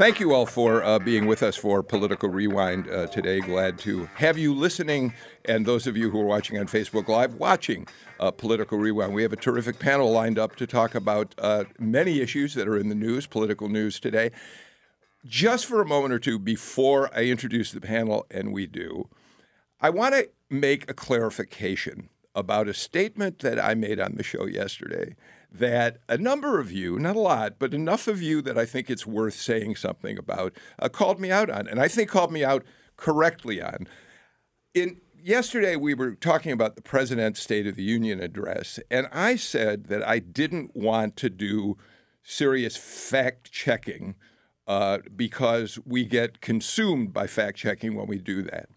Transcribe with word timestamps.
Thank 0.00 0.18
you 0.18 0.32
all 0.32 0.46
for 0.46 0.82
uh, 0.82 0.98
being 0.98 1.26
with 1.26 1.42
us 1.42 1.56
for 1.56 1.82
Political 1.82 2.30
Rewind 2.30 2.88
uh, 2.88 3.08
today. 3.08 3.40
Glad 3.40 3.78
to 3.80 4.08
have 4.14 4.38
you 4.38 4.54
listening, 4.54 5.12
and 5.44 5.66
those 5.66 5.86
of 5.86 5.94
you 5.94 6.08
who 6.08 6.18
are 6.22 6.24
watching 6.24 6.58
on 6.58 6.68
Facebook 6.68 7.06
Live, 7.06 7.34
watching 7.34 7.86
uh, 8.18 8.30
Political 8.30 8.78
Rewind. 8.78 9.12
We 9.12 9.20
have 9.24 9.34
a 9.34 9.36
terrific 9.36 9.78
panel 9.78 10.10
lined 10.10 10.38
up 10.38 10.56
to 10.56 10.66
talk 10.66 10.94
about 10.94 11.34
uh, 11.36 11.64
many 11.78 12.22
issues 12.22 12.54
that 12.54 12.66
are 12.66 12.78
in 12.78 12.88
the 12.88 12.94
news, 12.94 13.26
political 13.26 13.68
news 13.68 14.00
today. 14.00 14.30
Just 15.26 15.66
for 15.66 15.82
a 15.82 15.86
moment 15.86 16.14
or 16.14 16.18
two 16.18 16.38
before 16.38 17.10
I 17.14 17.24
introduce 17.24 17.70
the 17.70 17.82
panel, 17.82 18.24
and 18.30 18.54
we 18.54 18.66
do, 18.66 19.10
I 19.82 19.90
want 19.90 20.14
to 20.14 20.30
make 20.48 20.90
a 20.90 20.94
clarification 20.94 22.08
about 22.34 22.68
a 22.68 22.72
statement 22.72 23.40
that 23.40 23.62
I 23.62 23.74
made 23.74 24.00
on 24.00 24.14
the 24.14 24.22
show 24.22 24.46
yesterday 24.46 25.14
that 25.52 25.98
a 26.08 26.16
number 26.16 26.60
of 26.60 26.70
you, 26.70 26.98
not 26.98 27.16
a 27.16 27.20
lot, 27.20 27.54
but 27.58 27.74
enough 27.74 28.06
of 28.06 28.22
you 28.22 28.40
that 28.42 28.58
I 28.58 28.64
think 28.64 28.88
it's 28.88 29.06
worth 29.06 29.34
saying 29.34 29.76
something 29.76 30.18
about, 30.18 30.56
uh, 30.78 30.88
called 30.88 31.20
me 31.20 31.30
out 31.30 31.50
on, 31.50 31.66
and 31.66 31.80
I 31.80 31.88
think 31.88 32.08
called 32.08 32.32
me 32.32 32.44
out 32.44 32.64
correctly 32.96 33.60
on. 33.60 33.88
In 34.74 35.00
yesterday, 35.20 35.76
we 35.76 35.94
were 35.94 36.14
talking 36.14 36.52
about 36.52 36.76
the 36.76 36.82
president's 36.82 37.40
State 37.40 37.66
of 37.66 37.76
the 37.76 37.82
Union 37.82 38.20
address, 38.20 38.78
and 38.90 39.08
I 39.12 39.36
said 39.36 39.84
that 39.84 40.06
I 40.06 40.18
didn't 40.18 40.76
want 40.76 41.16
to 41.16 41.30
do 41.30 41.76
serious 42.22 42.76
fact 42.76 43.50
checking 43.50 44.14
uh, 44.66 44.98
because 45.16 45.78
we 45.84 46.04
get 46.04 46.40
consumed 46.40 47.12
by 47.12 47.26
fact 47.26 47.58
checking 47.58 47.94
when 47.94 48.06
we 48.06 48.18
do 48.18 48.42
that. 48.42 48.68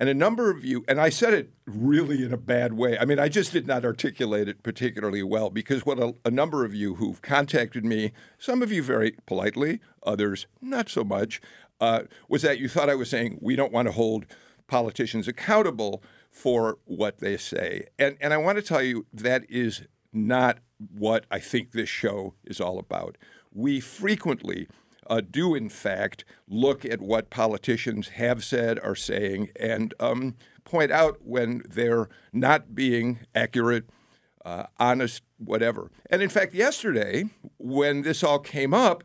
And 0.00 0.08
a 0.08 0.14
number 0.14 0.50
of 0.50 0.64
you, 0.64 0.82
and 0.88 0.98
I 0.98 1.10
said 1.10 1.34
it 1.34 1.52
really 1.66 2.24
in 2.24 2.32
a 2.32 2.38
bad 2.38 2.72
way. 2.72 2.98
I 2.98 3.04
mean, 3.04 3.18
I 3.18 3.28
just 3.28 3.52
did 3.52 3.66
not 3.66 3.84
articulate 3.84 4.48
it 4.48 4.62
particularly 4.62 5.22
well 5.22 5.50
because 5.50 5.84
what 5.84 5.98
a, 5.98 6.14
a, 6.24 6.30
number 6.30 6.64
of 6.64 6.74
you 6.74 6.94
who've 6.94 7.20
contacted 7.20 7.84
me, 7.84 8.12
some 8.38 8.62
of 8.62 8.72
you 8.72 8.82
very 8.82 9.18
politely, 9.26 9.78
others 10.02 10.46
not 10.62 10.88
so 10.88 11.04
much, 11.04 11.42
uh, 11.82 12.04
was 12.30 12.40
that 12.40 12.58
you 12.58 12.66
thought 12.66 12.88
I 12.88 12.94
was 12.94 13.10
saying 13.10 13.40
we 13.42 13.56
don't 13.56 13.74
want 13.74 13.88
to 13.88 13.92
hold 13.92 14.24
politicians 14.68 15.28
accountable 15.28 16.02
for 16.30 16.78
what 16.86 17.18
they 17.18 17.36
say. 17.36 17.84
And, 17.98 18.16
and 18.22 18.32
I 18.32 18.38
want 18.38 18.56
to 18.56 18.62
tell 18.62 18.82
you 18.82 19.04
that 19.12 19.44
is 19.50 19.82
not 20.14 20.60
what 20.96 21.26
I 21.30 21.40
think 21.40 21.72
this 21.72 21.90
show 21.90 22.32
is 22.44 22.58
all 22.58 22.78
about. 22.78 23.18
We 23.52 23.80
frequently 23.80 24.66
uh, 25.10 25.20
do, 25.28 25.54
in 25.56 25.68
fact, 25.68 26.24
look 26.48 26.84
at 26.84 27.00
what 27.02 27.30
politicians 27.30 28.10
have 28.10 28.44
said, 28.44 28.78
are 28.78 28.94
saying, 28.94 29.50
and 29.58 29.92
um, 29.98 30.36
point 30.64 30.92
out 30.92 31.18
when 31.22 31.62
they're 31.68 32.08
not 32.32 32.76
being 32.76 33.18
accurate, 33.34 33.90
uh, 34.44 34.64
honest, 34.78 35.22
whatever. 35.38 35.90
And 36.08 36.22
in 36.22 36.28
fact, 36.28 36.54
yesterday, 36.54 37.24
when 37.58 38.02
this 38.02 38.22
all 38.22 38.38
came 38.38 38.72
up, 38.72 39.02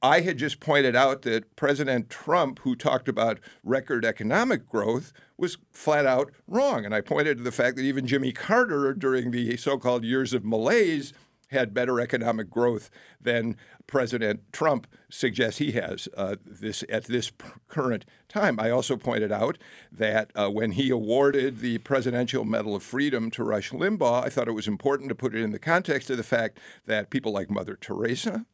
I 0.00 0.20
had 0.20 0.38
just 0.38 0.60
pointed 0.60 0.96
out 0.96 1.22
that 1.22 1.54
President 1.56 2.08
Trump, 2.08 2.60
who 2.60 2.74
talked 2.74 3.08
about 3.08 3.38
record 3.64 4.04
economic 4.04 4.68
growth, 4.68 5.12
was 5.36 5.58
flat 5.72 6.06
out 6.06 6.32
wrong. 6.46 6.84
And 6.84 6.94
I 6.94 7.00
pointed 7.00 7.38
to 7.38 7.44
the 7.44 7.52
fact 7.52 7.76
that 7.76 7.82
even 7.82 8.06
Jimmy 8.06 8.32
Carter, 8.32 8.94
during 8.94 9.32
the 9.32 9.56
so 9.56 9.76
called 9.76 10.04
years 10.04 10.32
of 10.32 10.44
malaise, 10.44 11.12
had 11.52 11.72
better 11.72 12.00
economic 12.00 12.50
growth 12.50 12.90
than 13.20 13.56
President 13.86 14.40
Trump 14.52 14.86
suggests 15.08 15.58
he 15.58 15.72
has 15.72 16.08
uh, 16.16 16.36
this 16.44 16.82
at 16.88 17.04
this 17.04 17.30
current 17.68 18.04
time. 18.28 18.58
I 18.58 18.70
also 18.70 18.96
pointed 18.96 19.30
out 19.30 19.58
that 19.90 20.30
uh, 20.34 20.48
when 20.48 20.72
he 20.72 20.90
awarded 20.90 21.60
the 21.60 21.78
Presidential 21.78 22.44
Medal 22.44 22.74
of 22.74 22.82
Freedom 22.82 23.30
to 23.32 23.44
Rush 23.44 23.70
Limbaugh, 23.70 24.24
I 24.24 24.28
thought 24.28 24.48
it 24.48 24.52
was 24.52 24.68
important 24.68 25.08
to 25.10 25.14
put 25.14 25.34
it 25.34 25.42
in 25.42 25.52
the 25.52 25.58
context 25.58 26.10
of 26.10 26.16
the 26.16 26.22
fact 26.22 26.58
that 26.86 27.10
people 27.10 27.32
like 27.32 27.50
Mother 27.50 27.76
Teresa, 27.76 28.46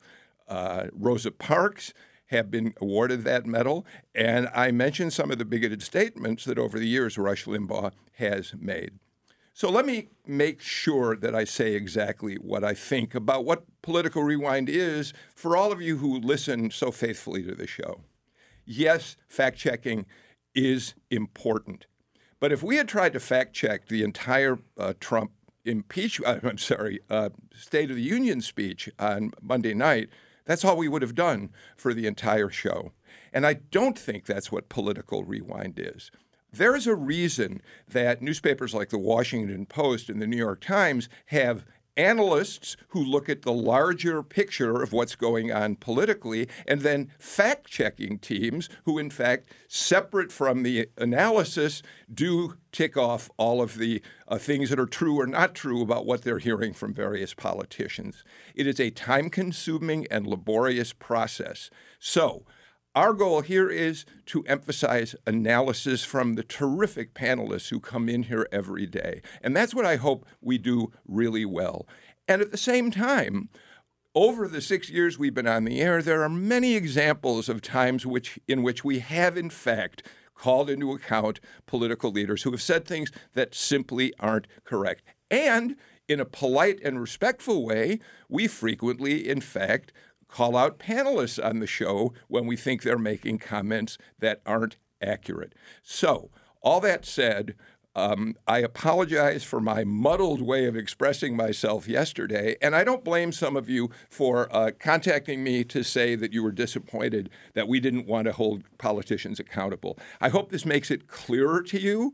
uh, 0.48 0.88
Rosa 0.92 1.30
Parks, 1.30 1.92
have 2.26 2.50
been 2.50 2.74
awarded 2.80 3.24
that 3.24 3.46
medal. 3.46 3.86
And 4.14 4.48
I 4.54 4.70
mentioned 4.70 5.12
some 5.12 5.30
of 5.30 5.38
the 5.38 5.44
bigoted 5.44 5.82
statements 5.82 6.44
that 6.44 6.58
over 6.58 6.78
the 6.78 6.86
years 6.86 7.16
Rush 7.16 7.46
Limbaugh 7.46 7.92
has 8.14 8.54
made. 8.58 8.98
So 9.58 9.68
let 9.68 9.86
me 9.86 10.06
make 10.24 10.60
sure 10.60 11.16
that 11.16 11.34
I 11.34 11.42
say 11.42 11.74
exactly 11.74 12.36
what 12.36 12.62
I 12.62 12.74
think 12.74 13.12
about 13.16 13.44
what 13.44 13.64
Political 13.82 14.22
Rewind 14.22 14.68
is 14.68 15.12
for 15.34 15.56
all 15.56 15.72
of 15.72 15.82
you 15.82 15.96
who 15.96 16.20
listen 16.20 16.70
so 16.70 16.92
faithfully 16.92 17.42
to 17.42 17.56
the 17.56 17.66
show. 17.66 18.02
Yes, 18.64 19.16
fact 19.26 19.58
checking 19.58 20.06
is 20.54 20.94
important. 21.10 21.86
But 22.38 22.52
if 22.52 22.62
we 22.62 22.76
had 22.76 22.86
tried 22.86 23.14
to 23.14 23.18
fact 23.18 23.52
check 23.52 23.88
the 23.88 24.04
entire 24.04 24.60
uh, 24.78 24.92
Trump 25.00 25.32
impeachment, 25.64 26.44
I'm 26.44 26.56
sorry, 26.56 27.00
uh, 27.10 27.30
State 27.52 27.90
of 27.90 27.96
the 27.96 28.02
Union 28.02 28.40
speech 28.40 28.88
on 28.96 29.32
Monday 29.42 29.74
night, 29.74 30.08
that's 30.44 30.64
all 30.64 30.76
we 30.76 30.86
would 30.86 31.02
have 31.02 31.16
done 31.16 31.50
for 31.76 31.92
the 31.92 32.06
entire 32.06 32.48
show. 32.48 32.92
And 33.32 33.44
I 33.44 33.54
don't 33.54 33.98
think 33.98 34.24
that's 34.24 34.52
what 34.52 34.68
Political 34.68 35.24
Rewind 35.24 35.80
is. 35.80 36.12
There 36.52 36.74
is 36.74 36.86
a 36.86 36.94
reason 36.94 37.60
that 37.88 38.22
newspapers 38.22 38.74
like 38.74 38.88
the 38.88 38.98
Washington 38.98 39.66
Post 39.66 40.08
and 40.08 40.20
the 40.20 40.26
New 40.26 40.36
York 40.36 40.60
Times 40.60 41.08
have 41.26 41.64
analysts 41.98 42.76
who 42.88 43.04
look 43.04 43.28
at 43.28 43.42
the 43.42 43.52
larger 43.52 44.22
picture 44.22 44.82
of 44.82 44.92
what's 44.92 45.16
going 45.16 45.52
on 45.52 45.74
politically, 45.74 46.48
and 46.66 46.82
then 46.82 47.10
fact 47.18 47.66
checking 47.66 48.18
teams 48.18 48.68
who, 48.84 48.98
in 48.98 49.10
fact, 49.10 49.50
separate 49.66 50.30
from 50.30 50.62
the 50.62 50.88
analysis, 50.96 51.82
do 52.12 52.54
tick 52.70 52.96
off 52.96 53.28
all 53.36 53.60
of 53.60 53.76
the 53.78 54.00
uh, 54.28 54.38
things 54.38 54.70
that 54.70 54.78
are 54.78 54.86
true 54.86 55.18
or 55.20 55.26
not 55.26 55.54
true 55.54 55.82
about 55.82 56.06
what 56.06 56.22
they're 56.22 56.38
hearing 56.38 56.72
from 56.72 56.94
various 56.94 57.34
politicians. 57.34 58.22
It 58.54 58.66
is 58.66 58.78
a 58.78 58.90
time 58.90 59.28
consuming 59.28 60.06
and 60.10 60.26
laborious 60.26 60.92
process. 60.92 61.68
So, 61.98 62.44
our 62.98 63.12
goal 63.12 63.42
here 63.42 63.70
is 63.70 64.04
to 64.26 64.42
emphasize 64.46 65.14
analysis 65.24 66.02
from 66.02 66.34
the 66.34 66.42
terrific 66.42 67.14
panelists 67.14 67.68
who 67.68 67.78
come 67.78 68.08
in 68.08 68.24
here 68.24 68.48
every 68.50 68.86
day. 68.86 69.22
And 69.40 69.54
that's 69.54 69.72
what 69.72 69.84
I 69.84 69.94
hope 69.94 70.26
we 70.40 70.58
do 70.58 70.90
really 71.06 71.44
well. 71.44 71.86
And 72.26 72.42
at 72.42 72.50
the 72.50 72.56
same 72.56 72.90
time, 72.90 73.50
over 74.16 74.48
the 74.48 74.60
six 74.60 74.90
years 74.90 75.16
we've 75.16 75.32
been 75.32 75.46
on 75.46 75.64
the 75.64 75.80
air, 75.80 76.02
there 76.02 76.24
are 76.24 76.28
many 76.28 76.74
examples 76.74 77.48
of 77.48 77.62
times 77.62 78.04
which, 78.04 78.40
in 78.48 78.64
which 78.64 78.82
we 78.82 78.98
have, 78.98 79.36
in 79.36 79.48
fact, 79.48 80.02
called 80.34 80.68
into 80.68 80.90
account 80.90 81.38
political 81.66 82.10
leaders 82.10 82.42
who 82.42 82.50
have 82.50 82.60
said 82.60 82.84
things 82.84 83.12
that 83.34 83.54
simply 83.54 84.12
aren't 84.18 84.48
correct. 84.64 85.04
And 85.30 85.76
in 86.08 86.18
a 86.18 86.24
polite 86.24 86.80
and 86.82 87.00
respectful 87.00 87.64
way, 87.64 88.00
we 88.28 88.48
frequently, 88.48 89.28
in 89.28 89.40
fact, 89.40 89.92
call 90.28 90.56
out 90.56 90.78
panelists 90.78 91.42
on 91.42 91.58
the 91.58 91.66
show 91.66 92.12
when 92.28 92.46
we 92.46 92.56
think 92.56 92.82
they're 92.82 92.98
making 92.98 93.38
comments 93.38 93.98
that 94.18 94.40
aren't 94.46 94.76
accurate. 95.00 95.54
So, 95.82 96.30
all 96.60 96.80
that 96.80 97.04
said, 97.04 97.54
um, 97.98 98.36
I 98.46 98.58
apologize 98.58 99.42
for 99.42 99.60
my 99.60 99.82
muddled 99.82 100.40
way 100.40 100.66
of 100.66 100.76
expressing 100.76 101.34
myself 101.34 101.88
yesterday, 101.88 102.56
and 102.62 102.76
I 102.76 102.84
don't 102.84 103.02
blame 103.02 103.32
some 103.32 103.56
of 103.56 103.68
you 103.68 103.90
for 104.08 104.54
uh, 104.54 104.70
contacting 104.78 105.42
me 105.42 105.64
to 105.64 105.82
say 105.82 106.14
that 106.14 106.32
you 106.32 106.44
were 106.44 106.52
disappointed 106.52 107.28
that 107.54 107.66
we 107.66 107.80
didn't 107.80 108.06
want 108.06 108.26
to 108.26 108.32
hold 108.32 108.62
politicians 108.78 109.40
accountable. 109.40 109.98
I 110.20 110.28
hope 110.28 110.50
this 110.50 110.64
makes 110.64 110.92
it 110.92 111.08
clearer 111.08 111.60
to 111.62 111.80
you. 111.80 112.12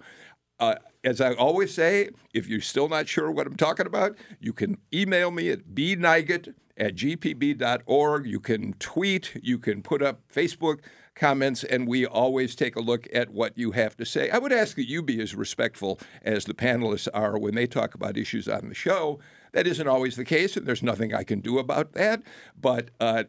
Uh, 0.58 0.76
as 1.02 1.20
I 1.20 1.34
always 1.34 1.74
say, 1.74 2.08
if 2.32 2.46
you're 2.46 2.62
still 2.62 2.88
not 2.88 3.06
sure 3.06 3.30
what 3.30 3.46
I'm 3.46 3.56
talking 3.56 3.86
about, 3.86 4.16
you 4.40 4.54
can 4.54 4.78
email 4.92 5.30
me 5.30 5.50
at 5.50 5.74
bnigut 5.74 6.54
at 6.76 6.94
gpb.org. 6.94 8.26
You 8.26 8.40
can 8.40 8.74
tweet, 8.74 9.36
you 9.42 9.58
can 9.58 9.82
put 9.82 10.02
up 10.02 10.20
Facebook 10.32 10.80
comments, 11.14 11.62
and 11.64 11.86
we 11.86 12.04
always 12.04 12.54
take 12.54 12.76
a 12.76 12.80
look 12.80 13.06
at 13.12 13.30
what 13.30 13.56
you 13.56 13.72
have 13.72 13.96
to 13.96 14.04
say. 14.04 14.30
I 14.30 14.38
would 14.38 14.52
ask 14.52 14.76
that 14.76 14.88
you 14.88 15.02
be 15.02 15.20
as 15.20 15.34
respectful 15.34 16.00
as 16.22 16.44
the 16.44 16.54
panelists 16.54 17.08
are 17.14 17.38
when 17.38 17.54
they 17.54 17.66
talk 17.66 17.94
about 17.94 18.16
issues 18.16 18.48
on 18.48 18.68
the 18.68 18.74
show. 18.74 19.20
That 19.52 19.66
isn't 19.66 19.86
always 19.86 20.16
the 20.16 20.24
case, 20.24 20.56
and 20.56 20.66
there's 20.66 20.82
nothing 20.82 21.14
I 21.14 21.22
can 21.22 21.40
do 21.40 21.58
about 21.58 21.92
that. 21.92 22.22
But 22.60 22.90
uh, 22.98 23.24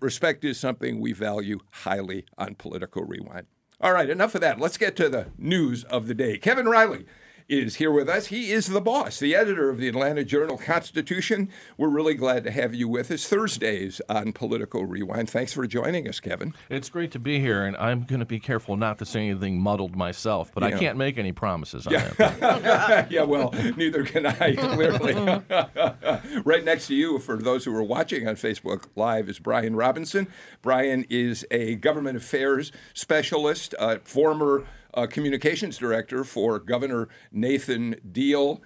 respect 0.00 0.44
is 0.44 0.58
something 0.58 1.00
we 1.00 1.12
value 1.12 1.60
highly 1.70 2.24
on 2.36 2.56
Political 2.56 3.04
Rewind. 3.04 3.46
All 3.80 3.92
right, 3.92 4.10
enough 4.10 4.34
of 4.34 4.40
that. 4.40 4.58
Let's 4.58 4.76
get 4.76 4.96
to 4.96 5.08
the 5.08 5.28
news 5.38 5.84
of 5.84 6.08
the 6.08 6.14
day. 6.14 6.36
Kevin 6.36 6.66
Riley 6.66 7.06
is 7.48 7.76
here 7.76 7.90
with 7.90 8.08
us. 8.10 8.26
He 8.26 8.52
is 8.52 8.66
the 8.66 8.80
boss, 8.80 9.18
the 9.18 9.34
editor 9.34 9.70
of 9.70 9.78
the 9.78 9.88
Atlanta 9.88 10.22
Journal 10.22 10.58
Constitution. 10.58 11.48
We're 11.78 11.88
really 11.88 12.14
glad 12.14 12.44
to 12.44 12.50
have 12.50 12.74
you 12.74 12.88
with 12.88 13.10
us 13.10 13.26
Thursdays 13.26 14.02
on 14.08 14.32
Political 14.34 14.84
Rewind. 14.84 15.30
Thanks 15.30 15.54
for 15.54 15.66
joining 15.66 16.06
us, 16.06 16.20
Kevin. 16.20 16.52
It's 16.68 16.90
great 16.90 17.10
to 17.12 17.18
be 17.18 17.40
here, 17.40 17.64
and 17.64 17.74
I'm 17.78 18.02
going 18.02 18.20
to 18.20 18.26
be 18.26 18.38
careful 18.38 18.76
not 18.76 18.98
to 18.98 19.06
say 19.06 19.30
anything 19.30 19.60
muddled 19.60 19.96
myself, 19.96 20.50
but 20.54 20.62
yeah. 20.62 20.76
I 20.76 20.78
can't 20.78 20.98
make 20.98 21.16
any 21.16 21.32
promises 21.32 21.86
on 21.86 21.94
yeah. 21.94 22.08
that. 22.18 23.10
yeah, 23.10 23.22
well, 23.22 23.54
neither 23.76 24.04
can 24.04 24.26
I, 24.26 24.54
clearly. 24.56 25.14
right 26.44 26.64
next 26.64 26.88
to 26.88 26.94
you, 26.94 27.18
for 27.18 27.38
those 27.38 27.64
who 27.64 27.74
are 27.74 27.82
watching 27.82 28.28
on 28.28 28.36
Facebook 28.36 28.84
Live, 28.94 29.26
is 29.28 29.38
Brian 29.38 29.74
Robinson. 29.74 30.28
Brian 30.60 31.06
is 31.08 31.46
a 31.50 31.76
government 31.76 32.18
affairs 32.18 32.72
specialist, 32.92 33.74
uh, 33.78 33.96
former 34.04 34.66
communications 35.06 35.78
director 35.78 36.24
for 36.24 36.58
Governor 36.58 37.08
Nathan 37.32 37.96
Deal 38.12 38.62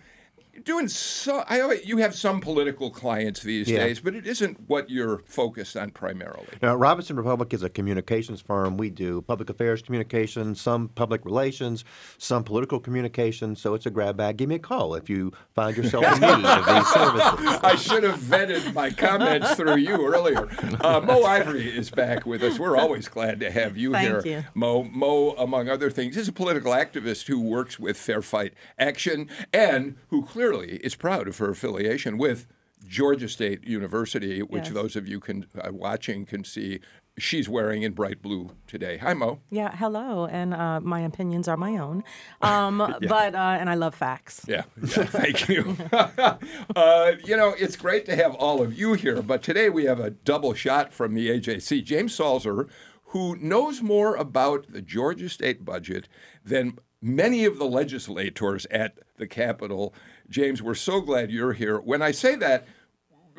doing 0.65 0.87
so. 0.87 1.45
I 1.49 1.61
always, 1.61 1.87
you 1.87 1.97
have 1.99 2.15
some 2.15 2.41
political 2.41 2.91
clients 2.91 3.43
these 3.43 3.71
Yeah. 3.71 3.79
days, 3.87 4.01
but 4.01 4.15
it 4.15 4.27
isn't 4.27 4.69
what 4.69 4.91
you're 4.91 5.23
focused 5.25 5.77
on 5.77 5.91
primarily. 5.91 6.47
Now, 6.61 6.75
Robinson 6.77 7.17
Republic 7.17 7.55
is 7.55 7.63
a 7.63 7.71
communications 7.71 8.41
firm. 8.41 8.77
We 8.77 8.91
do 8.91 9.23
public 9.23 9.49
affairs 9.49 9.81
communications, 9.83 10.61
some 10.61 10.89
public 10.89 11.25
relations, 11.25 11.85
some 12.19 12.45
political 12.45 12.79
communications. 12.81 13.61
So 13.61 13.75
it's 13.75 13.87
a 13.87 13.91
grab 13.91 14.17
bag. 14.19 14.37
Give 14.37 14.49
me 14.49 14.57
a 14.57 14.61
call 14.61 14.95
if 14.95 15.09
you 15.09 15.33
find 15.55 15.77
yourself 15.77 16.05
in 16.05 16.21
need 16.21 16.45
of 16.45 16.67
these 16.67 16.87
services. 16.93 17.59
I 17.63 17.75
should 17.77 18.03
have 18.03 18.19
vetted 18.21 18.75
my 18.75 18.91
comments 18.91 19.55
through 19.55 19.77
you 19.77 20.07
earlier. 20.07 20.49
Uh, 20.83 21.01
Mo 21.01 21.23
Ivory 21.25 21.67
is 21.75 21.91
back 21.91 22.27
with 22.27 22.43
us. 22.43 22.59
We're 22.59 22.77
always 22.77 23.09
glad 23.09 23.41
to 23.41 23.51
have 23.51 23.77
you 23.79 23.93
Thank 23.93 24.25
here, 24.25 24.39
you. 24.39 24.45
Mo. 24.55 24.83
Mo, 24.85 25.31
among 25.39 25.69
other 25.69 25.91
things, 25.91 26.17
is 26.17 26.29
a 26.29 26.33
political 26.33 26.73
activist 26.73 27.27
who 27.27 27.41
works 27.41 27.79
with 27.79 27.97
Fair 27.97 28.21
Fight 28.21 28.53
Action 28.79 29.29
and 29.53 29.97
who 30.09 30.23
clearly 30.25 30.42
is 30.51 30.95
proud 30.95 31.29
of 31.29 31.39
her 31.39 31.51
affiliation 31.51 32.19
with 32.19 32.47
Georgia 32.87 33.29
State 33.29 33.65
University, 33.65 34.43
which 34.43 34.65
Yes. 34.65 34.75
those 34.75 34.97
of 34.97 35.07
you 35.07 35.21
can 35.21 35.47
uh, 35.57 35.71
watching 35.73 36.27
can 36.27 36.43
see 36.43 36.81
she's 37.17 37.49
wearing 37.49 37.83
in 37.83 37.93
bright 37.93 38.21
blue 38.23 38.51
today. 38.67 38.97
Hi, 38.97 39.15
Mo. 39.15 39.39
Yeah, 39.51 39.77
hello, 39.77 40.27
and 40.27 40.53
uh, 40.53 40.81
my 40.81 41.01
opinions 41.01 41.47
are 41.47 41.57
my 41.57 41.77
own, 41.77 42.03
um, 42.41 42.79
but 43.09 43.35
uh, 43.35 43.57
and 43.61 43.71
I 43.71 43.75
love 43.75 43.95
facts. 43.95 44.45
Yeah, 44.49 44.65
yeah 44.79 45.05
thank 45.05 45.49
you. 45.49 45.77
uh, 45.93 47.13
you 47.25 47.37
know, 47.37 47.55
it's 47.57 47.77
great 47.77 48.05
to 48.07 48.17
have 48.17 48.35
all 48.35 48.63
of 48.63 48.77
you 48.77 48.95
here, 48.95 49.23
but 49.23 49.43
today 49.43 49.69
we 49.69 49.85
have 49.85 50.01
a 50.01 50.11
double 50.11 50.55
shot 50.55 50.93
from 50.93 51.15
the 51.15 51.29
AJC. 51.29 51.85
James 51.85 52.17
Salzer, 52.17 52.69
who 53.07 53.37
knows 53.37 53.81
more 53.81 54.17
about 54.17 54.73
the 54.73 54.83
Georgia 54.83 55.29
state 55.29 55.65
budget 55.65 56.09
than 56.45 56.79
many 57.03 57.45
of 57.45 57.59
the 57.59 57.67
legislators 57.67 58.67
at 58.71 58.99
the 59.19 59.27
Capitol. 59.27 59.95
James, 60.33 60.63
we're 60.63 60.75
so 60.75 61.01
glad 61.01 61.31
you're 61.31 61.53
here. 61.53 61.79
When 61.79 62.03
I 62.03 62.11
say 62.11 62.35
that, 62.37 62.67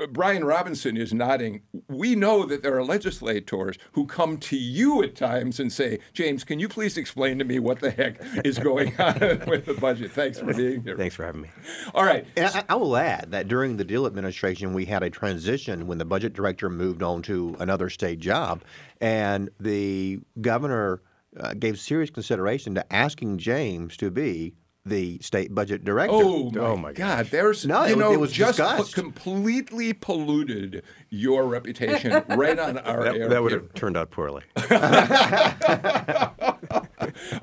Brian 0.10 0.44
Robinson 0.44 0.98
is 0.98 1.14
nodding. 1.14 1.62
We 1.88 2.16
know 2.16 2.46
that 2.46 2.64
there 2.64 2.76
are 2.78 2.84
legislators 2.84 3.78
who 3.92 4.06
come 4.06 4.38
to 4.40 4.58
you 4.58 5.04
at 5.04 5.16
times 5.16 5.60
and 5.60 5.72
say, 5.72 6.00
James, 6.14 6.44
can 6.44 6.60
you 6.60 6.68
please 6.68 6.98
explain 6.98 7.38
to 7.40 7.46
me 7.46 7.60
what 7.60 7.80
the 7.80 7.92
heck 7.92 8.18
is 8.44 8.58
going 8.58 8.96
on 9.00 9.20
with 9.48 9.66
the 9.66 9.76
budget? 9.80 10.12
Thanks 10.12 10.40
for 10.40 10.54
being 10.54 10.84
here. 10.84 10.98
Thanks 10.98 11.16
for 11.16 11.26
having 11.26 11.42
me. 11.42 11.50
All 11.94 12.06
right. 12.06 12.26
And 12.36 12.48
I, 12.48 12.64
I 12.70 12.76
will 12.76 12.98
add 12.98 13.32
that 13.32 13.48
during 13.48 13.78
the 13.78 13.84
Deal 13.84 14.08
administration, 14.08 14.74
we 14.74 14.86
had 14.86 15.04
a 15.04 15.10
transition 15.10 15.88
when 15.88 15.98
the 15.98 16.06
budget 16.06 16.34
director 16.34 16.70
moved 16.70 17.04
on 17.04 17.22
to 17.24 17.56
another 17.60 17.90
state 17.90 18.20
job, 18.20 18.64
and 19.00 19.50
the 19.60 20.20
governor 20.42 21.02
uh, 21.40 21.54
gave 21.54 21.80
serious 21.80 22.10
consideration 22.10 22.76
to 22.76 22.94
asking 22.94 23.38
James 23.38 23.98
to 23.98 24.10
be 24.12 24.54
the 24.86 25.18
state 25.20 25.54
budget 25.56 25.86
director. 25.86 26.14
Oh 26.16 26.76
my, 26.76 26.92
God! 26.92 27.28
There's 27.28 27.66
No, 27.66 27.86
you 27.86 27.94
it- 27.94 27.98
know 27.98 28.12
it 28.12 28.20
was 28.20 28.32
just 28.34 28.58
discussed. 28.58 28.94
completely 28.94 29.94
polluted 29.94 30.84
your 31.10 31.46
reputation 31.48 32.22
right 32.30 32.60
on 32.60 32.78
our 32.80 33.04
That, 33.04 33.16
air. 33.16 33.30
that 33.30 33.42
would 33.44 33.52
have 33.54 33.74
turned 33.74 33.96
out 33.96 34.12
poorly. 34.12 34.44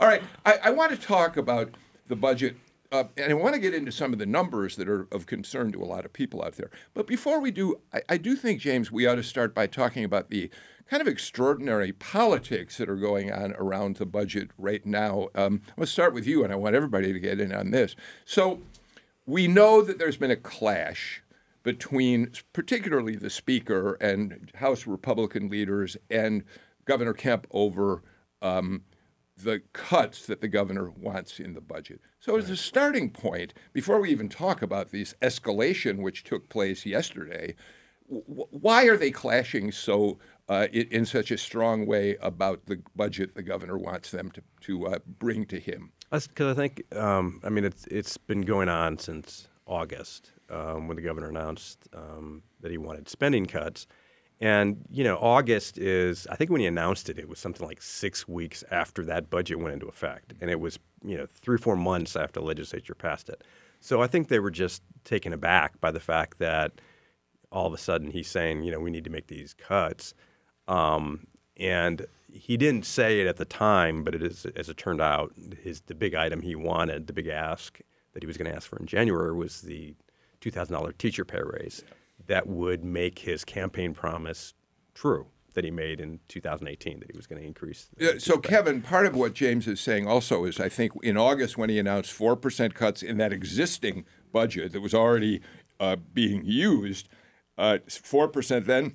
All 0.00 0.06
right, 0.06 0.22
I, 0.44 0.58
I 0.64 0.70
want 0.70 0.90
to 0.92 0.96
talk 0.98 1.36
about 1.36 1.70
the 2.08 2.16
budget, 2.16 2.56
uh, 2.92 3.04
and 3.16 3.30
I 3.30 3.34
want 3.34 3.54
to 3.54 3.60
get 3.60 3.72
into 3.74 3.92
some 3.92 4.12
of 4.12 4.18
the 4.18 4.26
numbers 4.26 4.76
that 4.76 4.88
are 4.88 5.06
of 5.12 5.26
concern 5.26 5.72
to 5.72 5.82
a 5.82 5.84
lot 5.86 6.04
of 6.04 6.12
people 6.12 6.42
out 6.42 6.54
there. 6.56 6.70
But 6.94 7.06
before 7.06 7.40
we 7.40 7.50
do, 7.50 7.76
I, 7.92 8.02
I 8.10 8.16
do 8.16 8.36
think, 8.36 8.60
James, 8.60 8.90
we 8.90 9.06
ought 9.06 9.14
to 9.16 9.22
start 9.22 9.54
by 9.54 9.66
talking 9.66 10.04
about 10.04 10.30
the 10.30 10.50
kind 10.90 11.00
of 11.00 11.06
extraordinary 11.06 11.92
politics 11.92 12.76
that 12.76 12.88
are 12.90 12.96
going 12.96 13.30
on 13.32 13.52
around 13.52 13.96
the 13.96 14.06
budget 14.06 14.50
right 14.58 14.84
now. 14.84 15.28
Um, 15.36 15.62
let's 15.76 15.92
start 15.92 16.12
with 16.12 16.26
you, 16.26 16.42
and 16.42 16.52
I 16.52 16.56
want 16.56 16.74
everybody 16.74 17.12
to 17.12 17.20
get 17.20 17.40
in 17.40 17.52
on 17.54 17.70
this. 17.70 17.94
So, 18.24 18.60
we 19.24 19.46
know 19.46 19.82
that 19.82 20.00
there's 20.00 20.16
been 20.16 20.32
a 20.32 20.36
clash 20.36 21.22
between 21.62 22.32
particularly 22.52 23.14
the 23.14 23.30
speaker 23.30 23.92
and 24.00 24.50
House 24.56 24.88
Republican 24.88 25.48
leaders 25.48 25.96
and 26.10 26.42
Governor 26.86 27.12
Kemp 27.12 27.46
over 27.52 28.02
um, 28.42 28.82
the 29.36 29.62
cuts 29.72 30.26
that 30.26 30.40
the 30.40 30.48
governor 30.48 30.90
wants 30.90 31.38
in 31.38 31.54
the 31.54 31.60
budget. 31.60 32.00
So, 32.18 32.36
as 32.36 32.50
a 32.50 32.56
starting 32.56 33.10
point, 33.10 33.54
before 33.72 34.00
we 34.00 34.10
even 34.10 34.28
talk 34.28 34.60
about 34.60 34.90
this 34.90 35.14
escalation 35.22 36.02
which 36.02 36.24
took 36.24 36.48
place 36.48 36.84
yesterday, 36.84 37.54
w- 38.10 38.46
why 38.50 38.86
are 38.86 38.96
they 38.96 39.12
clashing 39.12 39.70
so 39.70 40.18
uh, 40.50 40.66
in, 40.72 41.06
such 41.06 41.30
a 41.30 41.38
strong 41.38 41.86
way 41.86 42.16
about 42.20 42.66
the 42.66 42.82
budget 42.96 43.36
the 43.36 43.42
governor 43.42 43.78
wants 43.78 44.10
them 44.10 44.30
to, 44.32 44.42
to 44.60 44.86
uh, 44.88 44.98
bring 45.06 45.46
to 45.46 45.60
him? 45.60 45.92
Because 46.10 46.50
I 46.50 46.54
think, 46.54 46.82
um, 46.96 47.40
I 47.44 47.50
mean, 47.50 47.64
it's 47.64 47.86
it's 47.86 48.16
been 48.16 48.40
going 48.42 48.68
on 48.68 48.98
since 48.98 49.46
August 49.64 50.32
um, 50.50 50.88
when 50.88 50.96
the 50.96 51.02
governor 51.02 51.28
announced 51.28 51.88
um, 51.94 52.42
that 52.60 52.72
he 52.72 52.78
wanted 52.78 53.08
spending 53.08 53.46
cuts. 53.46 53.86
And, 54.40 54.84
you 54.90 55.04
know, 55.04 55.18
August 55.18 55.78
is, 55.78 56.26
I 56.28 56.34
think 56.34 56.50
when 56.50 56.60
he 56.60 56.66
announced 56.66 57.08
it, 57.08 57.18
it 57.18 57.28
was 57.28 57.38
something 57.38 57.64
like 57.64 57.80
six 57.80 58.26
weeks 58.26 58.64
after 58.72 59.04
that 59.04 59.30
budget 59.30 59.60
went 59.60 59.74
into 59.74 59.86
effect. 59.86 60.32
And 60.40 60.50
it 60.50 60.58
was, 60.58 60.78
you 61.04 61.16
know, 61.16 61.26
three, 61.30 61.56
or 61.56 61.58
four 61.58 61.76
months 61.76 62.16
after 62.16 62.40
the 62.40 62.46
legislature 62.46 62.94
passed 62.94 63.28
it. 63.28 63.44
So 63.80 64.02
I 64.02 64.08
think 64.08 64.28
they 64.28 64.40
were 64.40 64.50
just 64.50 64.82
taken 65.04 65.32
aback 65.32 65.80
by 65.80 65.90
the 65.90 66.00
fact 66.00 66.38
that 66.38 66.80
all 67.52 67.66
of 67.66 67.74
a 67.74 67.78
sudden 67.78 68.10
he's 68.10 68.28
saying, 68.28 68.62
you 68.62 68.72
know, 68.72 68.80
we 68.80 68.90
need 68.90 69.04
to 69.04 69.10
make 69.10 69.26
these 69.26 69.54
cuts. 69.54 70.14
Um, 70.70 71.26
and 71.56 72.06
he 72.32 72.56
didn't 72.56 72.86
say 72.86 73.20
it 73.20 73.26
at 73.26 73.36
the 73.36 73.44
time, 73.44 74.04
but 74.04 74.14
it 74.14 74.22
is, 74.22 74.46
as 74.56 74.68
it 74.68 74.76
turned 74.76 75.00
out, 75.00 75.32
his 75.62 75.80
the 75.82 75.94
big 75.94 76.14
item 76.14 76.42
he 76.42 76.54
wanted, 76.54 77.06
the 77.06 77.12
big 77.12 77.26
ask 77.26 77.80
that 78.14 78.22
he 78.22 78.26
was 78.26 78.36
going 78.36 78.50
to 78.50 78.56
ask 78.56 78.68
for 78.68 78.78
in 78.78 78.86
January 78.86 79.34
was 79.34 79.62
the 79.62 79.94
two 80.40 80.50
thousand 80.50 80.74
dollar 80.74 80.92
teacher 80.92 81.24
pay 81.24 81.40
raise 81.42 81.84
that 82.26 82.46
would 82.46 82.84
make 82.84 83.18
his 83.18 83.44
campaign 83.44 83.92
promise 83.92 84.54
true 84.94 85.26
that 85.54 85.64
he 85.64 85.70
made 85.70 86.00
in 86.00 86.20
2018 86.28 87.00
that 87.00 87.10
he 87.10 87.16
was 87.16 87.26
going 87.26 87.40
to 87.40 87.46
increase. 87.46 87.88
so. 88.18 88.38
Kevin, 88.38 88.80
part 88.80 89.04
of 89.04 89.16
what 89.16 89.34
James 89.34 89.66
is 89.66 89.80
saying 89.80 90.06
also 90.06 90.44
is 90.44 90.60
I 90.60 90.68
think 90.68 90.92
in 91.02 91.16
August 91.16 91.58
when 91.58 91.68
he 91.68 91.78
announced 91.78 92.16
4% 92.16 92.72
cuts 92.72 93.02
in 93.02 93.16
that 93.16 93.32
existing 93.32 94.04
budget 94.32 94.72
that 94.72 94.80
was 94.80 94.94
already 94.94 95.40
uh, 95.80 95.96
being 95.96 96.44
used, 96.44 97.08
uh, 97.58 97.78
4% 97.88 98.66
then, 98.66 98.94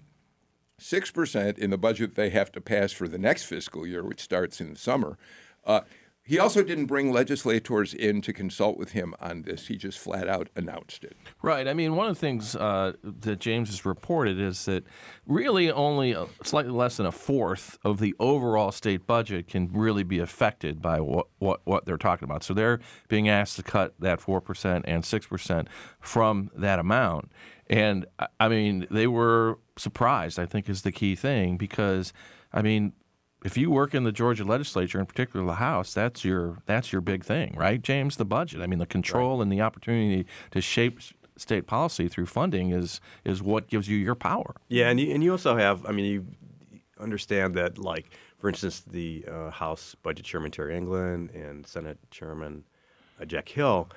6% 0.79 1.57
in 1.57 1.69
the 1.69 1.77
budget 1.77 2.15
they 2.15 2.29
have 2.29 2.51
to 2.51 2.61
pass 2.61 2.91
for 2.91 3.07
the 3.07 3.17
next 3.17 3.43
fiscal 3.43 3.87
year, 3.87 4.03
which 4.03 4.21
starts 4.21 4.59
in 4.59 4.73
the 4.73 4.79
summer. 4.79 5.17
Uh, 5.65 5.81
he 6.27 6.39
also 6.39 6.63
didn't 6.63 6.87
bring 6.87 7.11
legislators 7.11 7.93
in 7.93 8.19
to 8.23 8.33
consult 8.33 8.79
with 8.79 8.93
him 8.93 9.13
on 9.19 9.43
this. 9.43 9.67
He 9.67 9.75
just 9.75 9.99
flat 9.99 10.27
out 10.27 10.49
announced 10.55 11.03
it. 11.03 11.15
Right. 11.43 11.67
I 11.67 11.75
mean, 11.75 11.95
one 11.95 12.07
of 12.07 12.15
the 12.15 12.19
things 12.19 12.55
uh, 12.55 12.93
that 13.03 13.39
James 13.39 13.69
has 13.69 13.85
reported 13.85 14.39
is 14.39 14.65
that 14.65 14.85
really 15.27 15.71
only 15.71 16.13
a, 16.13 16.25
slightly 16.43 16.71
less 16.71 16.97
than 16.97 17.05
a 17.05 17.11
fourth 17.11 17.77
of 17.83 17.99
the 17.99 18.15
overall 18.19 18.71
state 18.71 19.05
budget 19.05 19.47
can 19.47 19.71
really 19.71 20.01
be 20.01 20.17
affected 20.17 20.81
by 20.81 20.99
what, 20.99 21.27
what, 21.37 21.61
what 21.63 21.85
they're 21.85 21.95
talking 21.95 22.27
about. 22.27 22.43
So 22.43 22.55
they're 22.55 22.79
being 23.07 23.29
asked 23.29 23.57
to 23.57 23.63
cut 23.63 23.93
that 23.99 24.19
4% 24.19 24.81
and 24.83 25.03
6% 25.03 25.67
from 25.99 26.49
that 26.55 26.79
amount. 26.79 27.31
And 27.67 28.05
I- 28.39 28.47
mean, 28.49 28.87
they 28.91 29.07
were 29.07 29.59
surprised, 29.77 30.37
I 30.39 30.45
think, 30.45 30.69
is 30.69 30.83
the 30.83 30.91
key 30.91 31.15
thing 31.15 31.57
because, 31.57 32.13
I 32.53 32.61
mean, 32.61 32.93
if 33.43 33.57
you 33.57 33.69
work 33.69 33.93
in 33.93 34.03
the 34.03 34.11
Georgia 34.11 34.43
legislature, 34.43 34.99
in 34.99 35.05
particular 35.05 35.45
the 35.45 35.55
House, 35.55 35.93
that's 35.93 36.23
your 36.23 36.59
that's 36.65 36.91
your 36.91 37.01
big 37.01 37.23
thing, 37.23 37.53
right, 37.55 37.81
James? 37.81 38.17
The 38.17 38.25
budget. 38.25 38.61
I 38.61 38.67
mean, 38.67 38.79
the 38.79 38.85
control 38.87 39.41
and 39.41 39.51
the 39.51 39.61
opportunity 39.61 40.25
to 40.51 40.61
shape 40.61 40.99
state 41.37 41.67
policy 41.67 42.07
through 42.07 42.25
funding 42.27 42.71
is 42.71 43.01
is 43.23 43.43
what 43.43 43.67
gives 43.67 43.87
you 43.87 43.97
your 43.97 44.15
power. 44.15 44.55
Yeah, 44.67 44.89
and 44.89 44.99
you, 44.99 45.13
and 45.13 45.23
you 45.23 45.31
also 45.31 45.55
have, 45.57 45.85
I 45.85 45.91
mean, 45.91 46.05
you 46.05 46.25
understand 46.99 47.53
that, 47.55 47.77
like, 47.77 48.09
for 48.39 48.49
instance, 48.49 48.79
the 48.81 49.25
uh, 49.29 49.49
House 49.51 49.95
Budget 50.01 50.25
Chairman 50.25 50.51
Terry 50.51 50.75
England 50.75 51.31
and 51.31 51.67
Senate 51.67 51.99
Chairman 52.09 52.63
uh, 53.21 53.25
Jack 53.25 53.49
Hill, 53.49 53.89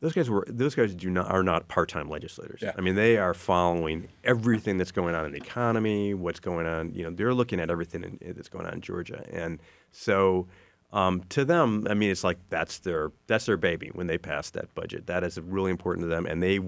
those 0.00 0.12
guys 0.12 0.30
were 0.30 0.44
those 0.48 0.74
guys 0.74 0.94
do 0.94 1.10
not 1.10 1.30
are 1.30 1.42
not 1.42 1.68
part-time 1.68 2.08
legislators. 2.08 2.60
Yeah. 2.62 2.72
I 2.76 2.80
mean, 2.80 2.94
they 2.94 3.18
are 3.18 3.34
following 3.34 4.08
everything 4.24 4.78
that's 4.78 4.92
going 4.92 5.14
on 5.14 5.26
in 5.26 5.32
the 5.32 5.38
economy, 5.38 6.14
what's 6.14 6.40
going 6.40 6.66
on. 6.66 6.94
You 6.94 7.04
know, 7.04 7.10
they're 7.10 7.34
looking 7.34 7.60
at 7.60 7.70
everything 7.70 8.18
in, 8.20 8.34
that's 8.34 8.48
going 8.48 8.66
on 8.66 8.74
in 8.74 8.80
Georgia, 8.80 9.24
and 9.30 9.60
so. 9.92 10.46
Um, 10.92 11.22
to 11.28 11.44
them, 11.44 11.86
I 11.88 11.94
mean, 11.94 12.10
it's 12.10 12.24
like 12.24 12.38
that's 12.48 12.80
their 12.80 13.12
that's 13.28 13.46
their 13.46 13.56
baby 13.56 13.90
when 13.92 14.08
they 14.08 14.18
pass 14.18 14.50
that 14.50 14.74
budget. 14.74 15.06
That 15.06 15.22
is 15.22 15.38
really 15.38 15.70
important 15.70 16.02
to 16.02 16.08
them, 16.08 16.26
and 16.26 16.42
they 16.42 16.58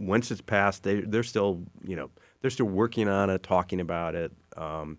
once 0.00 0.32
it's 0.32 0.40
passed, 0.40 0.82
they 0.82 1.02
they're 1.02 1.22
still 1.22 1.62
you 1.84 1.94
know 1.94 2.10
they're 2.40 2.50
still 2.50 2.66
working 2.66 3.08
on 3.08 3.30
it, 3.30 3.44
talking 3.44 3.80
about 3.80 4.16
it, 4.16 4.32
um, 4.56 4.98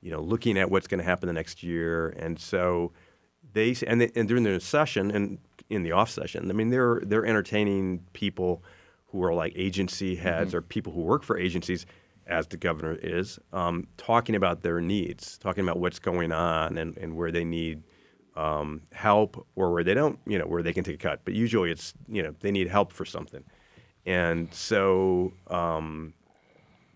you 0.00 0.10
know, 0.10 0.20
looking 0.20 0.58
at 0.58 0.68
what's 0.68 0.88
going 0.88 0.98
to 0.98 1.04
happen 1.04 1.28
the 1.28 1.32
next 1.32 1.62
year, 1.62 2.08
and 2.18 2.36
so 2.36 2.90
they 3.56 3.74
and 3.86 4.00
they, 4.00 4.10
and 4.14 4.28
during 4.28 4.44
their 4.44 4.60
session 4.60 5.10
and 5.10 5.38
in 5.68 5.82
the 5.82 5.92
off 5.92 6.10
session, 6.10 6.50
I 6.50 6.54
mean, 6.54 6.70
they're 6.70 7.00
they're 7.04 7.26
entertaining 7.26 8.04
people 8.12 8.62
who 9.08 9.24
are 9.24 9.34
like 9.34 9.52
agency 9.56 10.14
heads 10.14 10.54
or 10.54 10.60
people 10.62 10.92
who 10.92 11.00
work 11.00 11.22
for 11.22 11.38
agencies, 11.38 11.86
as 12.26 12.46
the 12.48 12.56
governor 12.56 12.98
is, 13.02 13.38
um, 13.52 13.86
talking 13.96 14.34
about 14.34 14.62
their 14.62 14.80
needs, 14.80 15.38
talking 15.38 15.62
about 15.64 15.78
what's 15.78 15.98
going 15.98 16.32
on 16.32 16.76
and, 16.76 16.98
and 16.98 17.16
where 17.16 17.30
they 17.30 17.44
need 17.44 17.82
um, 18.36 18.82
help 18.92 19.46
or 19.54 19.72
where 19.72 19.84
they 19.84 19.94
don't, 19.94 20.18
you 20.26 20.38
know, 20.38 20.44
where 20.44 20.62
they 20.62 20.72
can 20.72 20.84
take 20.84 20.96
a 20.96 21.08
cut. 21.08 21.20
But 21.24 21.34
usually 21.34 21.70
it's, 21.70 21.94
you 22.08 22.22
know, 22.22 22.34
they 22.40 22.50
need 22.50 22.68
help 22.68 22.92
for 22.92 23.04
something. 23.04 23.44
And 24.04 24.52
so, 24.52 25.32
um, 25.46 26.14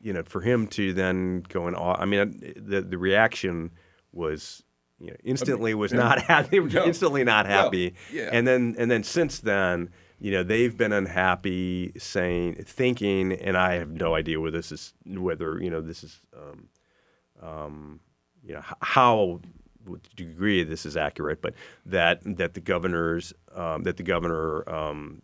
you 0.02 0.12
know, 0.12 0.22
for 0.24 0.40
him 0.40 0.66
to 0.68 0.92
then 0.92 1.44
go 1.48 1.68
and, 1.68 1.76
I 1.76 2.04
mean, 2.04 2.54
the, 2.56 2.82
the 2.82 2.98
reaction 2.98 3.70
was, 4.12 4.64
you 5.00 5.08
know, 5.10 5.16
instantly 5.24 5.74
was 5.74 5.92
not 5.92 6.20
happy, 6.32 6.60
No. 6.60 6.84
instantly 6.84 7.24
not 7.24 7.46
happy. 7.46 7.94
yeah. 8.12 8.28
And 8.32 8.46
then, 8.46 8.74
and 8.78 8.90
then 8.90 9.02
since 9.02 9.40
then, 9.40 9.88
you 10.20 10.30
know, 10.30 10.42
they've 10.42 10.76
been 10.76 10.92
unhappy, 10.92 11.92
saying, 11.98 12.56
thinking, 12.66 13.32
and 13.32 13.56
I 13.56 13.74
have 13.76 13.90
no 13.90 14.14
idea 14.14 14.38
whether 14.38 14.58
this 14.58 14.70
is, 14.70 14.92
whether 15.06 15.58
you 15.62 15.70
know, 15.70 15.80
this 15.80 16.04
is, 16.04 16.20
um, 16.36 16.68
um, 17.42 18.00
you 18.44 18.52
know, 18.54 18.62
how, 18.82 19.40
what 19.86 20.00
degree 20.16 20.62
this 20.62 20.84
is 20.84 20.96
accurate, 20.96 21.40
but 21.40 21.54
that 21.86 22.20
that 22.36 22.52
the 22.54 22.60
governors, 22.60 23.32
um, 23.54 23.82
that 23.84 23.96
the 23.96 24.02
governor 24.02 24.68
um, 24.68 25.22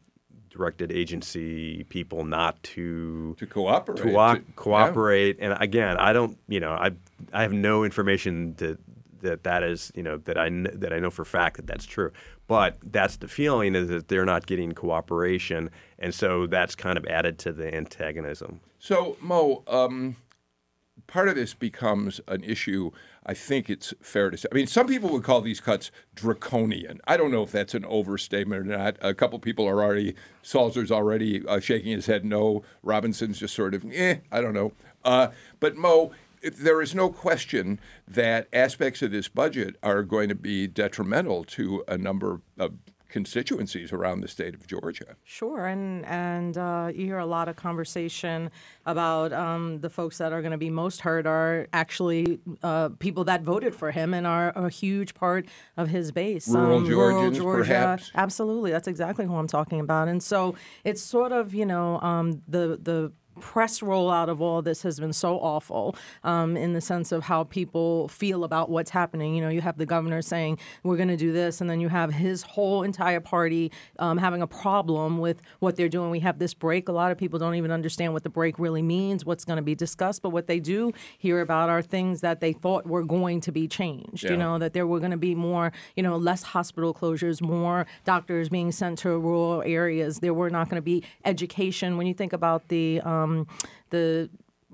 directed 0.49 0.90
agency 0.90 1.85
people 1.85 2.25
not 2.25 2.62
to 2.62 3.37
To 3.38 3.47
cooperate. 3.47 3.97
to 3.99 4.02
To- 4.04 4.11
yeah. 4.11 4.38
cooperate. 4.56 5.37
And 5.40 5.54
again, 5.61 5.99
I 5.99 6.14
don't, 6.14 6.38
you 6.49 6.61
know, 6.61 6.73
I 6.73 6.92
I 7.35 7.42
have 7.42 7.52
no 7.52 7.85
information 7.85 8.54
that 8.54 8.78
that 9.23 9.44
that 9.44 9.62
is, 9.62 9.92
you 9.94 10.02
know, 10.02 10.18
that 10.18 10.38
I 10.38 10.49
that 10.50 10.92
I 10.92 10.99
know 10.99 11.11
for 11.11 11.23
a 11.23 11.26
fact 11.26 11.56
that 11.56 11.66
that's 11.66 11.87
true. 11.87 12.12
But 12.49 12.76
that's 12.82 13.16
the 13.16 13.28
feeling 13.28 13.75
is 13.75 13.88
that 13.88 14.08
they're 14.08 14.25
not 14.25 14.46
getting 14.46 14.73
cooperation, 14.73 15.70
and 15.99 16.14
so 16.14 16.46
that's 16.46 16.75
kind 16.75 16.96
of 16.96 17.04
added 17.06 17.38
to 17.40 17.52
the 17.52 17.75
antagonism. 17.75 18.61
So, 18.78 19.16
Mo, 19.20 19.64
um, 19.66 20.16
part 21.06 21.28
of 21.28 21.35
this 21.35 21.54
becomes 21.54 22.20
an 22.28 22.44
issue. 22.44 22.90
I 23.28 23.35
think 23.35 23.68
it's 23.68 23.92
fair 24.00 24.30
to 24.30 24.37
say. 24.37 24.49
I 24.52 24.54
mean, 24.54 24.68
some 24.68 24.87
people 24.87 25.11
would 25.11 25.25
call 25.25 25.40
these 25.40 25.61
cuts 25.61 25.90
draconian. 26.14 27.00
I 27.08 27.16
don't 27.16 27.32
know 27.32 27.42
if 27.42 27.50
that's 27.50 27.75
an 27.75 27.85
overstatement 27.85 28.61
or 28.61 28.76
not. 28.76 28.96
A 29.00 29.14
couple 29.14 29.40
people 29.40 29.66
are 29.66 29.82
already, 29.82 30.14
Salzer's 30.44 30.92
already 30.92 31.44
uh, 31.49 31.58
shaking 31.58 31.90
his 31.90 32.06
head 32.06 32.25
no. 32.25 32.62
Robinson's 32.85 33.40
just 33.40 33.54
sort 33.54 33.75
of, 33.75 33.85
eh, 33.92 34.18
I 34.30 34.40
don't 34.40 34.54
know. 34.54 34.73
Uh, 35.04 35.28
but, 35.58 35.76
Mo, 35.76 36.12
there 36.43 36.83
is 36.83 36.95
no 36.95 37.09
question 37.11 37.81
that 38.07 38.49
aspects 38.52 39.02
of 39.02 39.11
this 39.11 39.28
budget 39.28 39.76
are 39.83 40.02
going 40.02 40.28
to 40.28 40.35
be 40.35 40.66
detrimental 40.66 41.45
to 41.45 41.85
a 41.88 41.99
number 41.99 42.40
of 42.59 42.75
constituencies 43.09 43.93
around 43.93 44.21
the 44.21 44.28
state 44.28 44.55
of 44.55 44.66
Georgia. 44.66 45.16
Sure, 45.25 45.66
and 45.66 46.05
and 46.07 46.59
uh, 46.59 46.90
you 46.95 47.07
hear 47.07 47.19
a 47.19 47.26
lot 47.26 47.49
of 47.49 47.57
conversation 47.57 48.50
about 48.85 49.33
um, 49.33 49.81
the 49.81 49.88
folks 49.88 50.19
that 50.19 50.33
are 50.33 50.43
going 50.43 50.52
to 50.52 50.59
be 50.59 50.71
most 50.71 51.00
hurt 51.00 51.26
are 51.26 51.66
actually 51.73 52.40
uh, 52.62 52.90
people 52.99 53.25
that 53.25 53.43
voted 53.43 53.75
for 53.75 53.90
him 53.90 54.12
and 54.12 54.26
are 54.26 54.50
a 54.55 54.69
huge 54.69 55.14
part 55.14 55.47
of 55.76 55.88
his 55.88 56.12
base. 56.12 56.49
Rural 56.49 56.78
um, 56.78 56.87
Georgians, 56.87 57.38
Georgia, 57.38 57.64
perhaps? 57.64 58.11
absolutely. 58.14 58.71
That's 58.71 58.88
exactly 58.88 59.25
who 59.25 59.37
I'm 59.37 59.49
talking 59.49 59.81
about. 59.81 60.09
And 60.09 60.23
so 60.23 60.55
it's 60.85 61.00
sort 61.00 61.33
of 61.33 61.55
you 61.55 61.66
know 61.66 62.00
um, 62.00 62.43
the 62.47 62.78
the 62.81 63.12
press 63.40 63.81
rollout 63.81 64.28
of 64.28 64.40
all 64.40 64.62
this 64.62 64.83
has 64.83 64.99
been 64.99 65.12
so 65.12 65.38
awful 65.38 65.95
um, 66.25 66.57
in 66.57 66.73
the 66.73 66.81
sense 66.81 67.12
of 67.12 67.25
how 67.25 67.45
people 67.45 68.09
feel 68.09 68.45
about 68.45 68.71
what's 68.71 68.90
happening. 68.90 69.35
You 69.35 69.43
know, 69.43 69.49
you 69.49 69.61
have 69.61 69.78
the 69.78 69.87
governor 69.87 70.23
saying 70.23 70.59
we're 70.83 70.97
going 70.97 71.09
to 71.09 71.16
do 71.16 71.33
this, 71.33 71.61
and 71.61 71.69
then 71.69 71.81
you 71.81 71.88
have 71.88 72.12
his 72.12 72.43
whole 72.43 72.83
entire 72.83 73.21
party 73.21 73.73
um, 73.99 74.19
having 74.19 74.43
a 74.43 74.47
problem 74.47 75.19
with 75.19 75.43
what 75.61 75.76
they're 75.76 75.88
doing. 75.88 76.11
We 76.11 76.21
have 76.21 76.38
this 76.38 76.55
break. 76.55 76.88
A 76.88 76.93
lot 76.93 77.12
of 77.12 77.19
people 77.19 77.38
don't 77.38 77.55
even 77.55 77.71
understand 77.71 78.12
what 78.12 78.23
the 78.23 78.31
break 78.31 78.59
really 78.59 78.83
means, 78.83 79.25
what's 79.25 79.45
going 79.45 79.57
to 79.57 79.62
be 79.62 79.75
discussed. 79.75 80.23
But 80.23 80.31
what 80.31 80.47
they 80.47 80.61
do 80.61 80.93
hear 81.19 81.40
about 81.40 81.69
are 81.69 81.83
things 81.83 82.21
that 82.21 82.40
they 82.40 82.52
thought 82.52 82.87
were 82.87 83.05
going 83.05 83.40
to 83.43 83.52
be 83.52 83.69
changed. 83.69 84.25
Yeah. 84.25 84.33
You 84.33 84.37
know, 84.37 84.59
that 84.59 84.73
there 84.73 84.87
were 84.87 84.99
going 84.99 85.11
to 85.11 85.16
be 85.16 85.35
more, 85.35 85.73
you 85.97 86.02
know, 86.02 86.16
less 86.16 86.43
hospital 86.43 86.95
closures, 86.95 87.40
more 87.40 87.87
doctors 88.05 88.49
being 88.49 88.73
sent 88.73 88.99
to 89.00 89.11
rural 89.19 89.62
areas. 89.64 90.21
There 90.21 90.35
were 90.35 90.50
not 90.50 90.69
going 90.69 90.76
to 90.76 90.83
be 90.83 91.02
education. 91.25 91.97
When 91.97 92.07
you 92.07 92.14
think 92.14 92.33
about 92.33 92.69
the 92.69 93.00
um, 93.02 93.25
Um, 93.26 93.47
the 93.90 94.30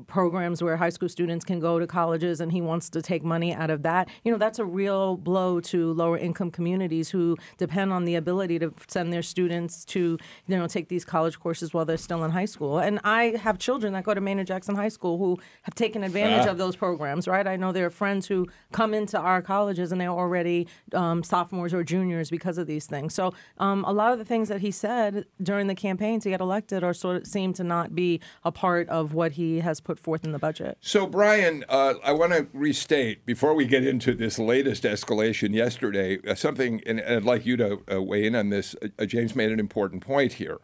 programs 0.06 0.62
where 0.62 0.76
high 0.76 0.90
school 0.90 1.08
students 1.08 1.44
can 1.44 1.58
go 1.58 1.78
to 1.78 1.86
colleges 1.86 2.40
and 2.40 2.52
he 2.52 2.60
wants 2.60 2.88
to 2.90 3.02
take 3.02 3.24
money 3.24 3.52
out 3.54 3.70
of 3.70 3.82
that. 3.82 4.08
You 4.24 4.32
know 4.32 4.38
that's 4.38 4.58
a 4.58 4.64
real 4.64 5.16
blow 5.16 5.60
to 5.60 5.92
lower 5.92 6.18
income 6.18 6.50
communities 6.50 7.10
who 7.10 7.36
depend 7.58 7.92
on 7.92 8.04
the 8.04 8.14
ability 8.14 8.58
to 8.60 8.72
send 8.86 9.12
their 9.12 9.22
students 9.22 9.84
to 9.86 10.18
you 10.46 10.56
know 10.56 10.66
take 10.66 10.88
these 10.88 11.04
college 11.04 11.40
courses 11.40 11.74
while 11.74 11.84
they're 11.84 11.96
still 11.96 12.24
in 12.24 12.30
high 12.30 12.44
school. 12.44 12.78
And 12.78 13.00
i 13.04 13.36
have 13.42 13.58
children 13.58 13.92
that 13.94 14.04
go 14.04 14.14
to 14.14 14.20
maynard 14.20 14.46
jackson 14.46 14.74
high 14.74 14.88
school 14.88 15.18
who 15.18 15.38
have 15.62 15.74
taken 15.74 16.02
advantage 16.04 16.46
of 16.46 16.58
those 16.58 16.76
programs 16.76 17.22
right? 17.32 17.46
I 17.46 17.56
know 17.56 17.72
there 17.72 17.86
are 17.86 17.90
friends 17.90 18.26
who 18.26 18.46
come 18.72 18.94
into 18.94 19.18
our 19.18 19.42
colleges 19.42 19.92
and 19.92 20.00
they're 20.00 20.08
already 20.08 20.68
um, 20.92 21.22
sophomores 21.22 21.72
or 21.72 21.82
juniors 21.82 22.30
because 22.30 22.58
of 22.58 22.66
these 22.66 22.86
things. 22.86 23.14
So 23.14 23.32
um, 23.58 23.84
a 23.84 23.92
lot 23.92 24.12
of 24.12 24.18
the 24.18 24.24
things 24.24 24.48
that 24.48 24.60
he 24.60 24.70
said 24.70 25.24
during 25.42 25.66
the 25.66 25.74
campaign 25.74 26.20
to 26.20 26.30
get 26.30 26.40
elected 26.40 26.84
are 26.84 26.94
sort 26.94 27.16
of 27.16 27.26
seem 27.26 27.52
to 27.54 27.64
not 27.64 27.94
be 27.94 28.20
a 28.44 28.52
part 28.52 28.88
of 28.88 29.14
what 29.14 29.32
he 29.32 29.60
has 29.60 29.80
put 29.80 29.91
forth 29.98 30.24
in 30.24 30.32
the 30.32 30.38
budget 30.38 30.78
So, 30.80 31.06
Brian, 31.06 31.64
uh, 31.68 31.94
I 32.04 32.12
want 32.12 32.32
to 32.32 32.46
restate 32.52 33.24
before 33.26 33.54
we 33.54 33.66
get 33.66 33.86
into 33.86 34.14
this 34.14 34.38
latest 34.38 34.84
escalation 34.84 35.54
yesterday 35.54 36.18
uh, 36.26 36.34
something, 36.34 36.80
and, 36.86 37.00
I'd 37.00 37.24
like 37.24 37.46
you 37.46 37.56
to 37.56 37.82
uh, 37.92 38.02
weigh 38.02 38.26
in 38.26 38.34
on 38.34 38.50
this. 38.50 38.74
Uh, 38.98 39.04
James 39.04 39.34
made 39.34 39.50
an 39.50 39.60
important 39.60 40.02
point 40.02 40.34
here. 40.34 40.58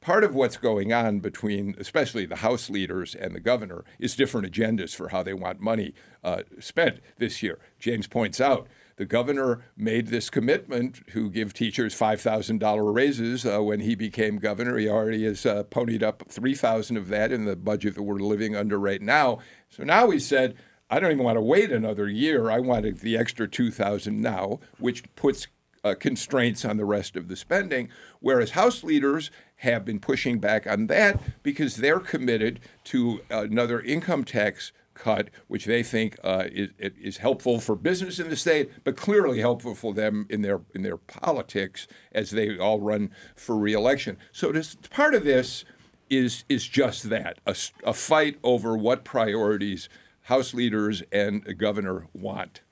Part 0.00 0.22
of 0.22 0.34
what's 0.34 0.58
going 0.58 0.92
on 0.92 1.20
between, 1.20 1.74
especially 1.78 2.26
the 2.26 2.36
House 2.36 2.68
leaders 2.68 3.14
and 3.14 3.34
the 3.34 3.40
governor, 3.40 3.84
is 3.98 4.14
different 4.14 4.52
agendas 4.52 4.94
for 4.94 5.08
how 5.08 5.22
they 5.22 5.32
want 5.32 5.60
money 5.60 5.94
uh, 6.22 6.42
spent 6.60 7.00
this 7.16 7.42
year. 7.42 7.58
James 7.78 8.06
points 8.06 8.40
out 8.40 8.68
the 8.96 9.04
governor 9.04 9.64
made 9.76 10.08
this 10.08 10.30
commitment 10.30 11.06
to 11.08 11.30
give 11.30 11.52
teachers 11.52 11.94
$5,000 11.94 12.94
raises 12.94 13.44
uh, 13.44 13.62
when 13.62 13.80
he 13.80 13.94
became 13.94 14.38
governor. 14.38 14.76
He 14.76 14.88
already 14.88 15.24
has 15.24 15.44
uh, 15.44 15.64
ponied 15.64 16.02
up 16.02 16.24
3000 16.28 16.96
of 16.96 17.08
that 17.08 17.32
in 17.32 17.44
the 17.44 17.56
budget 17.56 17.94
that 17.94 18.02
we're 18.02 18.18
living 18.18 18.54
under 18.54 18.78
right 18.78 19.02
now. 19.02 19.40
So 19.68 19.82
now 19.82 20.10
he 20.10 20.18
said, 20.18 20.54
I 20.90 21.00
don't 21.00 21.12
even 21.12 21.24
want 21.24 21.36
to 21.36 21.42
wait 21.42 21.72
another 21.72 22.08
year. 22.08 22.50
I 22.50 22.60
wanted 22.60 23.00
the 23.00 23.16
extra 23.16 23.48
2000 23.48 24.20
now, 24.20 24.60
which 24.78 25.02
puts 25.16 25.48
uh, 25.82 25.94
constraints 25.98 26.64
on 26.64 26.76
the 26.76 26.84
rest 26.84 27.16
of 27.16 27.28
the 27.28 27.36
spending. 27.36 27.88
Whereas 28.20 28.52
House 28.52 28.82
leaders 28.82 29.30
have 29.56 29.84
been 29.84 30.00
pushing 30.00 30.38
back 30.38 30.66
on 30.66 30.86
that 30.86 31.20
because 31.42 31.76
they're 31.76 32.00
committed 32.00 32.60
to 32.84 33.20
another 33.30 33.80
income 33.80 34.24
tax 34.24 34.72
cut, 34.94 35.28
which 35.48 35.64
they 35.64 35.82
think 35.82 36.16
uh, 36.24 36.44
is, 36.50 36.70
is 36.78 37.16
helpful 37.18 37.60
for 37.60 37.74
business 37.76 38.18
in 38.18 38.30
the 38.30 38.36
state, 38.36 38.70
but 38.84 38.96
clearly 38.96 39.40
helpful 39.40 39.74
for 39.74 39.92
them 39.92 40.26
in 40.30 40.42
their 40.42 40.60
in 40.74 40.82
their 40.82 40.96
politics 40.96 41.86
as 42.12 42.30
they 42.30 42.58
all 42.58 42.80
run 42.80 43.10
for 43.36 43.56
reelection. 43.56 44.16
So 44.32 44.52
this, 44.52 44.76
part 44.90 45.14
of 45.14 45.24
this 45.24 45.64
is 46.10 46.44
is 46.48 46.66
just 46.66 47.10
that 47.10 47.38
a 47.46 47.92
fight 47.92 48.38
over 48.42 48.76
what 48.76 49.04
priorities 49.04 49.88
House 50.22 50.54
leaders 50.54 51.02
and 51.12 51.44
the 51.44 51.52
governor 51.54 52.06
want. 52.14 52.62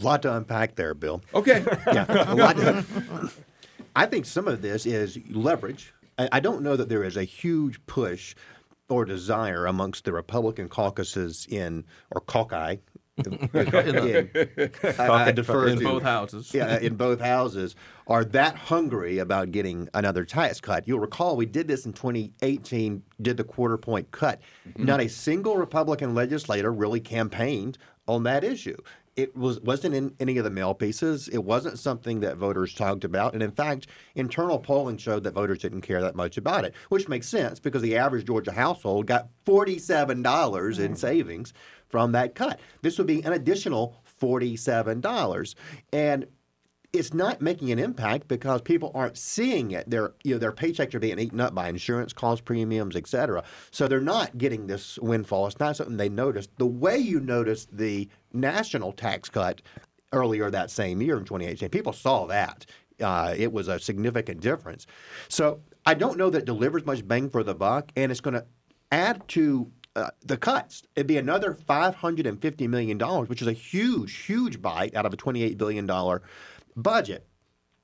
A 0.00 0.02
lot 0.02 0.22
to 0.22 0.34
unpack 0.34 0.76
there, 0.76 0.94
Bill. 0.94 1.22
Okay. 1.34 1.64
Yeah, 1.92 2.06
a 2.32 2.34
lot 2.34 2.56
to- 2.56 3.30
I 3.96 4.06
think 4.06 4.24
some 4.26 4.48
of 4.48 4.62
this 4.62 4.86
is 4.86 5.18
leverage. 5.30 5.92
I, 6.18 6.28
I 6.32 6.40
don't 6.40 6.62
know 6.62 6.74
that 6.76 6.88
there 6.88 7.04
is 7.04 7.16
a 7.16 7.24
huge 7.24 7.84
push 7.86 8.34
or 8.88 9.04
desire 9.04 9.66
amongst 9.66 10.04
the 10.04 10.12
Republican 10.12 10.68
caucuses 10.68 11.46
in 11.50 11.84
or 12.14 12.20
caucus. 12.20 12.78
in- 13.16 14.30
I, 14.98 15.08
I 15.08 15.30
defer 15.30 15.68
in 15.68 15.78
to- 15.78 15.84
both 15.84 16.02
houses. 16.02 16.52
yeah, 16.52 16.78
in 16.80 16.96
both 16.96 17.20
houses 17.20 17.76
are 18.08 18.24
that 18.24 18.56
hungry 18.56 19.18
about 19.18 19.52
getting 19.52 19.88
another 19.94 20.24
tax 20.24 20.60
cut. 20.60 20.88
You'll 20.88 20.98
recall 20.98 21.36
we 21.36 21.46
did 21.46 21.68
this 21.68 21.86
in 21.86 21.92
2018, 21.92 23.02
did 23.22 23.36
the 23.36 23.44
quarter 23.44 23.78
point 23.78 24.10
cut. 24.10 24.40
Mm-hmm. 24.68 24.84
Not 24.84 25.00
a 25.00 25.08
single 25.08 25.56
Republican 25.56 26.14
legislator 26.14 26.72
really 26.72 27.00
campaigned 27.00 27.78
on 28.08 28.24
that 28.24 28.42
issue. 28.42 28.76
It 29.16 29.36
was 29.36 29.60
wasn't 29.60 29.94
in 29.94 30.14
any 30.18 30.38
of 30.38 30.44
the 30.44 30.50
mail 30.50 30.74
pieces. 30.74 31.28
It 31.28 31.44
wasn't 31.44 31.78
something 31.78 32.20
that 32.20 32.36
voters 32.36 32.74
talked 32.74 33.04
about, 33.04 33.32
and 33.34 33.42
in 33.42 33.52
fact, 33.52 33.86
internal 34.16 34.58
polling 34.58 34.96
showed 34.96 35.22
that 35.22 35.34
voters 35.34 35.58
didn't 35.58 35.82
care 35.82 36.00
that 36.00 36.16
much 36.16 36.36
about 36.36 36.64
it, 36.64 36.74
which 36.88 37.08
makes 37.08 37.28
sense 37.28 37.60
because 37.60 37.82
the 37.82 37.96
average 37.96 38.26
Georgia 38.26 38.52
household 38.52 39.06
got 39.06 39.28
forty-seven 39.46 40.22
dollars 40.22 40.80
in 40.80 40.92
mm-hmm. 40.92 40.96
savings 40.96 41.52
from 41.88 42.12
that 42.12 42.34
cut. 42.34 42.58
This 42.82 42.98
would 42.98 43.06
be 43.06 43.24
an 43.24 43.32
additional 43.32 44.02
forty-seven 44.04 45.00
dollars, 45.00 45.54
and 45.92 46.26
it's 46.94 47.12
not 47.12 47.40
making 47.40 47.70
an 47.72 47.78
impact 47.78 48.28
because 48.28 48.62
people 48.62 48.90
aren't 48.94 49.18
seeing 49.18 49.70
it. 49.72 49.88
Their 49.90 50.12
you 50.22 50.34
know 50.34 50.38
their 50.38 50.52
paychecks 50.52 50.94
are 50.94 51.00
being 51.00 51.18
eaten 51.18 51.40
up 51.40 51.54
by 51.54 51.68
insurance 51.68 52.12
cost 52.12 52.44
premiums, 52.44 52.96
et 52.96 53.06
cetera. 53.06 53.42
So 53.70 53.88
they're 53.88 54.00
not 54.00 54.38
getting 54.38 54.66
this 54.66 54.98
windfall. 54.98 55.46
It's 55.46 55.58
not 55.58 55.76
something 55.76 55.96
they 55.96 56.08
notice. 56.08 56.48
The 56.58 56.66
way 56.66 56.98
you 56.98 57.20
noticed 57.20 57.76
the 57.76 58.08
national 58.32 58.92
tax 58.92 59.28
cut 59.28 59.62
earlier 60.12 60.50
that 60.50 60.70
same 60.70 61.02
year 61.02 61.18
in 61.18 61.24
2018, 61.24 61.68
people 61.70 61.92
saw 61.92 62.26
that. 62.26 62.66
Uh, 63.02 63.34
it 63.36 63.52
was 63.52 63.66
a 63.66 63.80
significant 63.80 64.40
difference. 64.40 64.86
So 65.28 65.60
I 65.84 65.94
don't 65.94 66.16
know 66.16 66.30
that 66.30 66.44
delivers 66.44 66.86
much 66.86 67.06
bang 67.06 67.28
for 67.28 67.42
the 67.42 67.54
buck, 67.54 67.90
and 67.96 68.12
it's 68.12 68.20
going 68.20 68.34
to 68.34 68.46
add 68.92 69.26
to 69.28 69.72
uh, 69.96 70.10
the 70.24 70.36
cuts. 70.36 70.82
It'd 70.96 71.06
be 71.06 71.18
another 71.18 71.54
$550 71.54 72.68
million, 72.68 72.98
which 72.98 73.42
is 73.42 73.48
a 73.48 73.52
huge, 73.52 74.14
huge 74.16 74.60
bite 74.60 74.94
out 74.94 75.06
of 75.06 75.12
a 75.12 75.16
$28 75.16 75.56
billion 75.56 75.88
budget. 76.76 77.26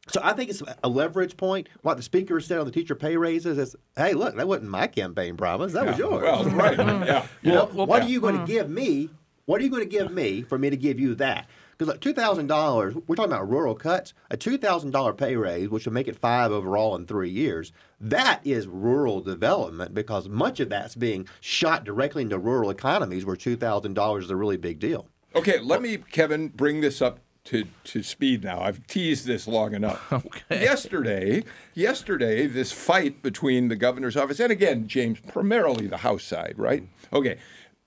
So 0.08 0.20
I 0.22 0.32
think 0.32 0.50
it's 0.50 0.62
a 0.82 0.88
leverage 0.88 1.36
point. 1.36 1.68
What 1.82 1.96
the 1.96 2.02
speaker 2.02 2.40
said 2.40 2.58
on 2.58 2.66
the 2.66 2.72
teacher 2.72 2.94
pay 2.94 3.16
raises 3.16 3.58
is, 3.58 3.76
"Hey, 3.96 4.12
look, 4.14 4.36
that 4.36 4.48
wasn't 4.48 4.70
my 4.70 4.86
campaign 4.86 5.36
promise. 5.36 5.72
That 5.72 5.86
was 5.86 5.98
yours. 5.98 6.22
Well, 6.22 6.44
right. 6.50 6.76
Mm-hmm. 6.76 7.04
yeah. 7.04 7.26
You 7.42 7.52
know, 7.52 7.70
Well, 7.72 7.86
what 7.86 8.02
yeah. 8.02 8.08
are 8.08 8.10
you 8.10 8.20
going 8.20 8.34
to 8.34 8.40
mm-hmm. 8.40 8.52
give 8.52 8.70
me? 8.70 9.10
What 9.46 9.60
are 9.60 9.64
you 9.64 9.70
going 9.70 9.82
to 9.82 9.88
give 9.88 10.10
me 10.10 10.42
for 10.42 10.58
me 10.58 10.70
to 10.70 10.76
give 10.76 10.98
you 10.98 11.14
that? 11.16 11.48
Because 11.72 11.92
like 11.92 12.00
two 12.00 12.12
thousand 12.12 12.46
dollars, 12.48 12.94
we're 13.06 13.14
talking 13.14 13.32
about 13.32 13.48
rural 13.48 13.74
cuts. 13.74 14.12
A 14.30 14.36
two 14.36 14.58
thousand 14.58 14.90
dollar 14.90 15.12
pay 15.12 15.36
raise, 15.36 15.68
which 15.68 15.86
will 15.86 15.92
make 15.92 16.08
it 16.08 16.16
five 16.16 16.50
overall 16.50 16.94
in 16.96 17.06
three 17.06 17.30
years, 17.30 17.72
that 18.00 18.40
is 18.44 18.66
rural 18.66 19.20
development 19.20 19.94
because 19.94 20.28
much 20.28 20.60
of 20.60 20.68
that's 20.68 20.94
being 20.94 21.26
shot 21.40 21.84
directly 21.84 22.22
into 22.22 22.38
rural 22.38 22.70
economies 22.70 23.24
where 23.24 23.36
two 23.36 23.56
thousand 23.56 23.94
dollars 23.94 24.24
is 24.24 24.30
a 24.30 24.36
really 24.36 24.56
big 24.56 24.78
deal. 24.78 25.06
Okay, 25.34 25.58
let 25.60 25.80
me, 25.80 25.96
Kevin, 25.96 26.48
bring 26.48 26.80
this 26.80 27.00
up 27.00 27.20
to, 27.50 27.64
to 27.82 28.00
speed 28.00 28.44
now. 28.44 28.60
I've 28.60 28.86
teased 28.86 29.26
this 29.26 29.48
long 29.48 29.74
enough. 29.74 30.00
Okay. 30.30 30.62
Yesterday, 30.62 31.44
yesterday, 31.74 32.46
this 32.46 32.72
fight 32.72 33.22
between 33.22 33.68
the 33.68 33.76
governor's 33.76 34.16
office 34.16 34.38
and 34.38 34.52
again, 34.52 34.86
James, 34.86 35.18
primarily 35.20 35.86
the 35.86 35.98
House 35.98 36.24
side, 36.24 36.54
right? 36.56 36.84
Okay. 37.12 37.38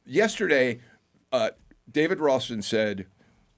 Yesterday, 0.05 0.79
uh, 1.31 1.51
David 1.89 2.19
Ralston 2.19 2.61
said, 2.61 3.05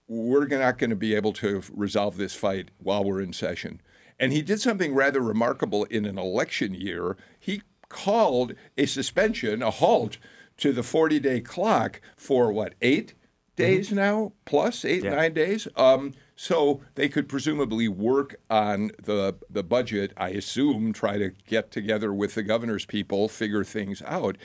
"We're 0.07 0.47
not 0.47 0.77
going 0.77 0.89
to 0.89 0.95
be 0.95 1.15
able 1.15 1.33
to 1.33 1.63
resolve 1.73 2.17
this 2.17 2.35
fight 2.35 2.69
while 2.77 3.03
we're 3.03 3.21
in 3.21 3.33
session." 3.33 3.81
And 4.19 4.31
he 4.31 4.41
did 4.41 4.61
something 4.61 4.93
rather 4.93 5.21
remarkable 5.21 5.85
in 5.85 6.05
an 6.05 6.17
election 6.17 6.73
year. 6.73 7.17
He 7.39 7.61
called 7.89 8.53
a 8.77 8.85
suspension, 8.85 9.61
a 9.63 9.71
halt 9.71 10.17
to 10.57 10.71
the 10.71 10.81
40-day 10.81 11.41
clock 11.41 12.01
for 12.15 12.51
what 12.51 12.75
eight 12.81 13.13
days 13.55 13.91
now, 13.91 14.33
plus 14.45 14.85
eight 14.85 15.03
nine 15.03 15.33
days. 15.33 15.67
Um, 15.75 16.13
so 16.35 16.81
they 16.95 17.07
could 17.07 17.29
presumably 17.29 17.87
work 17.87 18.35
on 18.49 18.91
the 19.01 19.35
the 19.49 19.63
budget. 19.63 20.13
I 20.17 20.29
assume 20.29 20.93
try 20.93 21.17
to 21.17 21.31
get 21.47 21.71
together 21.71 22.13
with 22.13 22.35
the 22.35 22.43
governor's 22.43 22.85
people, 22.85 23.27
figure 23.27 23.63
things 23.63 24.01
out. 24.05 24.37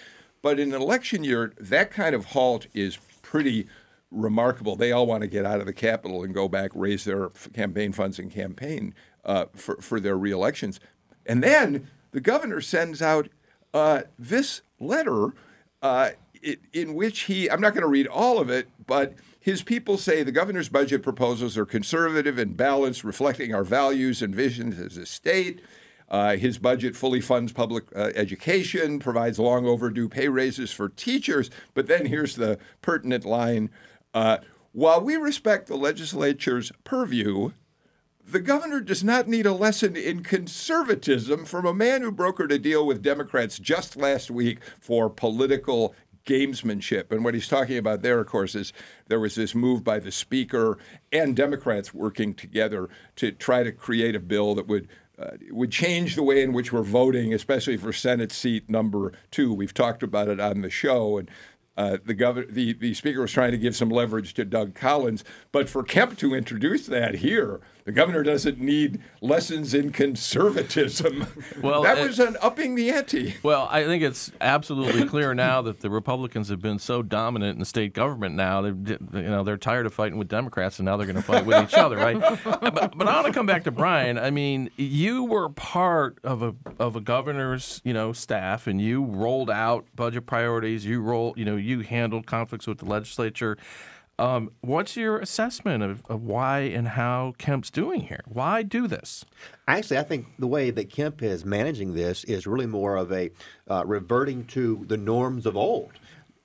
But 0.43 0.59
in 0.59 0.73
an 0.73 0.81
election 0.81 1.25
year, 1.25 1.53
that 1.59 1.91
kind 1.91 2.15
of 2.15 2.27
halt 2.27 2.67
is 2.73 2.99
pretty 3.23 3.67
remarkable. 4.11 4.77
They 4.77 4.93
all 4.93 5.07
want 5.07 5.23
to 5.23 5.27
get 5.29 5.45
out 5.45 5.61
of 5.61 5.67
the 5.67 5.73
Capitol 5.73 6.23
and 6.25 6.35
go 6.35 6.49
back, 6.49 6.71
raise 6.75 7.05
their 7.05 7.29
campaign 7.53 7.93
funds 7.93 8.19
and 8.19 8.31
campaign 8.31 8.95
uh, 9.25 9.47
for, 9.55 9.77
for 9.77 10.01
their 10.01 10.17
reelections. 10.17 10.81
And 11.27 11.43
then 11.43 11.89
the 12.13 12.21
governor 12.21 12.61
sends 12.61 13.03
out 13.03 13.29
uh, 13.73 14.03
this 14.19 14.63
letter 14.81 15.35
uh, 15.83 16.11
in 16.73 16.95
which 16.95 17.21
he, 17.23 17.51
I'm 17.51 17.61
not 17.61 17.75
going 17.75 17.83
to 17.83 17.89
read 17.89 18.07
all 18.07 18.39
of 18.39 18.51
it, 18.51 18.69
but 18.87 19.15
his 19.39 19.63
people 19.63 19.97
say 19.97 20.23
the 20.23 20.33
governor's 20.33 20.69
budget 20.69 21.03
proposals 21.03 21.57
are 21.57 21.67
conservative 21.67 22.39
and 22.39 22.57
balanced, 22.57 23.05
reflecting 23.05 23.55
our 23.55 23.65
values 23.65 24.23
and 24.23 24.35
visions 24.35 24.79
as 24.79 24.97
a 24.97 25.07
state. 25.07 25.61
Uh, 26.09 26.37
his 26.37 26.59
budget 26.59 26.97
fully 26.97 27.21
funds 27.21 27.53
public 27.53 27.85
uh, 27.95 28.11
education, 28.15 28.99
provides 28.99 29.39
long 29.39 29.67
overdue 29.67 30.09
pay 30.09 30.29
raises 30.29 30.73
for 30.73 30.89
teachers. 30.89 31.51
But 31.73 31.87
then 31.87 32.07
here's 32.07 32.37
the 32.37 32.59
pertinent 32.83 33.25
line 33.25 33.71
uh, 34.13 34.39
While 34.73 35.03
we 35.03 35.17
respect 35.17 35.69
the 35.69 35.77
legislature's 35.77 36.73
purview, 36.83 37.53
the 38.27 38.41
governor 38.41 38.81
does 38.81 39.03
not 39.03 39.27
need 39.27 39.47
a 39.47 39.53
lesson 39.53 39.97
in 39.97 40.23
conservatism 40.23 41.45
from 41.45 41.65
a 41.65 41.75
man 41.75 42.03
who 42.03 42.13
brokered 42.13 42.53
a 42.53 42.59
deal 42.59 42.87
with 42.87 43.03
Democrats 43.03 43.59
just 43.59 43.97
last 43.97 44.31
week 44.31 44.59
for 44.79 45.09
political 45.09 45.95
gamesmanship. 46.31 47.11
And 47.11 47.25
what 47.25 47.35
he's 47.35 47.49
talking 47.49 47.77
about 47.77 48.03
there, 48.03 48.21
of 48.21 48.27
course, 48.27 48.55
is 48.55 48.73
there 49.09 49.21
was 49.21 49.35
this 49.35 49.55
move 49.55 49.83
by 49.83 49.99
the 49.99 50.13
speaker 50.13 50.79
and 51.11 51.35
Democrats 51.35 51.93
working 51.93 52.35
together 52.35 52.89
to 53.17 53.33
try 53.33 53.63
to 53.63 53.73
create 53.73 54.15
a 54.15 54.21
bill 54.21 54.55
that 54.55 54.67
would. 54.67 54.89
Uh, 55.19 55.37
would 55.51 55.71
change 55.71 56.15
the 56.15 56.23
way 56.23 56.41
in 56.43 56.55
which 56.55 56.73
we're 56.73 56.81
voting, 56.81 57.35
especially 57.35 57.77
for 57.77 57.93
Senate 57.93 58.33
seat 58.33 58.71
number 58.71 59.13
two. 59.31 59.53
We've 59.53 59.75
talked 59.75 60.03
about 60.03 60.29
it 60.29 60.41
on 60.41 60.63
the 60.63 60.71
show, 60.71 61.19
and 61.19 61.31
uh, 61.77 61.99
the 62.03 62.15
governor, 62.15 62.47
the, 62.47 62.73
the 62.73 62.95
speaker 62.95 63.21
was 63.21 63.31
trying 63.31 63.53
to 63.53 63.59
give 63.59 63.77
some 63.77 63.91
leverage 63.91 64.33
to 64.35 64.47
Doug 64.47 64.75
Collins, 64.75 65.23
but 65.53 65.69
for 65.69 65.83
Kemp 65.83 66.17
to 66.19 66.35
introduce 66.35 66.87
that 66.87 67.17
here, 67.17 67.61
the 67.91 67.97
governor 67.97 68.23
doesn't 68.23 68.61
need 68.61 69.01
lessons 69.21 69.75
in 69.75 69.91
conservatism. 69.91 71.27
Well, 71.61 71.83
that 71.83 71.99
it- 71.99 72.07
was 72.07 72.19
an 72.21 72.37
upping 72.41 72.75
the 72.77 72.91
ante. 72.91 73.35
Well, 73.43 73.67
I 73.71 73.85
think 73.85 74.03
it's 74.03 74.31
absolutely 74.41 75.05
clear 75.07 75.35
now 75.35 75.61
that 75.63 75.81
the 75.81 75.91
Republicans 75.91 76.49
have 76.49 76.61
been 76.63 76.79
so 76.79 77.03
dominant 77.03 77.55
in 77.55 77.59
the 77.59 77.67
state 77.67 77.93
government 77.93 78.35
now. 78.37 78.63
They, 78.63 78.69
you 78.69 78.99
know, 79.29 79.43
they're 79.43 79.57
tired 79.59 79.85
of 79.87 79.93
fighting 79.93 80.17
with 80.19 80.29
Democrats, 80.29 80.79
and 80.79 80.87
now 80.87 80.97
they're 80.97 81.07
going 81.07 81.17
to 81.17 81.23
fight 81.23 81.45
with 81.45 81.63
each 81.65 81.75
other, 81.75 81.97
right? 81.97 82.19
But, 82.45 82.97
but 82.97 83.09
I 83.09 83.15
want 83.15 83.27
to 83.27 83.33
come 83.33 83.47
back 83.47 83.65
to 83.65 83.71
Brian. 83.71 84.17
I 84.19 84.31
mean, 84.31 84.71
you 84.77 85.25
were 85.25 85.49
part 85.51 86.19
of 86.23 86.43
a 86.43 86.55
of 86.79 86.97
a 86.97 87.01
governor's, 87.01 87.83
you 87.85 87.93
know, 87.93 88.13
staff, 88.13 88.67
and 88.67 88.81
you 88.81 89.05
rolled 89.05 89.51
out 89.51 89.85
budget 89.97 90.27
priorities. 90.27 90.85
You 90.87 91.01
roll, 91.03 91.35
you 91.37 91.45
know, 91.45 91.57
you 91.57 91.81
handled 91.81 92.27
conflicts 92.27 92.67
with 92.67 92.79
the 92.79 92.87
legislature. 92.87 93.59
Um, 94.21 94.51
what's 94.61 94.99
your 94.99 95.19
assessment 95.19 95.83
of, 95.83 96.05
of 96.11 96.23
why 96.23 96.61
and 96.61 96.89
how 96.89 97.33
Kemp's 97.39 97.71
doing 97.71 98.03
here? 98.03 98.21
Why 98.27 98.63
do 98.63 98.87
this? 98.87 99.25
Actually, 99.67 99.97
I 99.97 100.03
think 100.03 100.27
the 100.39 100.47
way 100.47 100.71
that 100.71 100.91
Kemp 100.91 101.23
is 101.23 101.47
managing 101.47 101.95
this 101.95 102.25
is 102.25 102.47
really 102.47 102.67
more 102.67 102.97
of 102.97 103.11
a 103.13 103.31
uh, 103.67 103.85
reverting 103.87 104.45
to 104.49 104.85
the 104.87 104.99
norms 104.99 105.47
of 105.47 105.57
old. 105.57 105.93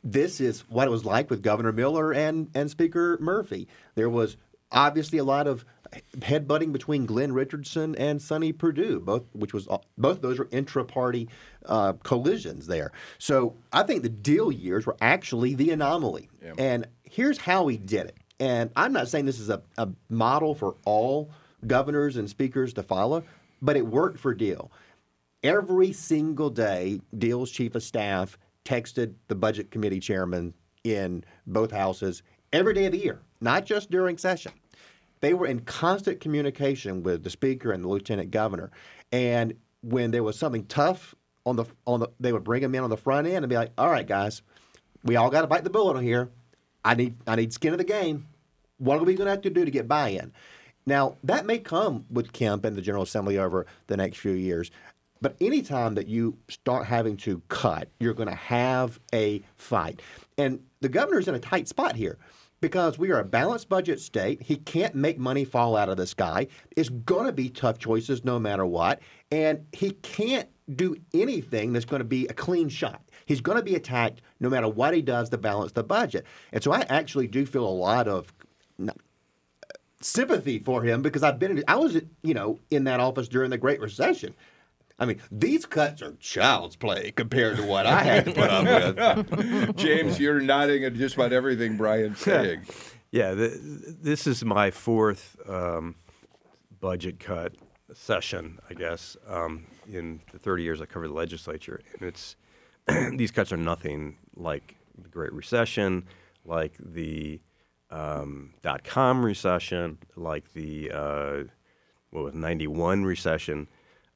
This 0.05 0.39
is 0.39 0.61
what 0.69 0.87
it 0.87 0.91
was 0.91 1.03
like 1.03 1.29
with 1.29 1.43
Governor 1.43 1.73
Miller 1.73 2.13
and, 2.13 2.49
and 2.55 2.71
Speaker 2.71 3.17
Murphy. 3.19 3.67
There 3.95 4.09
was 4.09 4.37
obviously 4.71 5.17
a 5.17 5.25
lot 5.25 5.45
of 5.45 5.65
headbutting 6.17 6.71
between 6.71 7.05
Glenn 7.05 7.33
Richardson 7.33 7.95
and 7.95 8.21
Sonny 8.21 8.53
Perdue, 8.53 9.01
both 9.01 9.23
which 9.33 9.53
was 9.53 9.67
both 9.97 10.21
those 10.21 10.39
were 10.39 10.47
intra-party 10.51 11.27
uh, 11.65 11.93
collisions 12.03 12.67
there. 12.67 12.91
So 13.17 13.55
I 13.73 13.83
think 13.83 14.03
the 14.03 14.09
deal 14.09 14.51
years 14.51 14.85
were 14.85 14.97
actually 15.01 15.55
the 15.55 15.71
anomaly. 15.71 16.29
And 16.57 16.87
here's 17.09 17.39
how 17.39 17.67
he 17.67 17.77
did 17.77 18.07
it. 18.07 18.17
And 18.39 18.69
I'm 18.75 18.93
not 18.93 19.07
saying 19.07 19.25
this 19.25 19.39
is 19.39 19.49
a, 19.49 19.61
a 19.77 19.89
model 20.09 20.55
for 20.55 20.75
all 20.85 21.31
governors 21.65 22.17
and 22.17 22.29
speakers 22.29 22.73
to 22.73 22.83
follow, 22.83 23.23
but 23.61 23.77
it 23.77 23.87
worked 23.87 24.19
for 24.19 24.33
Deal. 24.33 24.71
Every 25.43 25.93
single 25.93 26.49
day, 26.49 26.99
Deal's 27.17 27.51
chief 27.51 27.75
of 27.75 27.83
staff 27.83 28.37
texted 28.65 29.13
the 29.27 29.35
budget 29.35 29.71
committee 29.71 29.99
chairman 29.99 30.53
in 30.83 31.23
both 31.45 31.71
houses 31.71 32.23
every 32.51 32.73
day 32.73 32.85
of 32.85 32.91
the 32.91 32.97
year, 32.97 33.21
not 33.41 33.65
just 33.65 33.89
during 33.91 34.17
session. 34.17 34.51
They 35.21 35.33
were 35.33 35.47
in 35.47 35.61
constant 35.61 36.19
communication 36.19 37.03
with 37.03 37.23
the 37.23 37.29
speaker 37.29 37.71
and 37.71 37.83
the 37.83 37.87
lieutenant 37.87 38.31
governor. 38.31 38.71
And 39.11 39.55
when 39.81 40.11
there 40.11 40.23
was 40.23 40.37
something 40.37 40.65
tough 40.65 41.15
on 41.45 41.55
the 41.55 41.65
on 41.85 41.99
the, 41.99 42.09
they 42.19 42.33
would 42.33 42.43
bring 42.43 42.61
them 42.61 42.75
in 42.75 42.83
on 42.83 42.89
the 42.89 42.97
front 42.97 43.27
end 43.27 43.37
and 43.37 43.49
be 43.49 43.55
like, 43.55 43.71
"All 43.77 43.89
right, 43.89 44.05
guys, 44.05 44.41
we 45.03 45.15
all 45.15 45.29
got 45.29 45.41
to 45.41 45.47
bite 45.47 45.63
the 45.63 45.69
bullet 45.69 45.95
on 45.95 46.03
here. 46.03 46.31
I 46.85 46.95
need 46.95 47.15
I 47.27 47.35
need 47.35 47.51
skin 47.51 47.73
of 47.73 47.79
the 47.79 47.83
game. 47.83 48.27
What 48.77 48.99
are 48.99 49.03
we 49.03 49.15
going 49.15 49.25
to 49.25 49.31
have 49.31 49.41
to 49.41 49.49
do 49.49 49.65
to 49.65 49.71
get 49.71 49.87
buy-in?" 49.87 50.31
Now 50.85 51.17
that 51.23 51.45
may 51.45 51.57
come 51.57 52.05
with 52.09 52.31
Kemp 52.31 52.63
and 52.63 52.77
the 52.77 52.81
General 52.81 53.03
Assembly 53.03 53.37
over 53.37 53.65
the 53.87 53.97
next 53.97 54.19
few 54.19 54.31
years, 54.31 54.71
but 55.21 55.35
anytime 55.41 55.95
that 55.95 56.07
you 56.07 56.37
start 56.47 56.85
having 56.85 57.17
to 57.17 57.41
cut, 57.49 57.89
you're 57.99 58.13
going 58.13 58.29
to 58.29 58.35
have 58.35 58.99
a 59.13 59.41
fight, 59.57 60.01
and 60.37 60.61
the 60.79 60.89
governor's 60.89 61.27
in 61.27 61.35
a 61.35 61.39
tight 61.39 61.67
spot 61.67 61.95
here 61.95 62.17
because 62.61 62.97
we 62.97 63.11
are 63.11 63.19
a 63.19 63.25
balanced 63.25 63.69
budget 63.69 63.99
state. 63.99 64.41
He 64.41 64.55
can't 64.55 64.95
make 64.95 65.19
money 65.19 65.45
fall 65.45 65.75
out 65.75 65.89
of 65.89 65.97
the 65.97 66.07
sky. 66.07 66.47
It's 66.75 66.89
going 66.89 67.27
to 67.27 67.31
be 67.31 67.49
tough 67.49 67.77
choices 67.77 68.23
no 68.25 68.39
matter 68.39 68.65
what. 68.65 69.01
And 69.31 69.65
he 69.71 69.91
can't 69.91 70.49
do 70.75 70.95
anything 71.13 71.73
that's 71.73 71.85
going 71.85 71.99
to 71.99 72.05
be 72.05 72.25
a 72.27 72.33
clean 72.33 72.69
shot. 72.69 73.03
He's 73.25 73.41
going 73.41 73.57
to 73.57 73.63
be 73.63 73.75
attacked 73.75 74.21
no 74.39 74.49
matter 74.49 74.67
what 74.67 74.93
he 74.93 75.01
does 75.01 75.29
to 75.29 75.37
balance 75.37 75.71
the 75.71 75.83
budget. 75.83 76.25
And 76.51 76.63
so 76.63 76.71
I 76.71 76.81
actually 76.81 77.27
do 77.27 77.45
feel 77.45 77.67
a 77.67 77.69
lot 77.69 78.07
of 78.07 78.31
sympathy 80.01 80.59
for 80.59 80.83
him 80.83 81.01
because 81.01 81.23
I've 81.23 81.39
been 81.39 81.57
in, 81.57 81.63
I 81.67 81.75
was 81.75 81.99
you 82.21 82.33
know 82.33 82.59
in 82.69 82.83
that 82.85 82.99
office 82.99 83.27
during 83.27 83.49
the 83.49 83.57
Great 83.57 83.79
Recession. 83.79 84.35
I 84.97 85.05
mean, 85.05 85.21
these 85.29 85.65
cuts 85.65 86.01
are 86.01 86.13
child's 86.21 86.77
play 86.77 87.11
compared 87.11 87.57
to 87.57 87.63
what 87.63 87.85
I 87.85 88.01
had 88.03 88.25
to 88.25 88.31
put 88.31 88.49
up 88.49 89.29
with. 89.29 89.75
James, 89.75 90.19
you're 90.19 90.39
nodding 90.39 90.85
at 90.85 90.93
just 90.93 91.15
about 91.15 91.33
everything 91.33 91.75
Brian's 91.75 92.19
saying. 92.21 92.65
Yeah, 93.11 93.33
th 93.33 93.53
this 94.01 94.27
is 94.27 94.43
my 94.45 94.71
fourth 94.71 95.37
um, 95.47 95.95
budget 96.79 97.19
cut 97.19 97.53
session, 97.93 98.59
I 98.69 98.73
guess, 98.73 99.15
um, 99.27 99.65
in 99.87 100.21
the 100.31 100.39
30 100.39 100.63
years 100.63 100.81
I 100.81 100.85
covered 100.85 101.09
the 101.09 101.13
legislature, 101.13 101.81
and 101.93 102.07
it's 102.07 102.35
these 103.15 103.31
cuts 103.31 103.51
are 103.51 103.57
nothing 103.57 104.17
like 104.35 104.77
the 105.01 105.09
Great 105.09 105.33
Recession, 105.33 106.05
like 106.45 106.73
the 106.79 107.41
um, 107.91 108.53
dot 108.61 108.83
com 108.83 109.25
recession, 109.25 109.97
like 110.15 110.53
the 110.53 110.91
uh, 110.91 111.43
what 112.11 112.23
was 112.25 112.33
91 112.35 113.05
recession. 113.05 113.67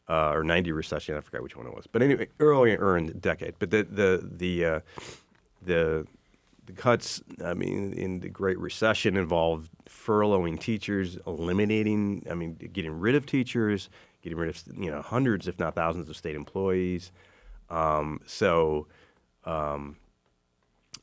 uh, 0.10 0.32
or 0.34 0.43
90 0.43 0.71
recession. 0.71 1.15
I 1.15 1.21
forgot 1.21 1.43
which 1.43 1.55
one 1.58 1.67
it 1.67 1.75
was. 1.75 1.88
But 1.88 2.01
anyway, 2.01 2.27
earlier 2.39 2.97
in 2.97 3.08
the 3.08 3.13
decade. 3.13 3.55
But 3.60 3.71
the 3.71 3.84
the 3.84 4.29
the 4.38 4.65
uh, 4.65 4.79
the 5.62 6.08
the 6.65 6.73
cuts, 6.73 7.21
I 7.43 7.53
mean, 7.53 7.93
in 7.93 8.19
the 8.21 8.29
Great 8.29 8.60
Recession 8.60 9.17
involved 9.17 9.69
furloughing 9.89 10.60
teachers, 10.60 11.17
eliminating, 11.27 12.25
I 12.29 12.36
mean, 12.36 12.55
getting 12.73 12.99
rid 12.99 13.15
of 13.15 13.25
teachers, 13.25 13.89
getting 14.23 14.38
rid 14.38 14.49
of 14.49 14.63
you 14.77 14.91
know 14.91 15.01
hundreds, 15.01 15.47
if 15.47 15.60
not 15.60 15.75
thousands, 15.75 16.10
of 16.10 16.17
state 16.17 16.36
employees. 16.36 17.12
Um, 17.69 18.21
so 18.25 18.88
um, 19.45 19.97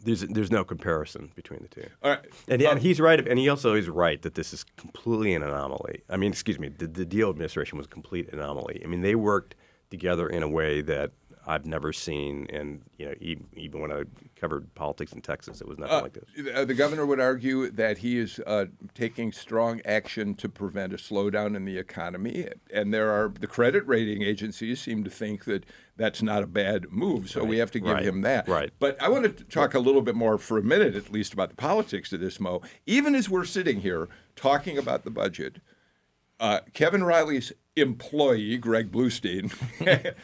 there's 0.00 0.20
there's 0.20 0.50
no 0.50 0.64
comparison 0.64 1.32
between 1.34 1.60
the 1.62 1.68
two. 1.68 1.88
All 2.02 2.10
right. 2.10 2.24
And, 2.48 2.62
and 2.62 2.80
he's 2.80 3.00
right, 3.00 3.26
and 3.26 3.38
he 3.38 3.48
also 3.48 3.74
is 3.74 3.88
right 3.88 4.20
that 4.22 4.34
this 4.34 4.52
is 4.52 4.64
completely 4.76 5.34
an 5.34 5.42
anomaly. 5.42 6.02
I 6.08 6.16
mean, 6.16 6.32
excuse 6.32 6.58
me, 6.58 6.68
the, 6.68 6.86
the 6.86 7.04
Deal 7.04 7.30
administration 7.30 7.78
was 7.78 7.86
a 7.86 7.90
complete 7.90 8.32
anomaly. 8.32 8.80
I 8.84 8.86
mean, 8.86 9.02
they 9.02 9.14
worked 9.14 9.54
together 9.90 10.28
in 10.28 10.42
a 10.42 10.48
way 10.48 10.80
that 10.82 11.12
I've 11.48 11.64
never 11.64 11.92
seen, 11.92 12.48
and 12.52 12.82
you 12.98 13.06
know, 13.06 13.14
even, 13.20 13.46
even 13.54 13.80
when 13.80 13.92
I 13.92 14.02
covered 14.34 14.74
politics 14.74 15.12
in 15.12 15.20
Texas, 15.20 15.60
it 15.60 15.68
was 15.68 15.78
nothing 15.78 15.94
Uh, 15.96 16.02
like 16.02 16.12
this. 16.14 16.54
uh, 16.54 16.64
the 16.64 16.74
governor 16.74 17.06
would 17.06 17.20
argue 17.20 17.70
that 17.70 17.98
he 17.98 18.18
is 18.18 18.40
uh, 18.46 18.66
taking 18.94 19.30
strong 19.30 19.80
action 19.84 20.34
to 20.34 20.48
prevent 20.48 20.92
a 20.92 20.96
slowdown 20.96 21.54
in 21.54 21.64
the 21.64 21.78
economy, 21.78 22.48
and 22.72 22.92
there 22.92 23.10
are 23.10 23.28
the 23.28 23.46
credit 23.46 23.86
rating 23.86 24.22
agencies 24.22 24.80
seem 24.80 25.04
to 25.04 25.10
think 25.10 25.44
that 25.44 25.64
that's 25.96 26.20
not 26.20 26.42
a 26.42 26.46
bad 26.46 26.90
move. 26.90 27.30
So 27.30 27.44
we 27.44 27.58
have 27.58 27.70
to 27.70 27.80
give 27.80 27.92
right, 27.94 28.04
him 28.04 28.22
that. 28.22 28.48
right. 28.48 28.72
But 28.78 29.00
I 29.00 29.08
want 29.08 29.24
to 29.38 29.44
talk 29.44 29.72
a 29.74 29.78
little 29.78 30.02
bit 30.02 30.14
more 30.16 30.38
for 30.38 30.58
a 30.58 30.62
minute, 30.62 30.94
at 30.96 31.10
least, 31.12 31.32
about 31.32 31.50
the 31.50 31.56
politics 31.56 32.12
of 32.12 32.20
this, 32.20 32.38
Mo. 32.40 32.60
Even 32.86 33.14
as 33.14 33.30
we're 33.30 33.44
sitting 33.44 33.80
here 33.80 34.08
talking 34.34 34.76
about 34.76 35.04
the 35.04 35.10
budget, 35.10 35.60
uh, 36.40 36.60
Kevin 36.72 37.04
Riley's 37.04 37.52
employee, 37.76 38.56
Greg 38.56 38.90
Bluestein, 38.90 39.52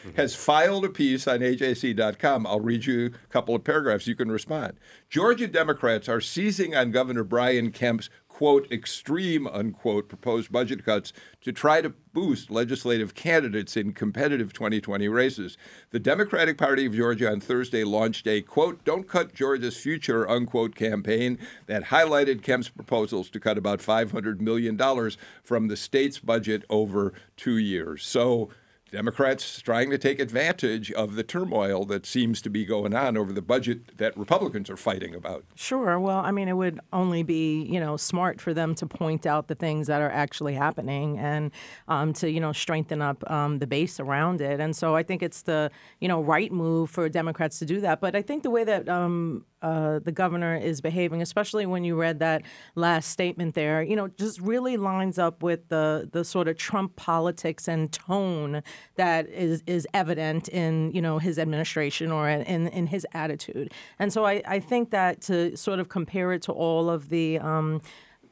has 0.15 0.35
filed 0.35 0.85
a 0.85 0.89
piece 0.89 1.27
on 1.27 1.39
AJC.com. 1.39 2.47
I'll 2.47 2.59
read 2.59 2.85
you 2.85 3.07
a 3.07 3.27
couple 3.29 3.55
of 3.55 3.63
paragraphs. 3.63 4.07
You 4.07 4.15
can 4.15 4.31
respond. 4.31 4.73
Georgia 5.09 5.47
Democrats 5.47 6.09
are 6.09 6.21
seizing 6.21 6.75
on 6.75 6.91
Governor 6.91 7.23
Brian 7.23 7.71
Kemp's 7.71 8.09
quote 8.43 8.69
extreme 8.73 9.47
unquote 9.47 10.09
proposed 10.09 10.51
budget 10.51 10.83
cuts 10.83 11.13
to 11.39 11.53
try 11.53 11.79
to 11.79 11.93
boost 12.11 12.51
legislative 12.51 13.15
candidates 13.15 13.77
in 13.77 13.93
competitive 13.93 14.51
2020 14.51 15.07
races. 15.07 15.57
The 15.91 15.99
Democratic 15.99 16.57
Party 16.57 16.85
of 16.85 16.93
Georgia 16.93 17.31
on 17.31 17.39
Thursday 17.39 17.85
launched 17.85 18.27
a 18.27 18.41
quote 18.41 18.83
don't 18.83 19.07
cut 19.07 19.33
Georgia's 19.33 19.77
future 19.77 20.29
unquote 20.29 20.75
campaign 20.75 21.39
that 21.67 21.85
highlighted 21.85 22.41
Kemp's 22.41 22.67
proposals 22.67 23.29
to 23.29 23.39
cut 23.39 23.57
about 23.57 23.79
500 23.79 24.41
million 24.41 24.75
dollars 24.75 25.17
from 25.41 25.69
the 25.69 25.77
state's 25.77 26.19
budget 26.19 26.65
over 26.69 27.13
2 27.37 27.55
years. 27.57 28.05
So 28.05 28.49
Democrats 28.93 29.59
trying 29.59 29.89
to 29.89 29.97
take 29.97 30.19
advantage 30.19 30.91
of 30.91 31.15
the 31.15 31.23
turmoil 31.23 31.83
that 31.85 32.05
seems 32.05 32.43
to 32.43 32.49
be 32.49 32.63
going 32.63 32.93
on 32.93 33.17
over 33.17 33.33
the 33.33 33.41
budget 33.41 33.97
that 33.97 34.15
Republicans 34.15 34.69
are 34.69 34.77
fighting 34.77 35.15
about. 35.15 35.43
Sure. 35.55 35.99
Well, 35.99 36.19
I 36.19 36.29
mean, 36.29 36.47
it 36.47 36.53
would 36.53 36.79
only 36.93 37.23
be 37.23 37.63
you 37.63 37.79
know 37.79 37.97
smart 37.97 38.39
for 38.39 38.53
them 38.53 38.75
to 38.75 38.85
point 38.85 39.25
out 39.25 39.47
the 39.47 39.55
things 39.55 39.87
that 39.87 39.99
are 39.99 40.11
actually 40.11 40.53
happening 40.53 41.17
and 41.17 41.49
um, 41.87 42.13
to 42.13 42.29
you 42.29 42.39
know 42.39 42.53
strengthen 42.53 43.01
up 43.01 43.29
um, 43.31 43.57
the 43.57 43.65
base 43.65 43.99
around 43.99 44.41
it. 44.41 44.59
And 44.59 44.75
so 44.75 44.95
I 44.95 45.01
think 45.01 45.23
it's 45.23 45.41
the 45.41 45.71
you 45.99 46.07
know 46.07 46.21
right 46.21 46.51
move 46.51 46.91
for 46.91 47.09
Democrats 47.09 47.57
to 47.59 47.65
do 47.65 47.81
that. 47.81 47.99
But 47.99 48.15
I 48.15 48.21
think 48.21 48.43
the 48.43 48.51
way 48.51 48.63
that 48.63 48.87
um, 48.87 49.43
uh, 49.63 49.99
the 49.99 50.11
governor 50.11 50.55
is 50.55 50.81
behaving, 50.81 51.21
especially 51.21 51.65
when 51.65 51.83
you 51.85 51.95
read 51.95 52.19
that 52.19 52.43
last 52.75 53.09
statement 53.09 53.55
there, 53.55 53.81
you 53.81 53.95
know, 53.95 54.09
just 54.09 54.39
really 54.41 54.77
lines 54.77 55.17
up 55.17 55.41
with 55.41 55.69
the 55.69 56.09
the 56.11 56.23
sort 56.23 56.47
of 56.47 56.57
Trump 56.57 56.95
politics 56.95 57.67
and 57.67 57.91
tone 57.91 58.61
that 58.95 59.27
is 59.29 59.63
is 59.67 59.87
evident 59.93 60.47
in 60.49 60.91
you 60.91 61.01
know 61.01 61.19
his 61.19 61.39
administration 61.39 62.11
or 62.11 62.29
in 62.29 62.67
in 62.67 62.87
his 62.87 63.05
attitude. 63.13 63.71
And 63.99 64.11
so 64.13 64.25
I, 64.25 64.41
I 64.47 64.59
think 64.59 64.91
that 64.91 65.21
to 65.21 65.55
sort 65.57 65.79
of 65.79 65.89
compare 65.89 66.33
it 66.33 66.41
to 66.43 66.51
all 66.51 66.89
of 66.89 67.09
the 67.09 67.39
um, 67.39 67.81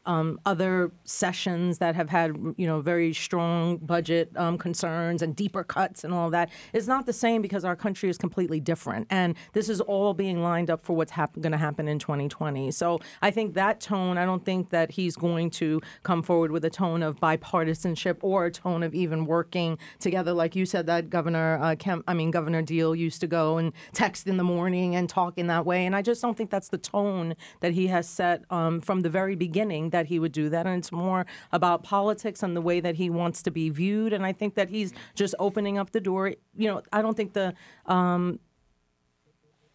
um, 0.06 0.40
other 0.46 0.92
sessions 1.04 1.78
that 1.78 1.96
have 1.96 2.10
had, 2.10 2.36
you 2.58 2.66
know, 2.66 2.82
very 2.82 3.14
strong 3.14 3.78
budget 3.78 4.32
um, 4.36 4.58
concerns 4.58 5.22
and 5.22 5.36
deeper 5.36 5.64
cuts 5.64 6.04
and 6.04 6.14
all 6.14 6.30
that 6.32 6.50
is 6.74 6.88
not 6.88 7.06
the 7.06 7.14
same 7.14 7.42
because 7.42 7.64
our 7.64 7.76
country 7.76 8.10
is 8.10 8.18
completely 8.18 8.60
different, 8.60 9.08
and 9.10 9.36
this 9.54 9.70
is 9.70 9.80
all 9.82 10.14
being 10.14 10.42
lined 10.42 10.70
up 10.70 10.84
for 10.84 10.96
what's 10.96 11.12
hap- 11.12 11.40
going 11.40 11.52
to 11.52 11.58
happen 11.58 11.88
in 11.88 12.00
2020. 12.00 12.72
So 12.72 13.00
I 13.22 13.32
think 13.32 13.54
that 13.54 13.80
tone. 13.80 14.18
I 14.18 14.26
don't 14.26 14.44
think 14.44 14.70
that 14.72 14.92
he's 14.92 15.16
going 15.16 15.50
to 15.52 15.82
come 16.04 16.24
forward 16.24 16.52
with 16.52 16.66
a 16.66 16.70
tone 16.70 17.04
of 17.04 17.20
bipartisanship 17.20 18.18
or 18.22 18.46
a 18.46 18.52
tone 18.52 18.84
of 18.84 18.96
even 18.96 19.26
working 19.26 19.78
together, 20.00 20.34
like 20.34 20.56
you 20.56 20.66
said 20.66 20.88
that 20.88 21.10
Governor 21.10 21.60
uh, 21.62 21.76
Kemp, 21.76 22.04
I 22.08 22.14
mean 22.14 22.32
Governor 22.32 22.62
Deal 22.62 22.96
used 22.96 23.22
to 23.22 23.28
go 23.28 23.58
and 23.58 23.72
text 23.94 24.28
in 24.28 24.38
the 24.38 24.44
morning 24.44 24.96
and 24.96 25.08
talk 25.08 25.38
in 25.38 25.48
that 25.48 25.66
way, 25.66 25.86
and 25.86 25.96
I 25.96 26.02
just 26.02 26.22
don't 26.22 26.36
think 26.36 26.50
that's 26.50 26.70
the 26.70 26.78
tone 26.78 27.36
that 27.60 27.74
he 27.74 27.88
has 27.88 28.08
set 28.10 28.44
um, 28.50 28.80
from 28.82 29.02
the 29.02 29.10
very 29.10 29.36
beginning 29.36 29.91
that 29.92 30.08
he 30.08 30.20
would 30.20 30.32
do 30.32 30.50
that. 30.50 30.66
And 30.66 30.80
it's 30.80 30.92
more 30.92 31.26
about 31.52 31.84
politics 31.84 32.44
and 32.44 32.56
the 32.56 32.62
way 32.62 32.80
that 32.80 32.96
he 32.96 33.10
wants 33.10 33.42
to 33.44 33.52
be 33.52 33.70
viewed. 33.70 34.14
And 34.14 34.26
I 34.26 34.34
think 34.34 34.56
that 34.56 34.70
he's 34.70 34.94
just 35.16 35.36
opening 35.40 35.78
up 35.78 35.92
the 35.92 36.02
door. 36.02 36.34
You 36.56 36.68
know, 36.68 36.82
I 36.92 37.02
don't 37.02 37.16
think 37.16 37.34
the 37.34 37.54
um, 37.86 38.40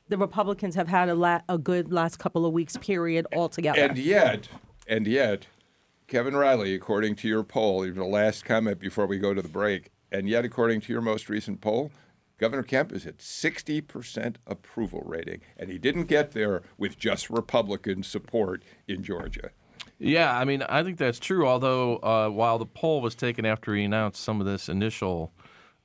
the 0.09 0.17
Republicans 0.17 0.75
have 0.75 0.89
had 0.89 1.09
a, 1.09 1.15
la- 1.15 1.41
a 1.49 1.59
good 1.59 1.93
last 1.93 2.19
couple 2.19 2.47
of 2.47 2.53
weeks 2.53 2.77
period 2.77 3.27
altogether. 3.35 3.81
And 3.81 3.99
yet, 3.99 4.49
and 4.87 5.07
yet, 5.07 5.47
Kevin 6.07 6.37
Riley, 6.37 6.75
according 6.75 7.17
to 7.17 7.29
your 7.29 7.43
poll, 7.43 7.81
the 7.81 8.05
last 8.05 8.45
comment 8.45 8.79
before 8.79 9.07
we 9.07 9.19
go 9.19 9.35
to 9.35 9.43
the 9.43 9.49
break, 9.49 9.91
and 10.13 10.29
yet, 10.29 10.45
according 10.45 10.81
to 10.83 10.93
your 10.93 11.03
most 11.03 11.29
recent 11.29 11.61
poll, 11.61 11.91
Governor 12.39 12.63
Kemp 12.63 12.93
is 12.93 13.07
at 13.07 13.19
60% 13.19 14.37
approval 14.47 15.03
rating, 15.05 15.41
and 15.57 15.71
he 15.71 15.79
didn't 15.79 16.05
get 16.05 16.33
there 16.33 16.63
with 16.77 16.99
just 16.99 17.31
Republican 17.31 18.03
support 18.03 18.63
in 18.87 19.03
Georgia. 19.03 19.51
Yeah, 19.99 20.37
I 20.37 20.45
mean, 20.45 20.63
I 20.63 20.83
think 20.83 20.99
that's 20.99 21.19
true. 21.19 21.47
Although, 21.47 21.97
uh, 21.99 22.29
while 22.29 22.59
the 22.59 22.67
poll 22.67 23.01
was 23.01 23.15
taken 23.15 23.47
after 23.47 23.75
he 23.75 23.85
announced 23.85 24.23
some 24.23 24.41
of 24.41 24.47
this 24.47 24.69
initial 24.69 25.33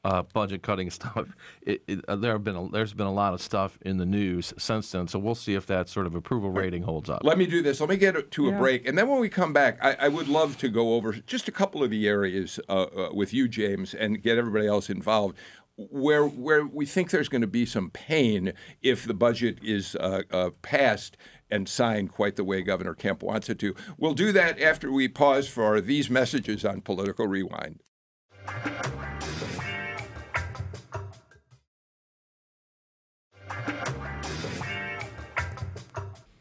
uh, 0.04 0.24
budget 0.34 0.62
cutting 0.64 0.90
stuff, 0.90 1.34
it, 1.62 1.82
it, 1.88 2.04
uh, 2.08 2.16
there 2.18 2.34
have 2.34 2.44
been 2.44 2.56
a, 2.56 2.70
there's 2.70 2.94
been 2.94 3.08
a 3.08 3.14
lot 3.14 3.34
of 3.34 3.42
stuff 3.42 3.78
in 3.82 3.98
the 3.98 4.06
news 4.06 4.54
since 4.58 4.92
then. 4.92 5.08
So 5.08 5.18
we'll 5.18 5.36
see 5.36 5.54
if 5.54 5.66
that 5.68 5.88
sort 5.88 6.08
of 6.08 6.16
approval 6.16 6.50
rating 6.50 6.84
holds 6.84 7.10
up. 7.10 7.22
Let 7.24 7.38
me 7.38 7.46
do 7.46 7.62
this. 7.62 7.80
Let 7.80 7.90
me 7.90 7.98
get 7.98 8.32
to 8.32 8.50
a 8.50 8.52
break, 8.52 8.88
and 8.88 8.98
then 8.98 9.08
when 9.08 9.20
we 9.20 9.30
come 9.30 9.54
back, 9.54 9.78
I, 9.82 9.96
I 10.00 10.08
would 10.10 10.28
love 10.28 10.58
to 10.58 10.70
go 10.70 10.96
over 10.96 11.14
just 11.14 11.48
a 11.48 11.52
couple 11.52 11.84
of 11.84 11.90
the 11.90 12.08
areas 12.08 12.60
uh, 12.68 12.84
uh, 12.84 13.10
with 13.14 13.34
you, 13.34 13.48
James, 13.48 13.94
and 13.94 14.22
get 14.22 14.38
everybody 14.38 14.68
else 14.68 14.90
involved. 14.90 15.38
Where 15.78 16.26
where 16.28 16.66
we 16.66 16.86
think 16.86 17.10
there's 17.10 17.30
going 17.30 17.42
to 17.42 17.48
be 17.48 17.66
some 17.66 17.90
pain 17.92 18.54
if 18.84 19.06
the 19.06 19.14
budget 19.14 19.58
is 19.64 19.96
uh, 19.96 20.22
uh, 20.30 20.50
passed 20.62 21.18
and 21.52 21.68
signed 21.68 22.12
quite 22.12 22.36
the 22.36 22.44
way 22.44 22.62
Governor 22.62 22.96
Kemp 22.96 23.22
wants 23.22 23.50
it 23.50 23.60
to. 23.60 23.76
We'll 23.98 24.14
do 24.14 24.32
that 24.32 24.62
after 24.62 24.92
we 24.92 25.08
pause 25.08 25.48
for 25.48 25.82
these 25.82 26.10
messages 26.10 26.66
on 26.66 26.82
Political 26.82 27.28
Rewind. 27.28 27.82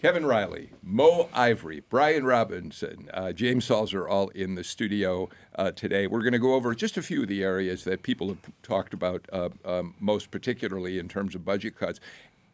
Kevin 0.00 0.24
Riley, 0.24 0.70
Mo 0.82 1.28
Ivory, 1.34 1.82
Brian 1.90 2.24
Robinson, 2.24 3.10
uh, 3.12 3.32
James 3.32 3.68
Salzer, 3.68 4.08
all 4.08 4.28
in 4.30 4.54
the 4.54 4.64
studio 4.64 5.28
uh, 5.56 5.72
today. 5.72 6.06
We're 6.06 6.22
going 6.22 6.32
to 6.32 6.38
go 6.38 6.54
over 6.54 6.74
just 6.74 6.96
a 6.96 7.02
few 7.02 7.20
of 7.20 7.28
the 7.28 7.42
areas 7.42 7.84
that 7.84 8.02
people 8.02 8.28
have 8.28 8.38
talked 8.62 8.94
about 8.94 9.26
uh, 9.30 9.50
um, 9.62 9.94
most 10.00 10.30
particularly 10.30 10.98
in 10.98 11.06
terms 11.06 11.34
of 11.34 11.44
budget 11.44 11.76
cuts. 11.76 12.00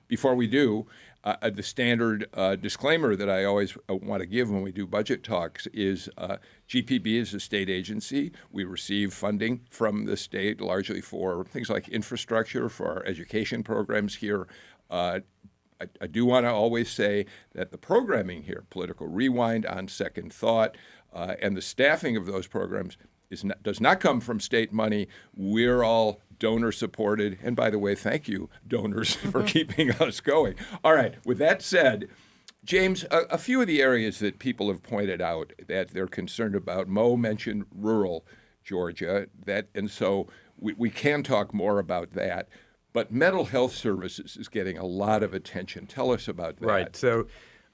Before 0.09 0.35
we 0.35 0.47
do, 0.47 0.87
uh, 1.25 1.51
the 1.51 1.63
standard 1.63 2.29
uh, 2.35 2.55
disclaimer 2.55 3.17
that 3.17 3.29
I 3.29 3.45
always 3.45 3.77
uh, 3.91 3.97
want 3.97 4.21
to 4.21 4.27
give 4.27 4.49
when 4.49 4.63
we 4.63 4.71
do 4.71 4.87
budget 4.87 5.25
talks 5.25 5.67
is 5.69 6.09
GPB 6.69 7.07
is 7.07 7.35
a 7.35 7.41
state 7.41 7.69
agency. 7.69 8.31
We 8.53 8.65
receive 8.65 9.13
funding 9.13 9.63
from 9.69 10.05
the 10.05 10.17
state 10.17 10.61
largely 10.61 11.01
for 11.01 11.45
things 11.45 11.69
like 11.69 11.89
infrastructure, 11.89 12.69
for 12.69 12.87
our 12.87 13.07
education 13.07 13.65
programs 13.65 14.17
here. 14.17 14.47
I, 15.81 15.87
I, 16.01 16.07
do 16.07 16.25
want 16.25 16.47
to 16.47 16.51
always 16.51 16.91
say 16.91 17.27
that 17.55 17.71
the 17.71 17.79
programming 17.79 18.45
here, 18.45 18.65
Political 18.71 19.09
Rewind, 19.09 19.67
On 19.67 19.89
Second 19.89 20.33
Thought, 20.33 20.77
uh, 21.13 21.35
and 21.41 21.57
the 21.57 21.63
staffing 21.63 22.17
of 22.17 22.27
those 22.27 22.47
programs 22.47 22.97
not, 23.43 23.63
does 23.63 23.81
not 23.81 24.01
come 24.01 24.21
from 24.21 24.41
state 24.41 24.73
money. 24.73 25.09
We're 25.35 25.83
all 25.83 26.21
donor 26.39 26.73
supported. 26.73 27.39
And 27.43 27.57
by 27.57 27.71
the 27.71 27.79
way, 27.79 27.95
thank 27.95 28.29
you, 28.29 28.49
donors, 28.67 29.15
for 29.33 29.43
keeping 29.43 29.91
us 29.93 30.21
going. 30.21 30.55
All 30.85 30.95
right, 30.95 31.15
with 31.25 31.39
that 31.39 31.63
said, 31.63 32.09
James, 32.65 33.05
a, 33.11 33.21
a, 33.31 33.39
few 33.39 33.61
of 33.61 33.69
the 33.69 33.81
areas 33.81 34.19
that 34.19 34.41
people 34.41 34.69
have 34.69 34.83
pointed 34.83 35.23
out 35.23 35.53
that 35.69 35.91
they're 35.91 36.09
concerned 36.09 36.57
about, 36.57 36.89
Mo 36.89 37.17
mentioned 37.17 37.65
rural 37.73 38.27
Georgia, 38.65 39.29
that, 39.45 39.69
and 39.75 39.89
so 39.89 40.27
we, 40.59 40.73
we 40.75 40.91
can 40.91 41.23
talk 41.23 41.55
more 41.55 41.79
about 41.79 42.13
that. 42.15 42.49
But 42.93 43.13
mental 43.13 43.45
health 43.45 43.75
services 43.75 44.37
is 44.37 44.49
getting 44.49 44.79
a 44.79 44.85
lot 44.85 45.23
of 45.23 45.35
attention. 45.35 45.87
Tell 45.87 46.13
us 46.13 46.29
about 46.29 46.57
that. 46.57 46.67
Right. 46.67 46.97
So 46.97 47.27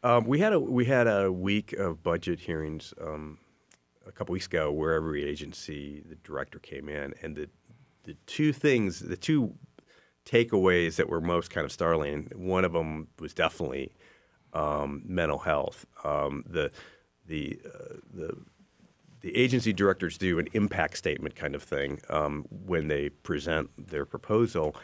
um, 0.02 0.26
we 0.26 0.40
had 0.40 0.52
a 0.52 0.58
we 0.58 0.84
had 0.84 1.06
a 1.06 1.32
week 1.32 1.72
of 1.74 2.02
budget 2.02 2.40
hearings 2.40 2.92
um, 3.00 3.38
a 4.06 4.12
couple 4.12 4.32
weeks 4.32 4.46
ago, 4.46 4.72
where 4.72 4.94
every 4.94 5.24
agency, 5.24 6.02
the 6.08 6.16
director 6.16 6.58
came 6.58 6.88
in, 6.88 7.14
and 7.22 7.36
the 7.36 7.48
the 8.04 8.14
two 8.26 8.52
things, 8.52 9.00
the 9.00 9.16
two 9.16 9.54
takeaways 10.24 10.96
that 10.96 11.08
were 11.08 11.20
most 11.20 11.50
kind 11.50 11.64
of 11.64 11.72
startling. 11.72 12.30
One 12.34 12.64
of 12.64 12.72
them 12.72 13.08
was 13.18 13.34
definitely 13.34 13.92
um, 14.52 15.02
mental 15.04 15.38
health. 15.38 15.86
Um, 16.04 16.44
the 16.46 16.70
the 17.26 17.60
uh, 17.64 17.96
the 18.12 18.36
the 19.20 19.36
agency 19.36 19.72
directors 19.72 20.18
do 20.18 20.38
an 20.38 20.48
impact 20.52 20.98
statement 20.98 21.36
kind 21.36 21.54
of 21.54 21.62
thing 21.62 22.00
um, 22.10 22.44
when 22.50 22.88
they 22.88 23.08
present 23.08 23.70
their 23.78 24.04
proposal. 24.04 24.74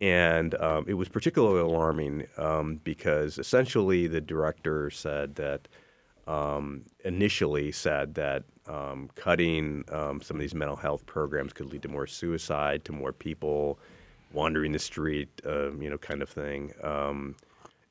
And 0.00 0.54
um, 0.56 0.84
it 0.88 0.94
was 0.94 1.08
particularly 1.08 1.60
alarming 1.60 2.26
um, 2.36 2.80
because 2.82 3.38
essentially 3.38 4.08
the 4.08 4.20
director 4.20 4.90
said 4.90 5.36
that 5.36 5.68
um, 6.26 6.84
initially 7.04 7.70
said 7.70 8.14
that 8.14 8.42
um, 8.68 9.10
cutting 9.14 9.84
um, 9.90 10.20
some 10.22 10.36
of 10.36 10.40
these 10.40 10.54
mental 10.54 10.76
health 10.76 11.06
programs 11.06 11.52
could 11.52 11.66
lead 11.66 11.82
to 11.82 11.88
more 11.88 12.06
suicide, 12.06 12.84
to 12.86 12.92
more 12.92 13.12
people 13.12 13.78
wandering 14.32 14.72
the 14.72 14.78
street, 14.78 15.28
uh, 15.46 15.72
you 15.74 15.90
know, 15.90 15.98
kind 15.98 16.22
of 16.22 16.28
thing, 16.28 16.72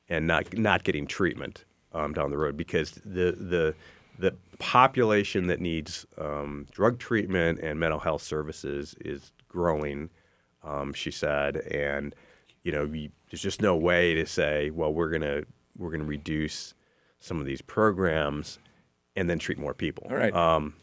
and 0.08 0.26
not 0.26 0.56
not 0.58 0.84
getting 0.84 1.06
treatment 1.06 1.64
down 2.12 2.30
the 2.30 2.38
road 2.38 2.56
because 2.56 2.92
the 3.04 3.32
the 3.32 3.74
the 4.18 4.34
population 4.58 5.46
that 5.48 5.60
needs 5.60 6.06
um, 6.18 6.66
drug 6.72 6.98
treatment 6.98 7.58
and 7.60 7.78
mental 7.80 7.98
health 7.98 8.22
services 8.22 8.94
is 9.00 9.32
growing, 9.48 10.10
um, 10.62 10.92
she 10.92 11.10
said, 11.10 11.56
and 11.56 12.14
you 12.62 12.72
know 12.72 12.86
we, 12.86 13.10
there's 13.30 13.42
just 13.42 13.62
no 13.62 13.76
way 13.76 14.14
to 14.14 14.26
say, 14.26 14.70
well, 14.70 14.92
we're 14.92 15.10
gonna 15.10 15.42
we're 15.76 15.90
gonna 15.90 16.04
reduce 16.04 16.74
some 17.20 17.40
of 17.40 17.46
these 17.46 17.62
programs 17.62 18.58
and 19.16 19.28
then 19.28 19.38
treat 19.38 19.58
more 19.58 19.74
people. 19.74 20.06
All 20.10 20.16
right. 20.16 20.34
Um, 20.34 20.74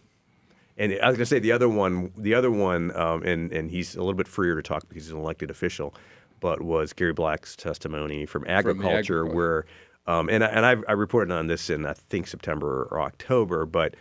and 0.78 0.98
I 1.02 1.08
was 1.08 1.18
gonna 1.18 1.26
say 1.26 1.40
the 1.40 1.52
other 1.52 1.70
one, 1.70 2.12
the 2.18 2.34
other 2.34 2.50
one, 2.50 2.96
um, 2.96 3.24
and 3.24 3.52
and 3.52 3.70
he's 3.70 3.96
a 3.96 4.00
little 4.00 4.14
bit 4.14 4.28
freer 4.28 4.56
to 4.56 4.62
talk 4.62 4.88
because 4.88 5.06
he's 5.06 5.12
an 5.12 5.20
elected 5.20 5.52
official, 5.52 5.94
but 6.40 6.62
was 6.62 6.94
Gary 6.94 7.14
Black's 7.14 7.56
testimony 7.56 8.26
from 8.26 8.46
agriculture, 8.48 8.98
agriculture. 8.98 9.26
where 9.26 9.66
um, 10.08 10.30
and 10.30 10.44
I, 10.44 10.48
and 10.48 10.66
I've, 10.66 10.84
I 10.88 10.94
reported 10.94 11.34
on 11.34 11.48
this 11.48 11.70
in 11.70 11.86
I 11.86 11.94
think 11.94 12.28
September 12.28 12.88
or 12.90 13.02
October, 13.02 13.66
but 13.66 13.96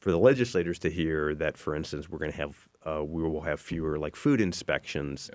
for 0.00 0.10
the 0.10 0.18
legislators 0.18 0.78
to 0.80 0.90
hear 0.90 1.34
that, 1.36 1.56
for 1.56 1.76
instance, 1.76 2.08
we're 2.08 2.18
going 2.18 2.32
to 2.32 2.36
have 2.36 2.68
uh, 2.84 3.04
we 3.04 3.22
will 3.22 3.42
have 3.42 3.60
fewer 3.60 3.98
like 3.98 4.16
food 4.16 4.40
inspections, 4.40 5.30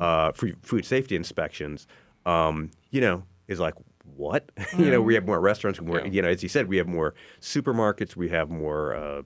uh, 0.00 0.32
food 0.32 0.84
safety 0.84 1.14
inspections, 1.14 1.86
um, 2.26 2.70
you 2.90 3.00
know, 3.00 3.22
is 3.46 3.60
like 3.60 3.74
what? 4.16 4.50
you 4.78 4.90
know, 4.90 5.00
we 5.02 5.14
have 5.14 5.26
more 5.26 5.40
restaurants, 5.40 5.80
more, 5.80 6.00
Yeah. 6.00 6.06
you 6.06 6.22
know, 6.22 6.28
as 6.28 6.42
you 6.42 6.48
said, 6.48 6.68
we 6.68 6.76
have 6.78 6.86
more 6.86 7.14
supermarkets, 7.40 8.16
we 8.16 8.28
have 8.30 8.50
more 8.50 8.94
uh, 8.94 9.22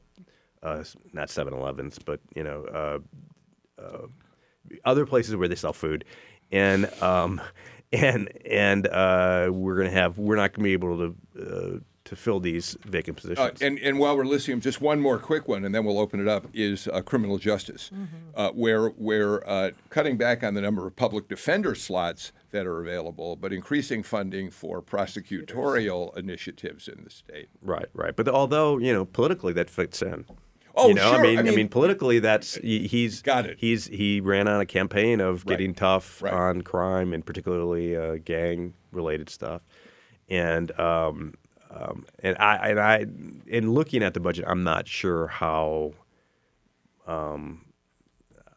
uh, 0.62 0.84
not 1.12 1.28
7-Elevens, 1.28 1.98
but 1.98 2.20
you 2.36 2.42
know, 2.44 2.64
uh, 2.64 2.98
other 4.84 5.06
places 5.06 5.36
where 5.36 5.48
they 5.48 5.54
sell 5.54 5.72
food, 5.72 6.04
and 6.50 6.86
um, 7.02 7.40
and 7.92 8.30
and 8.46 8.86
uh, 8.86 9.48
we're 9.52 9.76
gonna 9.76 9.90
have 9.90 10.18
we're 10.18 10.36
not 10.36 10.52
gonna 10.52 10.64
be 10.64 10.72
able 10.72 10.96
to 10.98 11.16
uh, 11.40 11.78
to 12.12 12.16
fill 12.16 12.40
these 12.40 12.76
vacant 12.84 13.16
positions. 13.16 13.62
Uh, 13.62 13.64
and, 13.64 13.78
and 13.78 13.98
while 13.98 14.14
we're 14.16 14.24
listening, 14.26 14.60
just 14.60 14.80
one 14.82 15.00
more 15.00 15.18
quick 15.18 15.48
one, 15.48 15.64
and 15.64 15.74
then 15.74 15.82
we'll 15.84 15.98
open 15.98 16.20
it 16.20 16.28
up, 16.28 16.46
is 16.52 16.86
uh, 16.88 17.00
criminal 17.00 17.38
justice, 17.38 17.90
uh, 18.34 18.50
where, 18.50 18.88
where 18.90 19.48
uh, 19.48 19.70
cutting 19.88 20.18
back 20.18 20.44
on 20.44 20.52
the 20.52 20.60
number 20.60 20.86
of 20.86 20.94
public 20.94 21.26
defender 21.28 21.74
slots 21.74 22.32
that 22.50 22.66
are 22.66 22.80
available, 22.82 23.34
but 23.34 23.50
increasing 23.52 24.02
funding 24.02 24.50
for 24.50 24.82
prosecutorial 24.82 26.16
initiatives 26.16 26.86
in 26.88 27.02
the 27.04 27.10
state. 27.10 27.48
right, 27.62 27.86
right. 27.94 28.14
But 28.14 28.28
although 28.28 28.78
you 28.78 28.92
know 28.92 29.04
politically 29.06 29.52
that 29.54 29.70
fits 29.70 30.02
in. 30.02 30.26
Oh, 30.74 30.88
you 30.88 30.94
know, 30.94 31.10
sure. 31.10 31.18
I 31.20 31.22
mean, 31.22 31.36
I 31.38 31.40
I 31.40 31.44
mean, 31.44 31.54
mean- 31.56 31.68
politically, 31.68 32.18
that's 32.18 32.54
he, 32.56 32.86
he's 32.86 33.20
Got 33.22 33.44
it. 33.46 33.58
He's 33.58 33.86
he 33.88 34.20
ran 34.22 34.48
on 34.48 34.60
a 34.60 34.66
campaign 34.66 35.20
of 35.20 35.44
Right. 35.44 35.52
getting 35.58 35.74
tough 35.74 36.22
Right. 36.22 36.32
on 36.32 36.62
crime 36.62 37.12
and 37.12 37.24
particularly 37.24 37.94
uh, 37.96 38.16
gang 38.24 38.72
related 38.90 39.28
stuff, 39.30 39.62
and 40.28 40.70
um, 40.80 41.34
um, 41.74 42.06
and 42.18 42.36
I 42.38 42.56
and 42.70 42.80
I 42.80 43.06
in 43.46 43.72
looking 43.72 44.02
at 44.02 44.14
the 44.14 44.20
budget, 44.20 44.44
I'm 44.46 44.64
not 44.64 44.86
sure 44.88 45.26
how 45.26 45.92
um, 47.06 47.64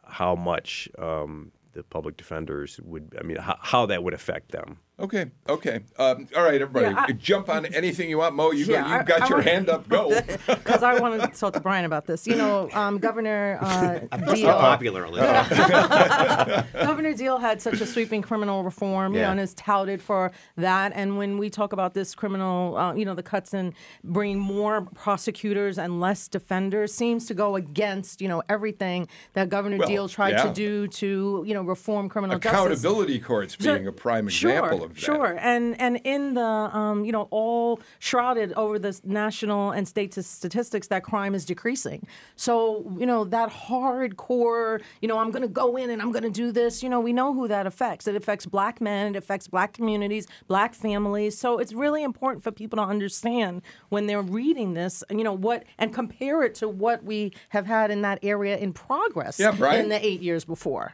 how 0.04 0.34
much 0.34 0.88
um, 0.98 1.52
the 1.72 1.82
public 1.82 2.16
defenders 2.16 2.80
would. 2.82 3.16
I 3.18 3.22
mean, 3.22 3.38
how, 3.38 3.58
how 3.60 3.86
that 3.86 4.02
would 4.02 4.14
affect 4.14 4.52
them. 4.52 4.78
Okay, 4.98 5.26
okay. 5.46 5.80
Um, 5.98 6.26
all 6.34 6.42
right, 6.42 6.54
everybody, 6.62 6.86
Yeah, 6.86 7.04
I- 7.08 7.12
jump 7.12 7.50
on 7.50 7.66
anything 7.66 8.08
you 8.08 8.16
want. 8.16 8.34
Mo, 8.34 8.52
you 8.52 8.64
Yeah, 8.64 8.82
go, 8.82 8.96
you've 8.96 9.06
got 9.06 9.20
I 9.22 9.28
your 9.28 9.36
want- 9.38 9.48
hand 9.48 9.68
up. 9.68 9.86
Go. 9.90 10.08
because 10.46 10.82
I 10.82 10.98
want 10.98 11.20
to 11.20 11.38
talk 11.38 11.52
to 11.52 11.60
Brian 11.60 11.84
about 11.84 12.06
this. 12.06 12.26
You 12.26 12.34
know, 12.36 12.70
um, 12.72 12.96
Governor 12.96 13.58
uh, 13.60 14.00
So 14.28 14.34
Deal. 14.34 14.52
popular, 14.58 15.04
Elizabeth. 15.04 16.72
Governor 16.72 17.12
Deal 17.12 17.36
had 17.36 17.60
such 17.60 17.82
a 17.82 17.86
sweeping 17.86 18.22
criminal 18.22 18.64
reform, 18.64 19.12
you 19.12 19.20
Yeah. 19.20 19.26
know, 19.26 19.32
and 19.32 19.40
is 19.40 19.52
touted 19.52 20.00
for 20.00 20.32
that. 20.56 20.92
And 20.94 21.18
when 21.18 21.36
we 21.36 21.50
talk 21.50 21.74
about 21.74 21.92
this 21.92 22.14
criminal, 22.14 22.78
uh, 22.78 22.94
you 22.94 23.04
know, 23.04 23.14
the 23.14 23.22
cuts 23.22 23.52
in 23.52 23.74
bringing 24.02 24.38
more 24.38 24.80
prosecutors 24.94 25.76
and 25.78 26.00
less 26.00 26.26
defenders 26.26 26.94
seems 26.94 27.26
to 27.26 27.34
go 27.34 27.56
against, 27.56 28.22
you 28.22 28.28
know, 28.28 28.42
everything 28.48 29.08
that 29.34 29.50
Governor 29.50 29.76
Well, 29.76 29.88
Deal 29.88 30.08
tried 30.08 30.30
yeah. 30.36 30.44
to 30.44 30.52
do 30.54 30.88
to, 30.88 31.44
you 31.46 31.52
know, 31.52 31.60
reform 31.62 32.08
criminal 32.08 32.38
justice. 32.38 32.58
Accountability 32.58 33.18
courts 33.20 33.58
Sure, 33.60 33.74
being 33.74 33.86
a 33.86 33.92
prime 33.92 34.26
sure, 34.28 34.50
example 34.52 34.85
of 34.86 34.94
that. 34.94 35.00
Sure, 35.00 35.36
and 35.40 35.78
and 35.80 36.00
in 36.04 36.34
the 36.34 36.40
um, 36.42 37.04
you 37.04 37.12
know 37.12 37.28
all 37.30 37.80
shrouded 37.98 38.52
over 38.54 38.78
the 38.78 38.98
national 39.04 39.70
and 39.72 39.86
state 39.86 40.14
statistics 40.14 40.88
that 40.88 41.02
crime 41.02 41.34
is 41.34 41.44
decreasing. 41.44 42.06
So 42.36 42.90
you 42.98 43.06
know 43.06 43.24
that 43.24 43.50
hardcore, 43.50 44.80
you 45.00 45.08
know 45.08 45.18
I'm 45.18 45.30
going 45.30 45.42
to 45.42 45.48
go 45.48 45.76
in 45.76 45.90
and 45.90 46.00
I'm 46.02 46.12
going 46.12 46.22
to 46.24 46.30
do 46.30 46.52
this. 46.52 46.82
You 46.82 46.88
know 46.88 47.00
we 47.00 47.12
know 47.12 47.34
who 47.34 47.48
that 47.48 47.66
affects. 47.66 48.06
It 48.06 48.16
affects 48.16 48.46
black 48.46 48.80
men. 48.80 49.14
It 49.14 49.18
affects 49.18 49.48
black 49.48 49.72
communities, 49.72 50.26
black 50.48 50.74
families. 50.74 51.36
So 51.38 51.58
it's 51.58 51.72
really 51.72 52.02
important 52.02 52.42
for 52.42 52.52
people 52.52 52.76
to 52.78 52.82
understand 52.82 53.62
when 53.88 54.06
they're 54.06 54.22
reading 54.22 54.74
this. 54.74 55.02
You 55.10 55.24
know 55.24 55.32
what 55.32 55.64
and 55.78 55.92
compare 55.92 56.42
it 56.42 56.54
to 56.56 56.68
what 56.68 57.04
we 57.04 57.32
have 57.50 57.66
had 57.66 57.90
in 57.90 58.02
that 58.02 58.18
area 58.22 58.56
in 58.56 58.72
progress 58.72 59.38
Yeah, 59.38 59.52
Brian? 59.52 59.80
in 59.84 59.88
the 59.88 60.04
eight 60.04 60.20
years 60.22 60.44
before. 60.44 60.92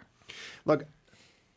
Look, 0.65 0.85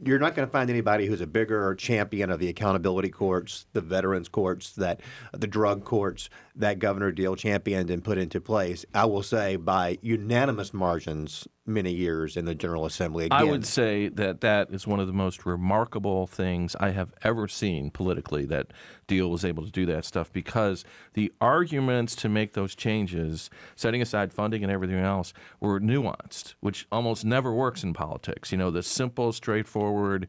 you're 0.04 0.20
not 0.20 0.36
going 0.36 0.48
to 0.48 0.52
find 0.52 0.70
anybody 0.70 1.06
who's 1.06 1.22
a 1.22 1.28
bigger 1.28 1.74
champion 1.76 2.30
of 2.30 2.40
the 2.40 2.50
accountability 2.50 3.10
courts, 3.10 3.66
the 3.74 3.82
veterans 3.82 4.28
courts, 4.28 4.72
that 4.74 5.00
the 5.32 5.48
drug 5.48 5.84
courts 5.84 6.30
that 6.56 6.80
Governor 6.80 7.12
Deal 7.12 7.36
championed 7.36 7.90
and 7.90 8.04
put 8.04 8.18
into 8.18 8.40
place. 8.40 8.86
I 8.94 9.06
will 9.06 9.24
say 9.24 9.56
by 9.56 9.98
unanimous 10.02 10.74
margins, 10.74 11.48
many 11.66 11.92
years 11.92 12.38
in 12.38 12.46
the 12.46 12.56
General 12.56 12.86
Assembly. 12.86 13.26
Again, 13.26 13.40
I 13.40 13.44
would 13.44 13.66
say 13.66 14.10
that 14.10 14.42
that 14.42 14.70
is 14.70 14.86
one 14.86 15.00
of 15.00 15.08
the 15.08 15.14
most 15.14 15.46
remarkable 15.46 16.28
things 16.28 16.76
I 16.80 16.92
have 16.92 17.14
ever 17.24 17.48
seen 17.48 17.90
politically 17.90 18.46
that 18.46 18.68
Deal 19.08 19.30
was 19.30 19.44
able 19.44 19.66
to 19.66 19.72
do 19.72 19.86
that 19.88 20.06
stuff 20.06 20.32
because 20.32 20.86
the 21.14 21.32
arguments 21.42 22.16
to 22.18 22.30
make 22.30 22.54
those 22.54 22.76
changes, 22.76 23.50
setting 23.76 24.02
aside 24.02 24.32
funding 24.32 24.64
and 24.64 24.72
everything 24.72 25.00
else, 25.00 25.34
were 25.60 25.80
nuanced, 25.80 26.54
which 26.60 26.88
almost 26.92 27.26
never 27.26 27.52
works 27.52 27.84
in 27.84 27.94
politics. 27.94 28.52
You 28.52 28.58
know, 28.58 28.72
the 28.72 28.84
simple, 28.84 29.32
straightforward 29.32 30.28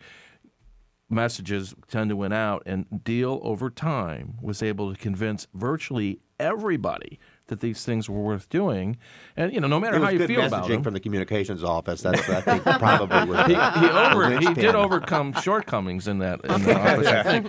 messages 1.09 1.75
tend 1.89 2.11
to 2.11 2.17
win 2.17 2.33
out, 2.33 2.63
and 2.67 3.05
Deal 3.05 3.41
over 3.43 3.71
time 3.71 4.35
was 4.41 4.63
able 4.63 4.93
to 4.93 4.99
convince 5.01 5.47
virtually 5.55 6.21
everybody 6.39 7.19
that 7.47 7.61
these 7.61 7.85
things 7.85 8.11
were 8.11 8.21
worth 8.21 8.49
doing. 8.49 8.97
And 9.37 9.53
you 9.55 9.61
know, 9.61 9.69
no 9.69 9.79
matter 9.79 10.01
how 10.01 10.09
you 10.09 10.27
feel 10.27 10.41
messaging 10.41 10.47
about 10.49 10.69
them, 10.69 10.83
from 10.83 10.95
the 10.95 11.01
communications 11.01 11.63
office. 11.63 12.03
That's 12.03 12.29
I 12.29 12.41
think 12.41 12.65
probably 12.65 13.25
was 13.31 13.47
he, 13.47 13.55
he 13.55 13.89
over 13.89 14.39
he 14.39 14.55
did 14.55 14.75
overcome 14.75 15.33
shortcomings 15.35 16.09
in 16.09 16.19
that 16.19 16.41
in 16.45 16.63
the 16.63 16.77
office. 16.81 17.07
I 17.07 17.23
think. 17.23 17.49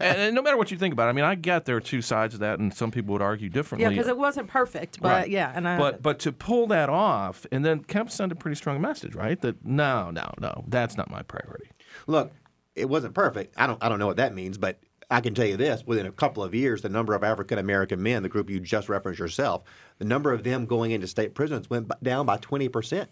And, 0.00 0.18
and 0.18 0.34
no 0.34 0.42
matter 0.42 0.56
what 0.58 0.70
you 0.70 0.76
think 0.76 0.92
about 0.92 1.06
it, 1.06 1.10
I 1.10 1.12
mean, 1.12 1.24
I 1.24 1.34
get 1.34 1.64
there 1.64 1.76
are 1.76 1.80
two 1.80 2.02
sides 2.02 2.34
of 2.34 2.40
that, 2.40 2.58
and 2.58 2.72
some 2.74 2.90
people 2.90 3.12
would 3.14 3.22
argue 3.22 3.48
differently. 3.48 3.84
Yeah, 3.84 3.88
because 3.90 4.06
it 4.08 4.18
wasn't 4.18 4.48
perfect, 4.48 5.00
but 5.00 5.08
Right. 5.08 5.30
yeah, 5.30 5.50
and 5.54 5.66
I, 5.66 5.78
but 5.78 6.02
but 6.02 6.18
to 6.20 6.32
pull 6.32 6.66
that 6.68 6.90
off, 6.90 7.46
and 7.50 7.64
then 7.64 7.80
Kemp 7.84 8.10
sent 8.10 8.30
a 8.32 8.36
pretty 8.36 8.54
strong 8.56 8.80
message, 8.82 9.14
right? 9.14 9.40
That 9.40 9.64
no, 9.64 10.10
no, 10.10 10.30
no, 10.38 10.64
that's 10.68 10.96
not 10.96 11.10
my 11.10 11.22
priority. 11.22 11.70
Look, 12.06 12.32
it 12.78 12.88
wasn't 12.88 13.14
perfect. 13.14 13.54
I 13.56 13.66
don't 13.66 13.82
I 13.82 13.88
don't 13.88 13.98
know 13.98 14.06
what 14.06 14.16
that 14.16 14.34
means, 14.34 14.58
but 14.58 14.78
I 15.10 15.20
can 15.20 15.34
tell 15.34 15.46
you 15.46 15.56
this: 15.56 15.82
within 15.86 16.06
a 16.06 16.12
couple 16.12 16.42
of 16.42 16.54
years, 16.54 16.82
the 16.82 16.88
number 16.88 17.14
of 17.14 17.24
African 17.24 17.58
American 17.58 18.02
men, 18.02 18.22
the 18.22 18.28
group 18.28 18.50
you 18.50 18.60
just 18.60 18.88
referenced 18.88 19.18
yourself, 19.18 19.62
the 19.98 20.04
number 20.04 20.32
of 20.32 20.44
them 20.44 20.66
going 20.66 20.90
into 20.90 21.06
state 21.06 21.34
prisons 21.34 21.70
went 21.70 21.88
b- 21.88 21.94
down 22.02 22.26
by 22.26 22.36
twenty 22.38 22.68
percent. 22.68 23.10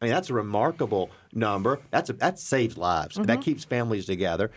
I 0.00 0.04
mean, 0.04 0.12
that's 0.12 0.28
a 0.28 0.34
remarkable 0.34 1.10
number. 1.32 1.80
That's 1.90 2.10
a, 2.10 2.12
that 2.14 2.38
saves 2.38 2.76
lives. 2.76 3.16
That 3.16 3.40
keeps 3.40 3.64
families 3.64 4.04
together. 4.04 4.50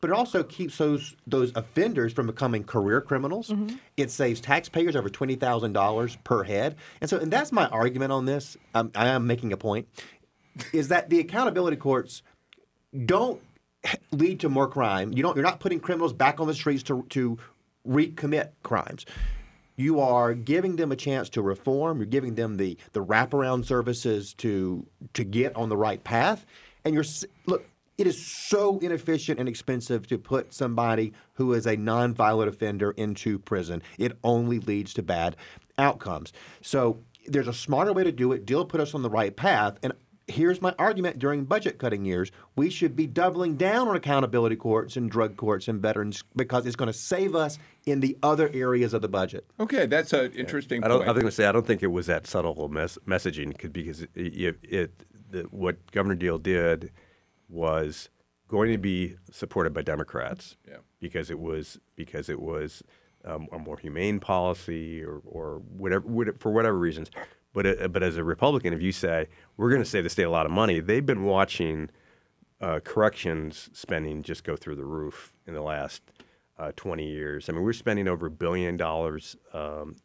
But 0.00 0.10
it 0.10 0.16
also 0.16 0.44
keeps 0.44 0.78
those 0.78 1.16
those 1.26 1.50
offenders 1.56 2.12
from 2.12 2.26
becoming 2.26 2.62
career 2.64 3.00
criminals. 3.00 3.52
It 3.96 4.10
saves 4.10 4.40
taxpayers 4.40 4.94
over 4.96 5.08
twenty 5.08 5.34
thousand 5.34 5.72
dollars 5.72 6.16
per 6.24 6.44
head. 6.44 6.76
And 7.00 7.10
so, 7.10 7.18
and 7.18 7.32
that's 7.32 7.52
my 7.52 7.66
argument 7.68 8.12
on 8.12 8.24
this. 8.26 8.56
Um, 8.74 8.92
I 8.94 9.08
am 9.08 9.26
making 9.26 9.52
a 9.52 9.56
point. 9.56 9.88
Is 10.72 10.88
that 10.88 11.10
the 11.10 11.18
accountability 11.18 11.76
courts 11.76 12.22
don't 13.04 13.42
lead 14.12 14.40
to 14.40 14.48
more 14.48 14.68
crime. 14.68 15.12
You 15.12 15.22
don't. 15.22 15.36
You're 15.36 15.44
not 15.44 15.60
putting 15.60 15.80
criminals 15.80 16.12
back 16.12 16.40
on 16.40 16.46
the 16.46 16.54
streets 16.54 16.82
to 16.84 17.04
to 17.10 17.38
recommit 17.86 18.50
crimes. 18.62 19.04
you 19.76 20.00
are 20.00 20.34
giving 20.34 20.76
them 20.76 20.92
a 20.92 20.96
chance 20.96 21.28
to 21.30 21.42
reform. 21.42 21.98
You're 21.98 22.06
giving 22.06 22.34
them 22.34 22.56
the 22.56 22.76
the 22.92 23.04
wraparound 23.04 23.64
services 23.64 24.34
to 24.34 24.86
to 25.14 25.24
get 25.24 25.54
on 25.56 25.68
the 25.68 25.76
right 25.76 26.02
path. 26.02 26.46
And 26.84 26.94
you're 26.94 27.04
look, 27.46 27.68
it 27.98 28.06
is 28.06 28.26
so 28.48 28.78
inefficient 28.78 29.40
and 29.40 29.48
expensive 29.48 30.06
to 30.08 30.18
put 30.18 30.52
somebody 30.52 31.12
who 31.34 31.52
is 31.52 31.66
a 31.66 31.76
nonviolent 31.76 32.48
offender 32.48 32.92
into 32.92 33.38
prison. 33.38 33.82
It 33.98 34.16
only 34.22 34.58
leads 34.60 34.94
to 34.94 35.02
bad 35.02 35.36
outcomes. 35.78 36.32
So 36.60 36.98
there's 37.26 37.48
a 37.48 37.54
smarter 37.54 37.92
way 37.92 38.04
to 38.04 38.12
do 38.12 38.32
it. 38.32 38.46
Deal 38.46 38.64
put 38.64 38.80
us 38.80 38.94
on 38.94 39.02
the 39.02 39.10
right 39.10 39.34
path. 39.34 39.78
And 39.82 39.92
here's 40.26 40.62
my 40.62 40.74
argument 40.78 41.18
during 41.18 41.44
budget 41.44 41.78
cutting 41.78 42.04
years 42.04 42.30
we 42.56 42.70
should 42.70 42.96
be 42.96 43.06
doubling 43.06 43.56
down 43.56 43.88
on 43.88 43.96
accountability 43.96 44.56
courts 44.56 44.96
and 44.96 45.10
drug 45.10 45.36
courts 45.36 45.68
and 45.68 45.82
veterans 45.82 46.22
because 46.34 46.64
it's 46.66 46.76
going 46.76 46.86
to 46.90 46.98
save 46.98 47.34
us 47.34 47.58
in 47.84 48.00
the 48.00 48.16
other 48.22 48.50
areas 48.54 48.94
of 48.94 49.02
the 49.02 49.08
budget. 49.08 49.46
Okay, 49.60 49.84
that's 49.86 50.12
an 50.14 50.32
interesting 50.32 50.82
I 50.82 50.88
don't. 50.88 50.98
point. 50.98 51.08
I 51.08 51.12
was 51.12 51.20
going 51.20 51.30
to 51.30 51.36
say 51.36 51.44
I 51.46 51.52
don't 51.52 51.66
think 51.66 51.82
it 51.82 51.88
was 51.88 52.06
that 52.06 52.26
subtle 52.26 52.64
a 52.64 52.68
mes- 52.70 52.98
messaging 53.06 53.56
'cause- 53.58 53.70
because 53.70 54.02
it, 54.02 54.10
it, 54.14 54.56
it 54.62 55.04
the, 55.30 55.42
what 55.50 55.90
Governor 55.92 56.14
Deal 56.14 56.38
did 56.38 56.90
was 57.48 58.08
going 58.48 58.72
to 58.72 58.78
be 58.78 59.16
supported 59.30 59.74
by 59.74 59.82
Democrats 59.82 60.56
Yeah. 60.66 60.76
because 61.00 61.30
it 61.30 61.38
was 61.38 61.78
because 61.96 62.28
it 62.30 62.40
was 62.40 62.82
um, 63.26 63.48
a 63.52 63.58
more 63.58 63.76
humane 63.78 64.20
policy 64.20 65.02
or, 65.02 65.20
or 65.24 65.58
whatever, 65.76 66.32
for 66.38 66.52
whatever 66.52 66.78
reasons. 66.78 67.10
But 67.54 67.64
it, 67.64 67.92
but 67.92 68.02
as 68.02 68.18
a 68.18 68.24
Republican, 68.24 68.74
if 68.74 68.82
you 68.82 68.92
say 68.92 69.28
we're 69.56 69.70
going 69.70 69.82
to 69.82 69.88
save 69.88 70.04
the 70.04 70.10
state 70.10 70.24
a 70.24 70.30
lot 70.30 70.44
of 70.44 70.52
money, 70.52 70.80
they've 70.80 71.06
been 71.06 71.24
watching 71.24 71.88
uh, 72.60 72.80
corrections 72.84 73.70
spending 73.72 74.22
just 74.22 74.44
go 74.44 74.56
through 74.56 74.74
the 74.76 74.84
roof 74.84 75.32
in 75.46 75.54
the 75.54 75.62
last 75.62 76.02
uh, 76.58 76.72
20 76.76 77.08
years. 77.08 77.48
I 77.48 77.52
mean, 77.52 77.62
we're 77.62 77.72
spending 77.72 78.08
over 78.08 78.26
a 78.26 78.30
billion 78.30 78.76
dollars. 78.76 79.36
Um, 79.54 79.96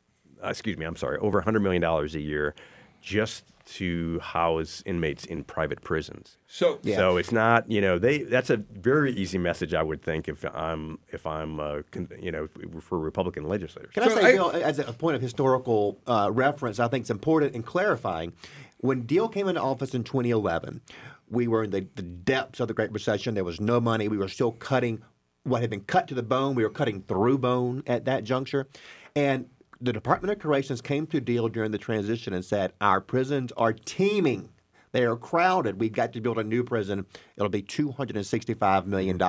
uh, 0.41 0.47
excuse 0.47 0.77
me, 0.77 0.85
I'm 0.85 0.95
sorry, 0.95 1.17
over 1.17 1.39
100 1.39 1.59
million 1.59 1.81
dollars 1.81 2.15
a 2.15 2.21
year 2.21 2.55
just 3.01 3.43
to 3.75 4.19
house 4.19 4.81
inmates 4.85 5.25
in 5.25 5.43
private 5.43 5.81
prisons. 5.81 6.37
so, 6.47 6.79
So 6.83 7.17
it's 7.17 7.31
not, 7.31 7.69
you 7.69 7.81
know, 7.81 7.99
they. 7.99 8.19
That's 8.23 8.49
a 8.49 8.57
very 8.57 9.11
easy 9.13 9.37
message, 9.37 9.73
I 9.73 9.83
would 9.83 10.01
think, 10.01 10.27
if 10.27 10.43
I'm, 10.55 10.97
if 11.09 11.27
I'm, 11.27 11.59
uh, 11.59 11.81
con, 11.91 12.09
you 12.19 12.31
know, 12.31 12.47
for 12.81 12.97
Republican 12.97 13.43
legislators. 13.47 13.91
Can 13.93 14.03
I 14.03 14.07
So 14.07 14.15
say, 14.15 14.25
I- 14.25 14.31
Bill, 14.33 14.51
as 14.51 14.79
a 14.79 14.91
point 14.93 15.15
of 15.15 15.21
historical 15.21 15.99
uh, 16.07 16.29
reference, 16.33 16.79
I 16.79 16.87
think 16.87 17.03
it's 17.03 17.09
important 17.11 17.53
in 17.55 17.61
clarifying. 17.63 18.33
When 18.77 19.01
Deal 19.03 19.27
came 19.29 19.47
into 19.47 19.61
office 19.61 19.93
in 19.93 20.03
2011, 20.03 20.81
we 21.29 21.47
were 21.47 21.65
in 21.65 21.69
the, 21.69 21.85
the 21.95 22.01
depths 22.01 22.59
of 22.59 22.67
the 22.69 22.73
Great 22.73 22.91
Recession. 22.91 23.35
There 23.35 23.43
was 23.43 23.61
no 23.61 23.79
money. 23.79 24.07
We 24.07 24.17
were 24.17 24.29
still 24.29 24.53
cutting 24.53 25.01
what 25.43 25.61
had 25.61 25.69
been 25.69 25.81
cut 25.81 26.07
to 26.07 26.15
the 26.15 26.23
bone. 26.23 26.55
We 26.55 26.63
were 26.63 26.69
cutting 26.71 27.03
through 27.03 27.37
bone 27.37 27.83
at 27.85 28.05
that 28.05 28.23
juncture. 28.23 28.67
And 29.15 29.47
the 29.81 29.93
Department 29.93 30.31
of 30.31 30.39
Corrections 30.39 30.81
came 30.81 31.07
to 31.07 31.21
Deal 31.21 31.47
during 31.47 31.71
the 31.71 31.77
transition 31.77 32.33
and 32.33 32.43
said, 32.43 32.73
Our 32.81 33.01
prisons 33.01 33.51
are 33.57 33.73
teeming. 33.73 34.49
They 34.91 35.05
are 35.05 35.15
crowded. 35.15 35.79
We've 35.79 35.93
got 35.93 36.13
to 36.13 36.21
build 36.21 36.39
a 36.39 36.43
new 36.43 36.63
prison. 36.63 37.05
It'll 37.37 37.49
be 37.49 37.61
$265 37.61 38.85
million. 38.85 39.21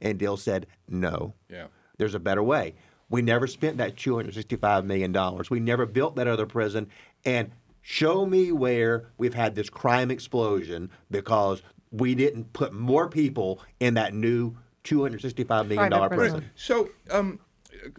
And 0.00 0.18
Deal 0.18 0.36
said, 0.36 0.66
No. 0.88 1.34
Yeah. 1.48 1.66
There's 1.98 2.14
a 2.14 2.20
better 2.20 2.42
way. 2.42 2.74
We 3.08 3.22
never 3.22 3.46
spent 3.46 3.78
that 3.78 3.96
$265 3.96 4.84
million. 4.84 5.16
We 5.48 5.60
never 5.60 5.86
built 5.86 6.16
that 6.16 6.26
other 6.26 6.46
prison. 6.46 6.88
And 7.24 7.52
show 7.80 8.26
me 8.26 8.52
where 8.52 9.10
we've 9.16 9.34
had 9.34 9.54
this 9.54 9.70
crime 9.70 10.10
explosion 10.10 10.90
because 11.10 11.62
we 11.92 12.14
didn't 12.14 12.52
put 12.52 12.72
more 12.72 13.08
people 13.08 13.60
in 13.78 13.94
that 13.94 14.12
new 14.12 14.56
$265 14.84 15.68
million 15.68 15.90
prison. 15.90 16.16
prison. 16.16 16.50
So, 16.56 16.90
um, 17.10 17.38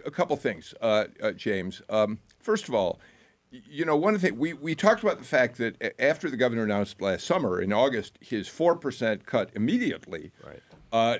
a 0.06 0.12
couple 0.12 0.36
things, 0.36 0.73
uh, 0.82 1.06
uh, 1.21 1.32
James. 1.32 1.82
Um, 1.89 2.19
first 2.39 2.67
of 2.67 2.73
all, 2.73 3.00
you 3.50 3.86
know, 3.86 3.95
one 3.95 4.13
of 4.13 4.21
the 4.21 4.28
things 4.28 4.39
we, 4.39 4.54
we 4.54 4.76
talked 4.76 5.04
about 5.04 5.19
the 5.19 5.23
fact 5.23 5.58
that 5.58 5.95
after 6.00 6.30
the 6.30 6.38
governor 6.38 6.63
announced 6.63 7.02
last 7.02 7.26
summer 7.26 7.62
in 7.62 7.71
August 7.71 8.17
his 8.19 8.47
four 8.47 8.76
percent 8.76 9.26
cut 9.26 9.50
immediately. 9.56 10.32
Right. 10.45 10.62
Uh, 10.91 11.17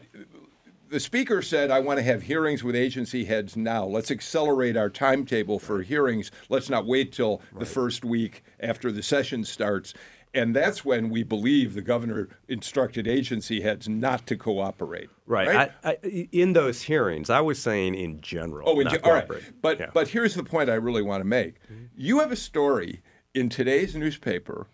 the 0.89 1.00
speaker 1.00 1.41
said, 1.41 1.71
I 1.71 1.80
want 1.80 1.97
to 1.97 2.04
have 2.04 2.23
hearings 2.23 2.63
with 2.63 2.76
agency 2.76 3.26
heads 3.26 3.56
now. 3.58 3.86
Let's 3.86 4.12
accelerate 4.12 4.78
our 4.78 4.89
timetable 4.89 5.60
for 5.60 5.82
hearings. 5.82 6.32
Let's 6.50 6.69
not 6.69 6.86
wait 6.86 7.12
till 7.12 7.41
the 7.58 7.65
first 7.65 8.06
week 8.06 8.43
after 8.60 8.91
the 8.91 9.04
session 9.04 9.43
starts. 9.43 9.93
And 10.34 10.56
that's 10.56 10.86
when 10.86 11.10
we 11.10 11.23
believe 11.23 11.73
the 11.73 11.82
governor 11.82 12.30
instructed 12.47 13.08
agency 13.08 13.62
heads 13.62 13.89
not 13.89 14.28
to 14.28 14.36
cooperate. 14.36 15.10
Right. 15.26 15.71
I, 15.84 15.89
I, 15.89 16.28
in 16.32 16.54
those 16.54 16.84
hearings, 16.84 17.30
I 17.30 17.39
was 17.41 17.60
saying 17.60 17.95
in 17.95 18.21
general. 18.21 18.69
Oh, 18.69 18.80
in 18.80 18.88
ge- 18.88 19.00
all 19.04 19.13
right. 19.13 19.28
But 19.62 19.80
Yeah. 19.80 19.89
but 19.93 20.10
here's 20.10 20.36
the 20.36 20.43
point 20.43 20.69
I 20.69 20.76
really 20.76 21.02
want 21.02 21.21
to 21.21 21.26
make. 21.28 21.56
Mm-hmm. 21.63 21.86
You 21.95 22.19
have 22.19 22.32
a 22.32 22.36
story 22.36 23.02
in 23.34 23.50
today's 23.50 23.95
newspaper 23.95 24.67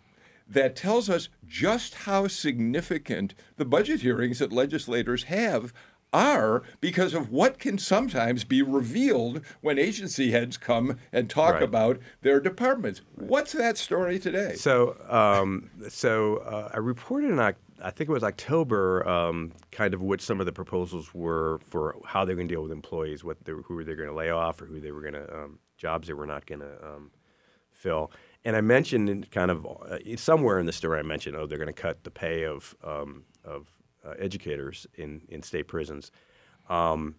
that 0.46 0.76
tells 0.76 1.08
us 1.08 1.28
just 1.46 1.94
how 1.94 2.26
significant 2.28 3.34
the 3.56 3.64
budget 3.64 4.00
hearings 4.02 4.40
that 4.40 4.52
legislators 4.52 5.24
have 5.24 5.72
are 6.14 6.62
because 6.80 7.12
of 7.12 7.30
what 7.30 7.58
can 7.58 7.76
sometimes 7.76 8.44
be 8.44 8.62
revealed 8.62 9.42
when 9.60 9.78
agency 9.78 10.30
heads 10.30 10.56
come 10.56 10.98
and 11.12 11.28
talk 11.28 11.54
Right. 11.54 11.62
about 11.62 11.98
their 12.22 12.40
departments. 12.40 13.02
What's 13.16 13.52
that 13.52 13.76
story 13.76 14.18
today? 14.18 14.54
So, 14.54 14.96
um, 15.08 15.70
so 15.88 16.36
uh, 16.38 16.70
I 16.72 16.78
reported 16.78 17.30
in 17.30 17.40
I 17.82 17.90
think 17.90 18.08
it 18.08 18.12
was 18.12 18.22
October, 18.22 19.06
um, 19.06 19.52
kind 19.72 19.92
of 19.92 20.00
what 20.00 20.20
some 20.20 20.40
of 20.40 20.46
the 20.46 20.52
proposals 20.52 21.12
were 21.12 21.60
for 21.66 21.96
how 22.06 22.24
they're 22.24 22.36
going 22.36 22.48
to 22.48 22.54
deal 22.54 22.62
with 22.62 22.72
employees, 22.72 23.24
what 23.24 23.44
they, 23.44 23.52
who 23.52 23.84
they're 23.84 23.96
going 23.96 24.08
to 24.08 24.14
lay 24.14 24.30
off, 24.30 24.62
or 24.62 24.66
who 24.66 24.80
they 24.80 24.92
were 24.92 25.02
going 25.02 25.14
to 25.14 25.34
um, 25.34 25.58
jobs 25.76 26.06
they 26.06 26.14
were 26.14 26.26
not 26.26 26.46
going 26.46 26.60
to 26.60 26.86
um, 26.86 27.10
fill. 27.72 28.10
And 28.44 28.56
I 28.56 28.60
mentioned 28.60 29.30
kind 29.30 29.50
of 29.50 29.66
uh, 29.66 29.98
somewhere 30.16 30.58
in 30.58 30.66
the 30.66 30.72
story, 30.72 30.98
I 30.98 31.02
mentioned, 31.02 31.36
oh, 31.36 31.46
they're 31.46 31.58
going 31.58 31.66
to 31.66 31.72
cut 31.72 32.04
the 32.04 32.10
pay 32.10 32.44
of 32.44 32.74
um, 32.84 33.24
of 33.44 33.66
uh, 34.06 34.14
educators 34.18 34.86
in 34.94 35.22
in 35.28 35.42
state 35.42 35.68
prisons. 35.68 36.10
Um, 36.68 37.16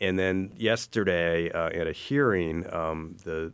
and 0.00 0.18
then 0.18 0.52
yesterday 0.56 1.50
uh, 1.50 1.68
at 1.68 1.86
a 1.86 1.92
hearing, 1.92 2.66
um, 2.74 3.16
the 3.24 3.52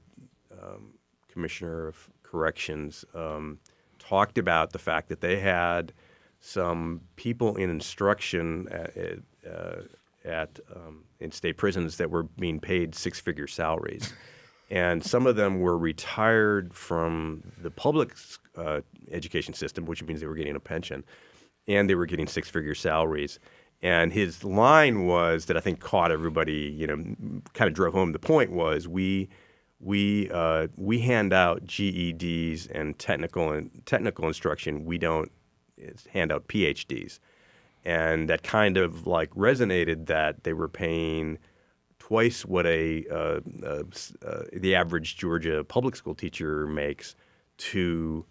um, 0.51 0.95
commissioner 1.29 1.87
of 1.87 2.09
corrections 2.23 3.05
um, 3.15 3.59
talked 3.99 4.39
about 4.39 4.73
the 4.73 4.79
fact 4.79 5.09
that 5.09 5.21
they 5.21 5.39
had 5.39 5.93
some 6.41 7.01
people 7.17 7.57
in 7.57 7.69
instruction 7.69 8.69
at, 8.71 9.19
uh, 9.51 9.83
at 10.25 10.59
um, 10.75 11.05
in 11.21 11.31
state 11.31 11.57
prisons 11.57 11.97
that 11.97 12.11
were 12.11 12.23
being 12.23 12.61
paid 12.61 12.95
six-figure 12.95 13.47
salaries, 13.47 14.13
and 14.71 15.05
some 15.05 15.27
of 15.27 15.37
them 15.37 15.61
were 15.61 15.77
retired 15.77 16.73
from 16.73 17.43
the 17.61 17.71
public 17.71 18.15
uh, 18.57 18.81
education 19.11 19.53
system, 19.53 19.85
which 19.85 20.03
means 20.03 20.21
they 20.21 20.27
were 20.27 20.35
getting 20.35 20.57
a 20.57 20.61
pension, 20.61 21.05
and 21.69 21.89
they 21.89 21.95
were 21.95 22.07
getting 22.07 22.27
six-figure 22.27 22.75
salaries. 22.75 23.39
And 23.81 24.13
his 24.13 24.43
line 24.43 25.07
was 25.07 25.45
that 25.45 25.57
I 25.57 25.61
think 25.61 25.79
caught 25.79 26.11
everybody, 26.11 26.75
you 26.77 26.87
know, 26.87 27.43
kind 27.53 27.69
of 27.69 27.75
drove 27.75 27.95
home 27.95 28.11
the 28.11 28.19
point 28.19 28.51
was 28.51 28.89
we 28.89 29.29
we 29.81 30.29
uh, 30.33 30.67
we 30.77 30.99
hand 30.99 31.33
out 31.33 31.65
GEDs 31.65 32.67
and 32.67 32.99
technical 32.99 33.53
and 33.53 33.71
technical 33.87 34.27
instruction. 34.27 34.85
We 34.85 34.99
don't 34.99 35.31
hand 36.13 36.33
out 36.33 36.49
PhDs, 36.49 37.21
and 37.85 38.29
that 38.29 38.43
kind 38.43 38.77
of 38.77 39.07
like 39.07 39.31
resonated 39.31 40.07
that 40.07 40.43
they 40.43 40.53
were 40.53 40.69
paying 40.69 41.39
twice 42.01 42.45
what 42.45 42.67
a 42.67 43.05
uh, 43.11 43.41
uh, 43.65 43.83
uh, 44.27 44.43
the 44.53 44.75
average 44.75 45.17
Georgia 45.17 45.63
public 45.63 45.95
school 45.95 46.15
teacher 46.15 46.67
makes 46.67 47.15
to 47.59 48.25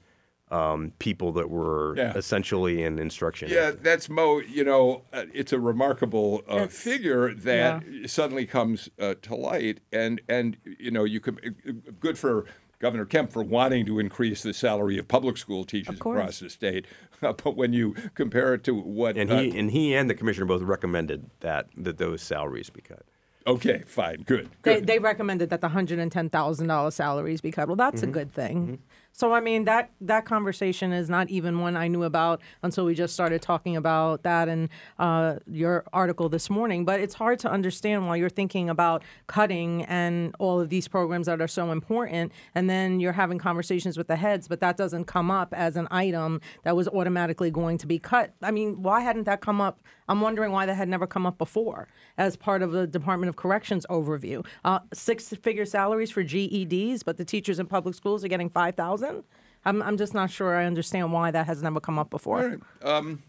um, 0.49 0.93
people 0.99 1.31
that 1.33 1.49
were 1.49 1.93
Yeah. 1.97 2.13
essentially 2.15 2.83
in 2.83 2.99
instruction. 2.99 3.49
Yeah, 3.49 3.71
that's 3.71 4.09
Mo. 4.09 4.39
You 4.39 4.63
know, 4.63 5.03
uh, 5.11 5.25
it's 5.33 5.51
a 5.51 5.59
remarkable 5.59 6.41
uh, 6.49 6.55
It's- 6.55 6.77
figure 6.77 7.33
that 7.33 7.83
suddenly 8.05 8.45
comes 8.45 8.89
uh, 8.99 9.15
to 9.23 9.35
light, 9.35 9.79
and 9.91 10.21
and 10.29 10.57
you 10.79 10.91
know, 10.91 11.03
you 11.03 11.19
could 11.19 11.57
uh, 11.67 11.71
good 11.99 12.17
for 12.17 12.45
Governor 12.79 13.05
Kemp 13.05 13.31
for 13.31 13.41
wanting 13.43 13.85
to 13.87 13.99
increase 13.99 14.43
the 14.43 14.53
salary 14.53 14.97
of 14.99 15.07
public 15.07 15.35
school 15.37 15.65
teachers 15.65 15.95
across 15.95 16.39
the 16.39 16.49
state, 16.49 16.85
but 17.21 17.55
when 17.57 17.73
you 17.73 17.95
compare 18.13 18.53
it 18.53 18.63
to 18.65 18.73
what, 18.75 19.17
And 19.17 19.31
uh, 19.31 19.39
he 19.41 19.57
and 19.59 19.71
he 19.71 19.93
and 19.95 20.09
the 20.09 20.13
commissioner 20.15 20.45
both 20.45 20.61
recommended 20.61 21.29
that 21.41 21.67
that 21.75 21.97
those 21.97 22.21
salaries 22.21 22.69
be 22.69 22.81
cut. 22.81 23.03
okay, 23.47 23.81
fine, 23.87 24.23
good, 24.25 24.49
They, 24.63 24.75
good. 24.75 24.87
they 24.87 24.99
recommended 24.99 25.49
that 25.51 25.61
the 25.61 25.69
$110,000 25.69 26.91
salaries 26.93 27.41
be 27.41 27.49
cut. 27.51 27.67
Well, 27.67 27.75
that's 27.77 28.01
Mm-hmm. 28.01 28.09
a 28.09 28.13
good 28.13 28.31
thing. 28.31 28.79
So 29.17 29.33
I 29.33 29.39
mean 29.39 29.65
that 29.65 29.89
that 29.99 30.25
conversation 30.25 30.93
is 30.93 31.09
not 31.09 31.27
even 31.31 31.59
one 31.59 31.75
I 31.75 31.87
knew 31.87 32.03
about 32.03 32.39
until 32.61 32.85
we 32.85 32.93
just 32.93 33.15
started 33.15 33.41
talking 33.41 33.75
about 33.75 34.21
that 34.21 34.47
in 34.47 34.69
uh, 34.99 35.37
your 35.47 35.85
article 35.91 36.29
this 36.29 36.51
morning. 36.51 36.85
But 36.85 36.99
it's 36.99 37.15
hard 37.15 37.39
to 37.39 37.49
understand 37.49 38.07
why 38.07 38.17
you're 38.17 38.29
thinking 38.29 38.69
about 38.69 39.03
cutting 39.25 39.83
and 39.85 40.35
all 40.37 40.61
of 40.61 40.69
these 40.69 40.87
programs 40.87 41.25
that 41.25 41.41
are 41.41 41.47
so 41.47 41.71
important, 41.71 42.31
and 42.53 42.69
then 42.69 42.99
you're 42.99 43.11
having 43.11 43.39
conversations 43.39 43.97
with 43.97 44.07
the 44.07 44.17
heads, 44.17 44.47
but 44.47 44.59
that 44.59 44.77
doesn't 44.77 45.05
come 45.05 45.31
up 45.31 45.51
as 45.51 45.77
an 45.77 45.87
item 45.89 46.39
that 46.61 46.75
was 46.75 46.87
automatically 46.87 47.49
going 47.49 47.79
to 47.79 47.87
be 47.87 47.97
cut. 47.97 48.35
I 48.43 48.51
mean, 48.51 48.83
why 48.83 49.01
hadn't 49.01 49.23
that 49.23 49.41
come 49.41 49.59
up? 49.59 49.79
I'm 50.07 50.21
wondering 50.21 50.51
why 50.51 50.65
that 50.65 50.75
had 50.75 50.87
never 50.89 51.05
come 51.07 51.25
up 51.25 51.37
before 51.37 51.87
as 52.17 52.35
part 52.35 52.61
of 52.61 52.71
the 52.71 52.87
Department 52.87 53.29
of 53.29 53.35
Corrections 53.35 53.85
overview. 53.89 54.45
Uh, 54.63 54.79
six-figure 54.93 55.65
salaries 55.65 56.11
for 56.11 56.23
GEDs, 56.23 57.03
but 57.03 57.17
the 57.17 57.25
teachers 57.25 57.59
in 57.59 57.65
public 57.67 57.95
schools 57.95 58.23
are 58.23 58.27
getting 58.27 58.49
five 58.49 58.75
thousand. 58.75 59.23
I'm, 59.65 59.81
I'm 59.81 59.97
just 59.97 60.13
not 60.13 60.29
sure 60.31 60.55
I 60.55 60.65
understand 60.65 61.11
why 61.11 61.31
that 61.31 61.45
has 61.47 61.61
never 61.61 61.79
come 61.79 61.99
up 61.99 62.09
before. 62.09 62.39
All 62.41 62.47
right. 62.49 62.59
Um, 62.83 63.23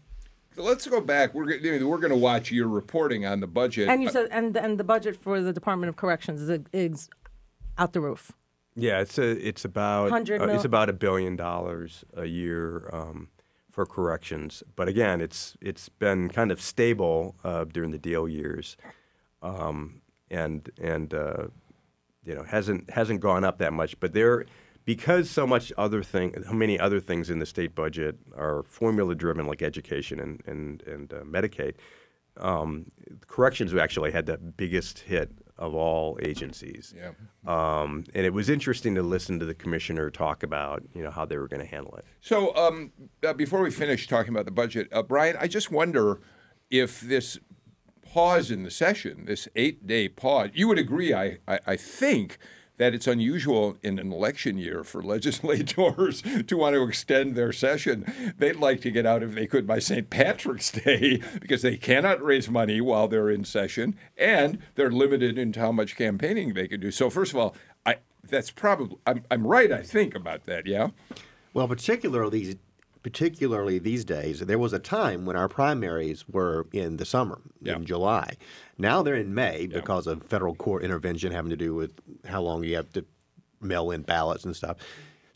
so 0.55 0.63
let's 0.63 0.87
go 0.87 1.01
back. 1.01 1.33
We're 1.33 1.45
gonna- 1.59 1.85
we're 1.87 1.97
going 1.97 2.11
to 2.11 2.17
watch 2.17 2.51
your 2.51 2.67
reporting 2.67 3.25
on 3.25 3.39
the 3.39 3.47
budget. 3.47 3.89
And 3.89 4.01
you 4.01 4.09
said, 4.09 4.27
and 4.31 4.55
and 4.55 4.77
the 4.79 4.83
budget 4.83 5.15
for 5.17 5.41
the 5.41 5.51
Department 5.53 5.89
of 5.89 5.95
Corrections 5.95 6.41
is, 6.41 6.59
is 6.73 7.09
out 7.77 7.93
the 7.93 8.01
roof. 8.01 8.31
Yeah, 8.75 9.01
it's 9.01 9.17
a 9.17 9.31
it's 9.45 9.65
about 9.65 10.11
100 10.11 10.41
uh, 10.41 10.47
it's 10.53 10.63
about 10.65 10.89
a 10.89 10.93
billion 10.93 11.35
dollars 11.35 12.05
a 12.15 12.25
year 12.25 12.89
um, 12.93 13.27
for 13.71 13.85
corrections. 13.85 14.63
But 14.75 14.87
again, 14.87 15.21
it's 15.21 15.55
it's 15.61 15.89
been 15.89 16.29
kind 16.29 16.51
of 16.51 16.61
stable 16.61 17.35
uh, 17.43 17.65
during 17.65 17.91
the 17.91 17.97
Deal 17.97 18.27
years, 18.27 18.77
um, 19.41 20.01
and 20.29 20.69
and 20.81 21.13
uh, 21.13 21.47
you 22.23 22.35
know 22.35 22.43
hasn't 22.43 22.89
hasn't 22.89 23.21
gone 23.21 23.43
up 23.43 23.57
that 23.59 23.73
much. 23.73 23.99
But 23.99 24.13
there, 24.13 24.45
because 24.85 25.29
so 25.29 25.45
much 25.45 25.71
other 25.77 26.03
thing, 26.03 26.33
many 26.51 26.79
other 26.79 26.99
things 26.99 27.29
in 27.29 27.39
the 27.39 27.45
state 27.45 27.75
budget 27.75 28.17
are 28.35 28.63
formula 28.63 29.15
driven, 29.15 29.47
like 29.47 29.61
education 29.61 30.19
and 30.19 30.41
and 30.45 30.83
and 30.83 31.13
uh, 31.13 31.21
Medicaid. 31.21 31.75
Um, 32.37 32.85
corrections 33.27 33.73
actually 33.75 34.11
had 34.11 34.25
the 34.25 34.37
biggest 34.37 34.99
hit 34.99 35.29
of 35.59 35.75
all 35.75 36.17
agencies. 36.21 36.95
Yeah. 36.97 37.11
Um, 37.45 38.05
and 38.15 38.25
it 38.25 38.33
was 38.33 38.49
interesting 38.49 38.95
to 38.95 39.03
listen 39.03 39.39
to 39.39 39.45
the 39.45 39.53
commissioner 39.53 40.09
talk 40.09 40.41
about, 40.41 40.81
you 40.95 41.03
know, 41.03 41.11
how 41.11 41.25
they 41.25 41.37
were 41.37 41.47
going 41.47 41.61
to 41.61 41.67
handle 41.67 41.95
it. 41.97 42.05
So, 42.21 42.55
um, 42.55 42.91
uh, 43.23 43.33
before 43.33 43.61
we 43.61 43.69
finish 43.69 44.07
talking 44.07 44.33
about 44.33 44.45
the 44.45 44.51
budget, 44.51 44.87
uh, 44.91 45.03
Brian, 45.03 45.35
I 45.39 45.47
just 45.47 45.69
wonder 45.69 46.21
if 46.71 47.01
this 47.01 47.37
pause 48.01 48.49
in 48.49 48.63
the 48.63 48.71
session, 48.71 49.25
this 49.25 49.47
eight-day 49.55 50.09
pause, 50.09 50.49
you 50.53 50.67
would 50.67 50.79
agree, 50.79 51.13
I, 51.13 51.37
I, 51.47 51.59
I 51.67 51.75
think, 51.75 52.39
that 52.79 52.95
it's 52.95 53.07
unusual 53.07 53.77
in 53.83 53.99
an 53.99 54.11
election 54.11 54.57
year 54.57 54.83
for 54.83 55.03
legislators 55.03 56.23
to 56.47 56.57
want 56.57 56.73
to 56.73 56.83
extend 56.83 57.35
their 57.35 57.53
session. 57.53 58.33
They'd 58.37 58.55
like 58.55 58.81
to 58.81 58.91
get 58.91 59.05
out 59.05 59.21
if 59.21 59.35
they 59.35 59.45
could 59.45 59.67
by 59.67 59.79
St. 59.79 60.09
Patrick's 60.09 60.71
Day 60.71 61.21
because 61.39 61.61
they 61.61 61.77
cannot 61.77 62.23
raise 62.23 62.49
money 62.49 62.81
while 62.81 63.07
they're 63.07 63.29
in 63.29 63.43
session 63.43 63.95
and 64.17 64.57
they're 64.75 64.91
limited 64.91 65.37
in 65.37 65.53
how 65.53 65.71
much 65.71 65.95
campaigning 65.95 66.53
they 66.53 66.67
can 66.67 66.79
do. 66.79 66.89
So, 66.89 67.09
first 67.09 67.33
of 67.33 67.37
all, 67.37 67.55
I 67.85 67.97
that's 68.23 68.49
probably 68.49 68.97
I'm, 69.05 69.23
I'm 69.29 69.45
right, 69.45 69.71
I 69.71 69.83
think, 69.83 70.15
about 70.15 70.45
that, 70.45 70.65
yeah? 70.65 70.89
Well, 71.53 71.67
particularly 71.67 72.39
these, 72.39 72.55
particularly 73.03 73.79
these 73.79 74.03
days, 74.05 74.39
there 74.41 74.59
was 74.59 74.73
a 74.73 74.79
time 74.79 75.25
when 75.25 75.35
our 75.35 75.47
primaries 75.47 76.27
were 76.27 76.67
in 76.73 76.97
the 76.97 77.05
summer, 77.05 77.39
Yeah. 77.61 77.75
in 77.77 77.85
July. 77.85 78.35
Now 78.77 79.01
they're 79.03 79.15
in 79.15 79.33
May 79.33 79.67
because 79.67 80.07
of 80.07 80.23
federal 80.23 80.55
court 80.55 80.83
intervention 80.83 81.31
having 81.31 81.49
to 81.51 81.57
do 81.57 81.73
with 81.75 81.91
how 82.25 82.41
long 82.41 82.63
you 82.63 82.75
have 82.75 82.91
to 82.93 83.05
mail 83.61 83.91
in 83.91 84.01
ballots 84.03 84.45
and 84.45 84.55
stuff. 84.55 84.77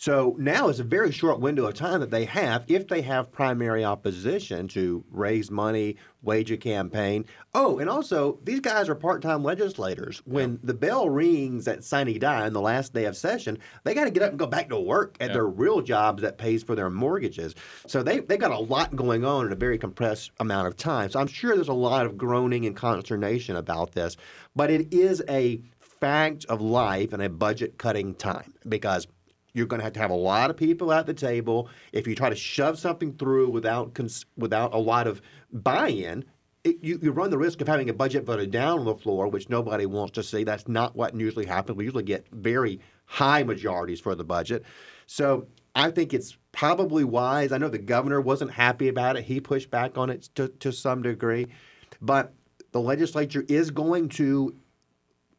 So 0.03 0.35
now 0.37 0.67
is 0.67 0.81
a 0.81 0.83
very 0.83 1.13
short 1.13 1.39
window 1.39 1.65
of 1.65 1.75
time 1.75 2.01
that 2.01 2.11
they 2.11 2.25
have 2.25 2.65
if 2.67 2.89
they 2.89 3.03
have 3.03 3.31
primary 3.31 3.85
opposition 3.85 4.67
to 4.67 5.01
raise 5.09 5.49
money, 5.49 5.95
wage 6.21 6.51
a 6.51 6.57
campaign. 6.57 7.23
Oh, 7.53 7.79
and 7.79 7.89
also 7.89 8.37
these 8.43 8.59
guys 8.59 8.89
are 8.89 8.95
part-time 8.95 9.45
legislators. 9.45 10.21
When 10.25 10.59
the 10.61 10.73
bell 10.73 11.09
rings 11.09 11.69
at 11.69 11.85
sine 11.85 12.19
die 12.19 12.45
on 12.45 12.51
the 12.51 12.59
last 12.59 12.93
day 12.93 13.05
of 13.05 13.15
session, 13.15 13.59
they 13.85 13.93
got 13.93 14.03
to 14.03 14.11
get 14.11 14.23
up 14.23 14.31
and 14.31 14.39
go 14.39 14.45
back 14.45 14.67
to 14.71 14.77
work 14.77 15.15
at 15.21 15.31
their 15.31 15.47
real 15.47 15.79
jobs 15.79 16.21
that 16.21 16.37
pays 16.37 16.63
for 16.63 16.75
their 16.75 16.89
mortgages. 16.89 17.55
So 17.87 18.03
they 18.03 18.19
they 18.19 18.35
got 18.35 18.51
a 18.51 18.59
lot 18.59 18.93
going 18.97 19.23
on 19.23 19.45
in 19.45 19.53
a 19.53 19.55
very 19.55 19.77
compressed 19.77 20.31
amount 20.41 20.67
of 20.67 20.75
time. 20.75 21.11
So 21.11 21.19
I'm 21.21 21.27
sure 21.27 21.55
there's 21.55 21.69
a 21.69 21.73
lot 21.73 22.05
of 22.05 22.17
groaning 22.17 22.65
and 22.65 22.75
consternation 22.75 23.55
about 23.55 23.93
this, 23.93 24.17
but 24.53 24.69
it 24.69 24.93
is 24.93 25.23
a 25.29 25.61
fact 25.79 26.43
of 26.49 26.59
life 26.59 27.13
and 27.13 27.23
a 27.23 27.29
budget 27.29 27.77
cutting 27.77 28.13
time 28.13 28.53
because 28.67 29.07
you're 29.53 29.67
going 29.67 29.79
to 29.79 29.83
have 29.83 29.93
to 29.93 29.99
have 29.99 30.11
a 30.11 30.15
lot 30.15 30.49
of 30.49 30.57
people 30.57 30.91
at 30.91 31.05
the 31.05 31.13
table. 31.13 31.69
If 31.91 32.07
you 32.07 32.15
try 32.15 32.29
to 32.29 32.35
shove 32.35 32.79
something 32.79 33.13
through 33.13 33.49
without 33.49 33.93
cons- 33.93 34.25
without 34.35 34.73
a 34.73 34.77
lot 34.77 35.07
of 35.07 35.21
buy-in, 35.51 36.25
it, 36.63 36.77
you, 36.81 36.99
you 37.01 37.11
run 37.11 37.29
the 37.29 37.37
risk 37.37 37.61
of 37.61 37.67
having 37.67 37.89
a 37.89 37.93
budget 37.93 38.25
voted 38.25 38.51
down 38.51 38.79
on 38.79 38.85
the 38.85 38.95
floor, 38.95 39.27
which 39.27 39.49
nobody 39.49 39.85
wants 39.85 40.13
to 40.13 40.23
see. 40.23 40.43
That's 40.43 40.67
not 40.67 40.95
what 40.95 41.13
usually 41.13 41.45
happens. 41.45 41.77
We 41.77 41.83
usually 41.83 42.03
get 42.03 42.25
very 42.31 42.79
high 43.05 43.43
majorities 43.43 43.99
for 43.99 44.15
the 44.15 44.23
budget. 44.23 44.63
So 45.05 45.47
I 45.75 45.91
think 45.91 46.13
it's 46.13 46.37
probably 46.51 47.03
wise. 47.03 47.51
I 47.51 47.57
know 47.57 47.69
the 47.69 47.77
governor 47.77 48.21
wasn't 48.21 48.51
happy 48.51 48.87
about 48.87 49.17
it. 49.17 49.25
He 49.25 49.39
pushed 49.41 49.69
back 49.69 49.97
on 49.97 50.09
it 50.09 50.29
to, 50.35 50.47
to 50.47 50.71
some 50.71 51.01
degree. 51.01 51.47
But 52.01 52.33
the 52.71 52.81
legislature 52.81 53.45
is 53.47 53.69
going 53.69 54.09
to 54.09 54.55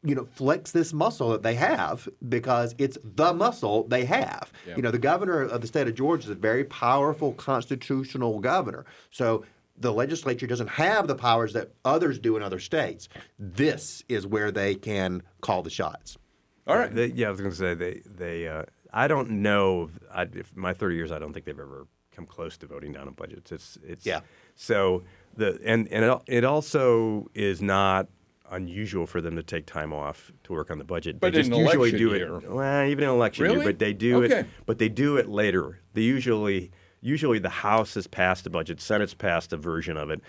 you 0.05 0.15
know, 0.15 0.25
flex 0.25 0.71
this 0.71 0.93
muscle 0.93 1.29
that 1.29 1.43
they 1.43 1.55
have 1.55 2.07
because 2.29 2.75
it's 2.77 2.97
the 3.03 3.33
muscle 3.33 3.87
they 3.87 4.05
have. 4.05 4.51
You 4.75 4.81
know, 4.81 4.91
the 4.91 4.99
governor 4.99 5.41
of 5.41 5.61
the 5.61 5.67
state 5.67 5.87
of 5.87 5.95
Georgia 5.95 6.25
is 6.25 6.29
a 6.29 6.35
very 6.35 6.63
powerful 6.63 7.33
constitutional 7.33 8.39
governor. 8.39 8.85
So 9.11 9.45
the 9.77 9.91
legislature 9.91 10.47
doesn't 10.47 10.69
have 10.69 11.07
the 11.07 11.15
powers 11.15 11.53
that 11.53 11.71
others 11.83 12.19
do 12.19 12.37
in 12.37 12.43
other 12.43 12.59
states. 12.59 13.09
This 13.39 14.03
is 14.07 14.25
where 14.25 14.51
they 14.51 14.75
can 14.75 15.23
call 15.41 15.63
the 15.63 15.69
shots. 15.69 16.17
All 16.67 16.77
right. 16.77 16.93
They, 16.93 17.07
yeah, 17.07 17.27
I 17.27 17.31
was 17.31 17.39
going 17.39 17.51
to 17.51 17.57
say 17.57 17.73
they 17.73 18.01
they. 18.05 18.47
Uh, 18.47 18.63
I 18.93 19.07
don't 19.07 19.29
know. 19.29 19.89
I, 20.13 20.23
if 20.23 20.55
my 20.55 20.73
30 20.73 20.95
years, 20.95 21.11
I 21.11 21.19
don't 21.19 21.33
think 21.33 21.45
they've 21.45 21.59
ever 21.59 21.87
come 22.15 22.25
close 22.25 22.57
to 22.57 22.67
voting 22.67 22.93
down 22.93 23.07
on 23.07 23.13
budgets. 23.13 23.51
It's 23.51 23.77
it's 23.83 24.05
Yeah. 24.05 24.21
So 24.55 25.03
the 25.35 25.59
and 25.63 25.87
and 25.91 26.05
it, 26.05 26.21
it 26.27 26.43
also 26.43 27.29
is 27.33 27.61
not 27.61 28.07
unusual 28.51 29.05
for 29.07 29.21
them 29.21 29.35
to 29.35 29.43
take 29.43 29.65
time 29.65 29.93
off 29.93 30.31
to 30.43 30.53
work 30.53 30.69
on 30.71 30.77
the 30.77 30.83
budget. 30.83 31.19
But 31.19 31.33
they 31.33 31.39
in 31.41 31.49
just 31.49 31.59
usually 31.59 31.91
do 31.91 32.09
year. 32.15 32.37
it. 32.37 32.49
Well, 32.51 32.85
even 32.87 33.03
in 33.03 33.09
election 33.09 33.43
Really? 33.43 33.57
year, 33.57 33.65
but 33.65 33.79
they 33.79 33.93
do 33.93 34.23
Okay. 34.23 34.39
it. 34.41 34.45
But 34.65 34.77
they 34.79 34.89
do 34.89 35.17
it 35.17 35.27
later. 35.29 35.79
They 35.93 36.01
usually 36.01 36.71
usually 37.01 37.37
the 37.39 37.49
House 37.49 37.93
has 37.93 38.07
passed 38.07 38.47
a 38.47 38.49
budget, 38.49 38.81
Senate's 38.81 39.13
passed 39.13 39.53
a 39.53 39.57
version 39.57 39.97
of 39.97 40.09
it. 40.09 40.21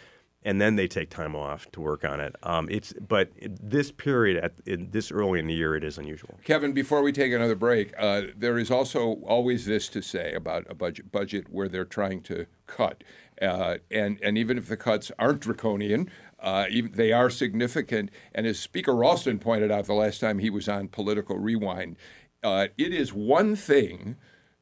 And 0.43 0.61
then 0.61 0.77
they 0.77 0.87
take 0.87 1.11
time 1.11 1.35
off 1.35 1.69
to 1.73 1.81
work 1.81 2.05
on 2.05 2.21
it. 2.21 2.37
Um, 2.45 2.69
it's 2.71 2.93
but 3.09 3.33
this 3.41 3.91
period 3.91 4.37
at 4.45 4.53
in 4.65 4.91
this 4.93 5.11
early 5.11 5.41
in 5.41 5.49
the 5.49 5.55
year, 5.55 5.75
it 5.75 5.83
is 5.83 5.99
unusual. 5.99 6.39
Kevin, 6.45 6.73
before 6.73 7.03
we 7.03 7.11
take 7.11 7.33
another 7.33 7.57
break, 7.57 7.93
uh, 7.99 8.23
there 8.37 8.57
is 8.57 8.71
also 8.71 9.15
always 9.27 9.67
this 9.67 9.89
to 9.89 10.01
say 10.03 10.33
about 10.35 10.65
a 10.69 10.75
budget 10.75 11.11
budget 11.11 11.47
where 11.51 11.67
they're 11.69 11.85
trying 11.85 12.21
to 12.25 12.47
cut, 12.69 13.03
uh, 13.43 13.77
and 13.91 14.19
and 14.23 14.39
even 14.39 14.59
if 14.59 14.69
the 14.69 14.77
cuts 14.77 15.11
aren't 15.19 15.41
draconian, 15.41 16.11
uh, 16.41 16.67
even, 16.71 16.93
they 16.93 17.13
are 17.13 17.31
significant. 17.31 18.11
And 18.35 18.47
as 18.47 18.59
Speaker 18.59 18.95
Ralston 18.95 19.39
pointed 19.39 19.71
out 19.71 19.87
the 19.87 19.95
last 19.95 20.21
time 20.21 20.39
he 20.39 20.51
was 20.51 20.69
on 20.69 20.89
Political 20.89 21.39
Rewind, 21.39 21.97
uh, 22.43 22.69
it 22.77 22.93
is 22.93 23.13
one 23.13 23.57
thing 23.57 24.17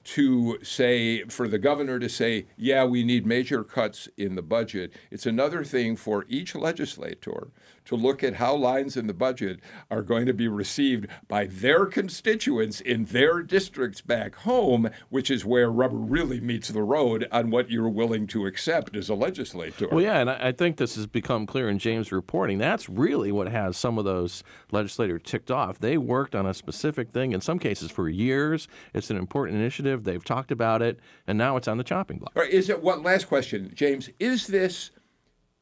to 0.05 0.59
say 0.63 1.25
for 1.25 1.49
the 1.49 1.59
governor 1.59 1.99
to 1.99 2.09
say, 2.09 2.47
yeah, 2.57 2.85
we 2.85 3.03
need 3.03 3.27
major 3.27 3.65
cuts 3.65 4.09
in 4.17 4.35
the 4.35 4.43
budget. 4.43 4.93
It's 5.11 5.27
another 5.27 5.65
thing 5.65 5.97
for 5.97 6.27
each 6.29 6.55
legislator 6.55 7.49
to 7.87 7.97
look 7.97 8.23
at 8.23 8.35
how 8.35 8.55
lines 8.55 8.97
in 8.97 9.07
the 9.07 9.15
budget 9.15 9.61
are 9.91 10.03
going 10.03 10.27
to 10.27 10.35
be 10.35 10.49
received 10.49 11.07
by 11.29 11.47
their 11.47 11.87
constituents 11.87 12.81
in 12.81 13.07
their 13.07 13.43
districts 13.43 14.01
back 14.01 14.37
home, 14.37 14.89
which 15.11 15.31
is 15.31 15.45
where 15.45 15.71
rubber 15.71 15.97
really 15.97 16.41
meets 16.41 16.69
the 16.69 16.83
road 16.83 17.27
on 17.33 17.51
what 17.51 17.71
you're 17.71 17.89
willing 17.89 18.27
to 18.27 18.47
accept 18.47 18.97
as 18.97 19.09
a 19.09 19.15
legislator. 19.15 19.89
Well, 19.89 20.01
yeah, 20.01 20.21
and 20.21 20.31
I 20.31 20.45
I 20.45 20.53
think 20.53 20.77
this 20.77 20.95
has 20.97 21.07
become 21.07 21.47
clear 21.47 21.69
in 21.69 21.79
James' 21.79 22.13
reporting. 22.13 22.59
That's 22.59 22.89
really 22.89 23.33
what 23.33 23.49
has 23.49 23.77
some 23.77 23.99
of 23.99 24.05
those 24.05 24.45
legislators 24.71 25.23
ticked 25.25 25.51
off. 25.51 25.79
They 25.79 25.99
worked 25.99 26.35
on 26.35 26.47
a 26.47 26.55
specific 26.55 27.11
thing, 27.11 27.33
in 27.33 27.41
some 27.41 27.59
cases 27.59 27.91
for 27.91 28.09
years. 28.09 28.69
It's 28.93 29.11
an 29.11 29.17
important 29.17 29.59
initiative. 29.59 30.05
They've 30.05 30.23
talked 30.23 30.53
about 30.53 30.83
it, 30.83 31.01
and 31.27 31.39
now 31.39 31.57
it's 31.57 31.67
on 31.67 31.79
the 31.79 31.85
chopping 31.85 32.19
block. 32.19 32.33
All 32.37 32.43
right, 32.43 32.53
is 32.53 32.69
it 32.69 32.83
what 32.83 33.03
last 33.03 33.27
question, 33.27 33.73
James? 33.75 34.11
Is 34.21 34.47
this 34.47 34.91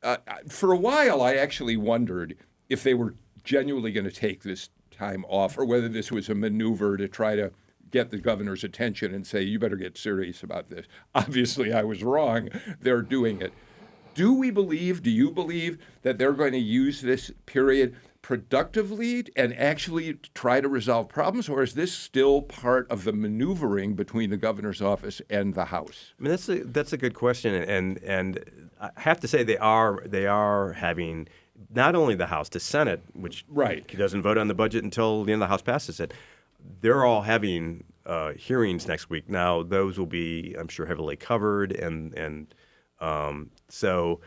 uh, 0.02 0.16
for 0.48 0.72
a 0.72 0.76
while? 0.76 1.22
I 1.22 1.34
actually 1.34 1.76
wondered 1.76 2.36
if 2.68 2.82
they 2.82 2.94
were 2.94 3.14
genuinely 3.44 3.92
going 3.92 4.04
to 4.04 4.12
take 4.12 4.42
this 4.42 4.70
time 4.90 5.24
off, 5.28 5.58
or 5.58 5.64
whether 5.64 5.88
this 5.88 6.12
was 6.12 6.28
a 6.28 6.34
maneuver 6.34 6.96
to 6.96 7.08
try 7.08 7.36
to 7.36 7.52
get 7.90 8.10
the 8.10 8.18
governor's 8.18 8.64
attention 8.64 9.14
and 9.14 9.26
say, 9.26 9.42
"You 9.42 9.58
better 9.58 9.76
get 9.76 9.98
serious 9.98 10.42
about 10.42 10.68
this." 10.68 10.86
Obviously, 11.14 11.72
I 11.72 11.82
was 11.82 12.02
wrong. 12.02 12.48
They're 12.80 13.02
doing 13.02 13.40
it. 13.40 13.52
Do 14.14 14.34
we 14.34 14.50
believe, 14.50 15.02
do 15.02 15.10
you 15.10 15.30
believe 15.30 15.78
that 16.02 16.18
they're 16.18 16.32
going 16.32 16.52
to 16.52 16.58
use 16.58 17.00
this 17.00 17.30
period 17.46 17.96
productively 18.20 19.24
and 19.36 19.52
actually 19.58 20.14
try 20.34 20.60
to 20.60 20.68
resolve 20.68 21.08
problems, 21.08 21.48
or 21.48 21.62
is 21.62 21.74
this 21.74 21.92
still 21.92 22.42
part 22.42 22.90
of 22.90 23.04
the 23.04 23.12
maneuvering 23.12 23.94
between 23.94 24.30
the 24.30 24.36
governor's 24.36 24.80
office 24.80 25.20
and 25.28 25.54
the 25.54 25.66
House? 25.66 26.14
I 26.18 26.22
mean, 26.22 26.30
that's 26.30 26.48
a 26.48 26.64
that's 26.64 26.92
a 26.92 26.96
good 26.96 27.14
question, 27.14 27.54
and 27.54 27.98
and 28.02 28.70
I 28.82 28.90
have 28.96 29.20
to 29.20 29.28
say 29.28 29.42
they 29.44 29.56
are 29.58 30.02
they 30.04 30.26
are 30.26 30.72
having 30.72 31.28
not 31.72 31.94
only 31.94 32.14
the 32.16 32.26
House, 32.26 32.48
the 32.48 32.60
Senate, 32.60 33.00
which 33.14 33.44
Right. 33.48 33.86
doesn't 33.96 34.22
vote 34.22 34.36
on 34.36 34.48
the 34.48 34.54
budget 34.54 34.82
until 34.84 35.24
the 35.24 35.32
end 35.32 35.42
of 35.42 35.46
the 35.46 35.50
House 35.50 35.62
passes 35.62 36.00
it. 36.00 36.12
They're 36.80 37.04
all 37.04 37.22
having 37.22 37.84
uh, 38.04 38.32
hearings 38.32 38.86
next 38.88 39.08
week. 39.10 39.28
Now, 39.28 39.62
those 39.62 39.98
will 39.98 40.06
be, 40.06 40.54
I'm 40.58 40.68
sure, 40.68 40.86
heavily 40.86 41.16
covered, 41.16 41.72
and 41.72 42.12
and 42.14 42.52
um, 43.00 43.50
so 43.68 44.20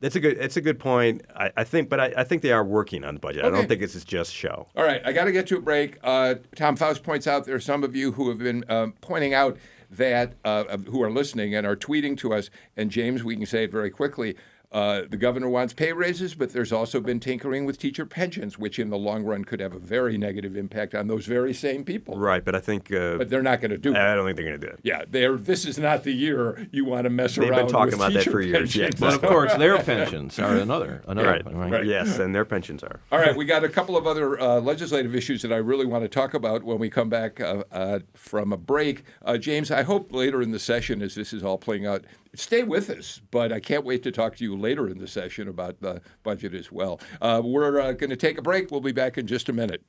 that's 0.00 0.16
a 0.16 0.20
good 0.20 0.38
that's 0.38 0.56
a 0.56 0.60
good 0.62 0.78
point. 0.78 1.22
I, 1.36 1.52
I 1.58 1.64
think, 1.64 1.90
but 1.90 2.00
I, 2.00 2.12
I 2.16 2.24
think 2.24 2.40
they 2.42 2.52
are 2.52 2.64
working 2.64 3.04
on 3.04 3.12
the 3.14 3.20
budget. 3.20 3.44
I 3.44 3.50
don't 3.50 3.68
think 3.68 3.80
this 3.80 3.94
is 3.94 4.04
just 4.04 4.32
show. 4.34 4.66
All 4.76 4.84
right, 4.84 5.02
I 5.04 5.12
got 5.12 5.24
to 5.24 5.32
get 5.32 5.46
to 5.48 5.56
a 5.58 5.60
break. 5.60 5.98
Uh, 6.02 6.36
Tom 6.56 6.76
Faust 6.76 7.02
points 7.02 7.26
out 7.26 7.44
there 7.44 7.54
are 7.56 7.60
some 7.60 7.84
of 7.84 7.94
you 7.94 8.12
who 8.12 8.28
have 8.30 8.38
been 8.38 8.64
um, 8.70 8.94
pointing 9.02 9.34
out 9.34 9.58
that 9.90 10.34
uh, 10.44 10.78
who 10.78 11.02
are 11.02 11.10
listening 11.10 11.54
and 11.54 11.66
are 11.66 11.76
tweeting 11.76 12.16
to 12.18 12.32
us. 12.32 12.50
And 12.76 12.90
James, 12.90 13.24
we 13.24 13.36
can 13.36 13.46
say 13.46 13.64
it 13.64 13.72
very 13.72 13.90
quickly. 13.90 14.36
Uh, 14.72 15.02
the 15.10 15.16
governor 15.16 15.48
wants 15.48 15.72
pay 15.72 15.92
raises, 15.92 16.34
but 16.34 16.52
there's 16.52 16.70
also 16.70 17.00
been 17.00 17.18
tinkering 17.18 17.64
with 17.64 17.76
teacher 17.76 18.06
pensions, 18.06 18.56
which 18.56 18.78
in 18.78 18.88
the 18.88 18.96
long 18.96 19.24
run 19.24 19.44
could 19.44 19.58
have 19.58 19.72
a 19.72 19.80
very 19.80 20.16
negative 20.16 20.56
impact 20.56 20.94
on 20.94 21.08
those 21.08 21.26
very 21.26 21.52
same 21.52 21.82
people. 21.84 22.16
Right, 22.16 22.44
but 22.44 22.54
I 22.54 22.60
think 22.60 22.92
uh, 22.92 23.16
But 23.16 23.30
they're 23.30 23.42
not 23.42 23.60
going 23.60 23.72
to 23.72 23.78
do 23.78 23.90
it. 23.90 23.96
I 23.96 24.14
don't 24.14 24.24
think 24.26 24.36
they're 24.36 24.46
going 24.46 24.60
to 24.60 24.66
do 24.68 24.72
it. 24.72 24.78
Yeah, 24.84 25.02
they're, 25.08 25.36
this 25.36 25.64
is 25.64 25.76
not 25.76 26.04
the 26.04 26.12
year 26.12 26.68
you 26.70 26.84
want 26.84 27.04
to 27.04 27.10
mess 27.10 27.34
They've 27.34 27.48
been 27.50 27.66
talking 27.66 27.94
about 27.94 28.12
that 28.12 28.24
for 28.24 28.40
years, 28.40 28.76
yeah, 28.76 28.84
pensions. 28.84 29.00
But 29.00 29.14
of 29.14 29.22
course, 29.22 29.52
their 29.54 29.78
pensions 29.82 30.38
are 30.38 30.56
another 30.56 31.02
another 31.08 31.28
Right. 31.28 31.44
point, 31.44 31.56
right? 31.56 31.72
Right. 31.72 31.86
Yes, 31.86 32.18
and 32.20 32.32
their 32.32 32.44
pensions 32.44 32.84
are. 32.84 33.00
All 33.12 33.18
right, 33.18 33.34
we 33.34 33.44
got 33.44 33.64
a 33.64 33.68
couple 33.68 33.96
of 33.96 34.06
other 34.06 34.40
uh, 34.40 34.60
legislative 34.60 35.14
issues 35.16 35.42
that 35.42 35.52
I 35.52 35.56
really 35.56 35.86
want 35.86 36.04
to 36.04 36.08
talk 36.08 36.32
about 36.34 36.62
when 36.62 36.78
we 36.78 36.88
come 36.90 37.08
back 37.08 37.40
uh, 37.40 37.64
uh, 37.72 37.98
from 38.14 38.52
a 38.52 38.56
break. 38.56 39.02
Uh, 39.24 39.36
James, 39.36 39.72
I 39.72 39.82
hope 39.82 40.12
later 40.12 40.40
in 40.40 40.52
the 40.52 40.60
session, 40.60 41.02
as 41.02 41.16
this 41.16 41.32
is 41.32 41.42
all 41.42 41.58
playing 41.58 41.86
out, 41.86 42.04
stay 42.34 42.62
with 42.62 42.90
us. 42.90 43.20
But 43.30 43.52
I 43.52 43.60
can't 43.60 43.84
wait 43.84 44.02
to 44.04 44.12
talk 44.12 44.36
to 44.36 44.44
you 44.44 44.56
later 44.56 44.88
in 44.88 44.98
the 44.98 45.08
session 45.08 45.48
about 45.48 45.80
the 45.80 46.00
budget 46.22 46.54
as 46.54 46.70
well. 46.70 47.00
Uh, 47.20 47.42
we're 47.44 47.80
uh, 47.80 47.92
going 47.92 48.10
to 48.10 48.16
take 48.16 48.38
a 48.38 48.42
break. 48.42 48.70
We'll 48.70 48.80
be 48.80 48.92
back 48.92 49.18
in 49.18 49.26
just 49.26 49.48
a 49.48 49.52
minute. 49.52 49.82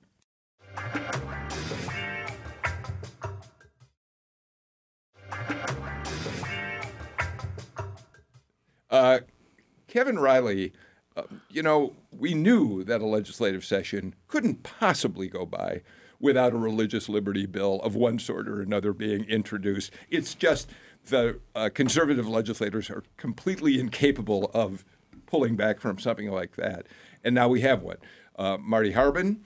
Uh, 8.90 9.20
Kevin 9.88 10.20
Riley, 10.20 10.74
uh, 11.16 11.24
you 11.50 11.64
know, 11.64 11.96
we 12.12 12.34
knew 12.34 12.84
that 12.84 13.02
a 13.02 13.06
legislative 13.06 13.64
session 13.64 14.14
couldn't 14.28 14.64
possibly 14.64 15.30
go 15.30 15.46
by 15.46 15.82
without 16.20 16.54
a 16.54 16.58
religious 16.58 17.10
liberty 17.10 17.46
bill 17.46 17.82
of 17.82 17.96
one 17.96 18.20
sort 18.20 18.48
or 18.48 18.62
another 18.62 18.94
being 18.94 19.24
introduced. 19.26 19.92
It's 20.10 20.36
just 20.36 20.70
the 21.08 21.40
uh, 21.56 21.70
conservative 21.74 22.28
legislators 22.28 22.90
are 22.90 23.04
completely 23.18 23.80
incapable 23.80 24.52
of 24.54 24.86
pulling 25.26 25.56
back 25.56 25.80
from 25.80 26.00
something 26.00 26.30
like 26.30 26.56
that. 26.56 26.86
And 27.24 27.36
now 27.36 27.48
we 27.48 27.62
have 27.62 27.82
one. 27.82 27.98
Uh, 28.38 28.58
Marty 28.60 28.92
Harbin 28.92 29.42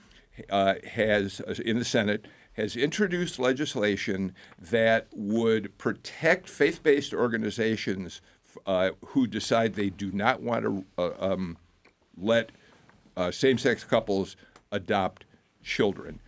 uh, 0.50 0.74
has, 0.92 1.40
uh, 1.40 1.54
in 1.64 1.78
the 1.78 1.84
Senate, 1.84 2.26
has 2.54 2.76
introduced 2.76 3.38
legislation 3.38 4.34
that 4.58 5.08
would 5.12 5.76
protect 5.78 6.48
faith 6.48 6.82
based 6.82 7.12
organizations 7.12 8.20
uh, 8.64 8.90
who 9.08 9.26
decide 9.26 9.74
they 9.74 9.90
do 9.90 10.10
not 10.10 10.40
want 10.40 10.64
to 10.64 10.84
uh, 10.96 11.10
um, 11.18 11.58
let 12.16 12.50
same 13.30 13.56
sex 13.56 13.82
couples 13.82 14.36
adopt 14.72 15.24
children. 15.62 16.20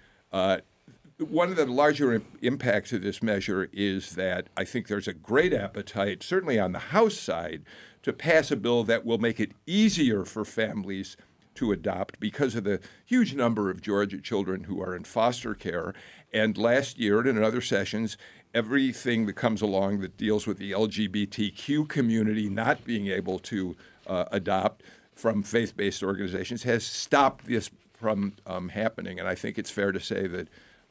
One 1.18 1.50
of 1.50 1.56
the 1.56 1.66
larger 1.66 2.14
im- 2.14 2.24
impacts 2.42 2.92
of 2.92 3.02
this 3.02 3.22
measure 3.22 3.68
is 3.72 4.12
that 4.12 4.46
I 4.56 4.64
think 4.64 4.86
there's 4.86 5.08
a 5.08 5.12
great 5.12 5.52
appetite, 5.52 6.22
certainly 6.22 6.60
on 6.60 6.70
the 6.70 6.78
House 6.78 7.18
side, 7.18 7.62
to 8.04 8.12
pass 8.12 8.52
a 8.52 8.56
bill 8.56 8.84
that 8.84 9.04
will 9.04 9.18
make 9.18 9.40
it 9.40 9.50
easier 9.66 10.24
for 10.24 10.44
families 10.44 11.16
to 11.56 11.72
adopt 11.72 12.20
because 12.20 12.54
of 12.54 12.62
the 12.62 12.78
huge 13.04 13.34
number 13.34 13.68
of 13.68 13.82
Georgia 13.82 14.20
children 14.20 14.64
who 14.64 14.80
are 14.80 14.94
in 14.94 15.02
foster 15.02 15.54
care. 15.54 15.92
And 16.32 16.56
last 16.56 17.00
year 17.00 17.18
and 17.18 17.28
in 17.28 17.42
other 17.42 17.62
sessions, 17.62 18.16
everything 18.54 19.26
that 19.26 19.32
comes 19.32 19.60
along 19.60 19.98
that 20.00 20.16
deals 20.16 20.46
with 20.46 20.58
the 20.58 20.70
LGBTQ 20.70 21.88
community 21.88 22.48
not 22.48 22.84
being 22.84 23.08
able 23.08 23.40
to 23.40 23.76
uh, 24.06 24.26
adopt 24.30 24.84
from 25.16 25.42
faith 25.42 25.76
based 25.76 26.04
organizations 26.04 26.62
has 26.62 26.84
stopped 26.86 27.46
this 27.46 27.70
from 27.92 28.34
um, 28.46 28.68
happening. 28.68 29.18
And 29.18 29.26
I 29.26 29.34
think 29.34 29.58
it's 29.58 29.70
fair 29.70 29.90
to 29.90 29.98
say 29.98 30.28
that 30.28 30.46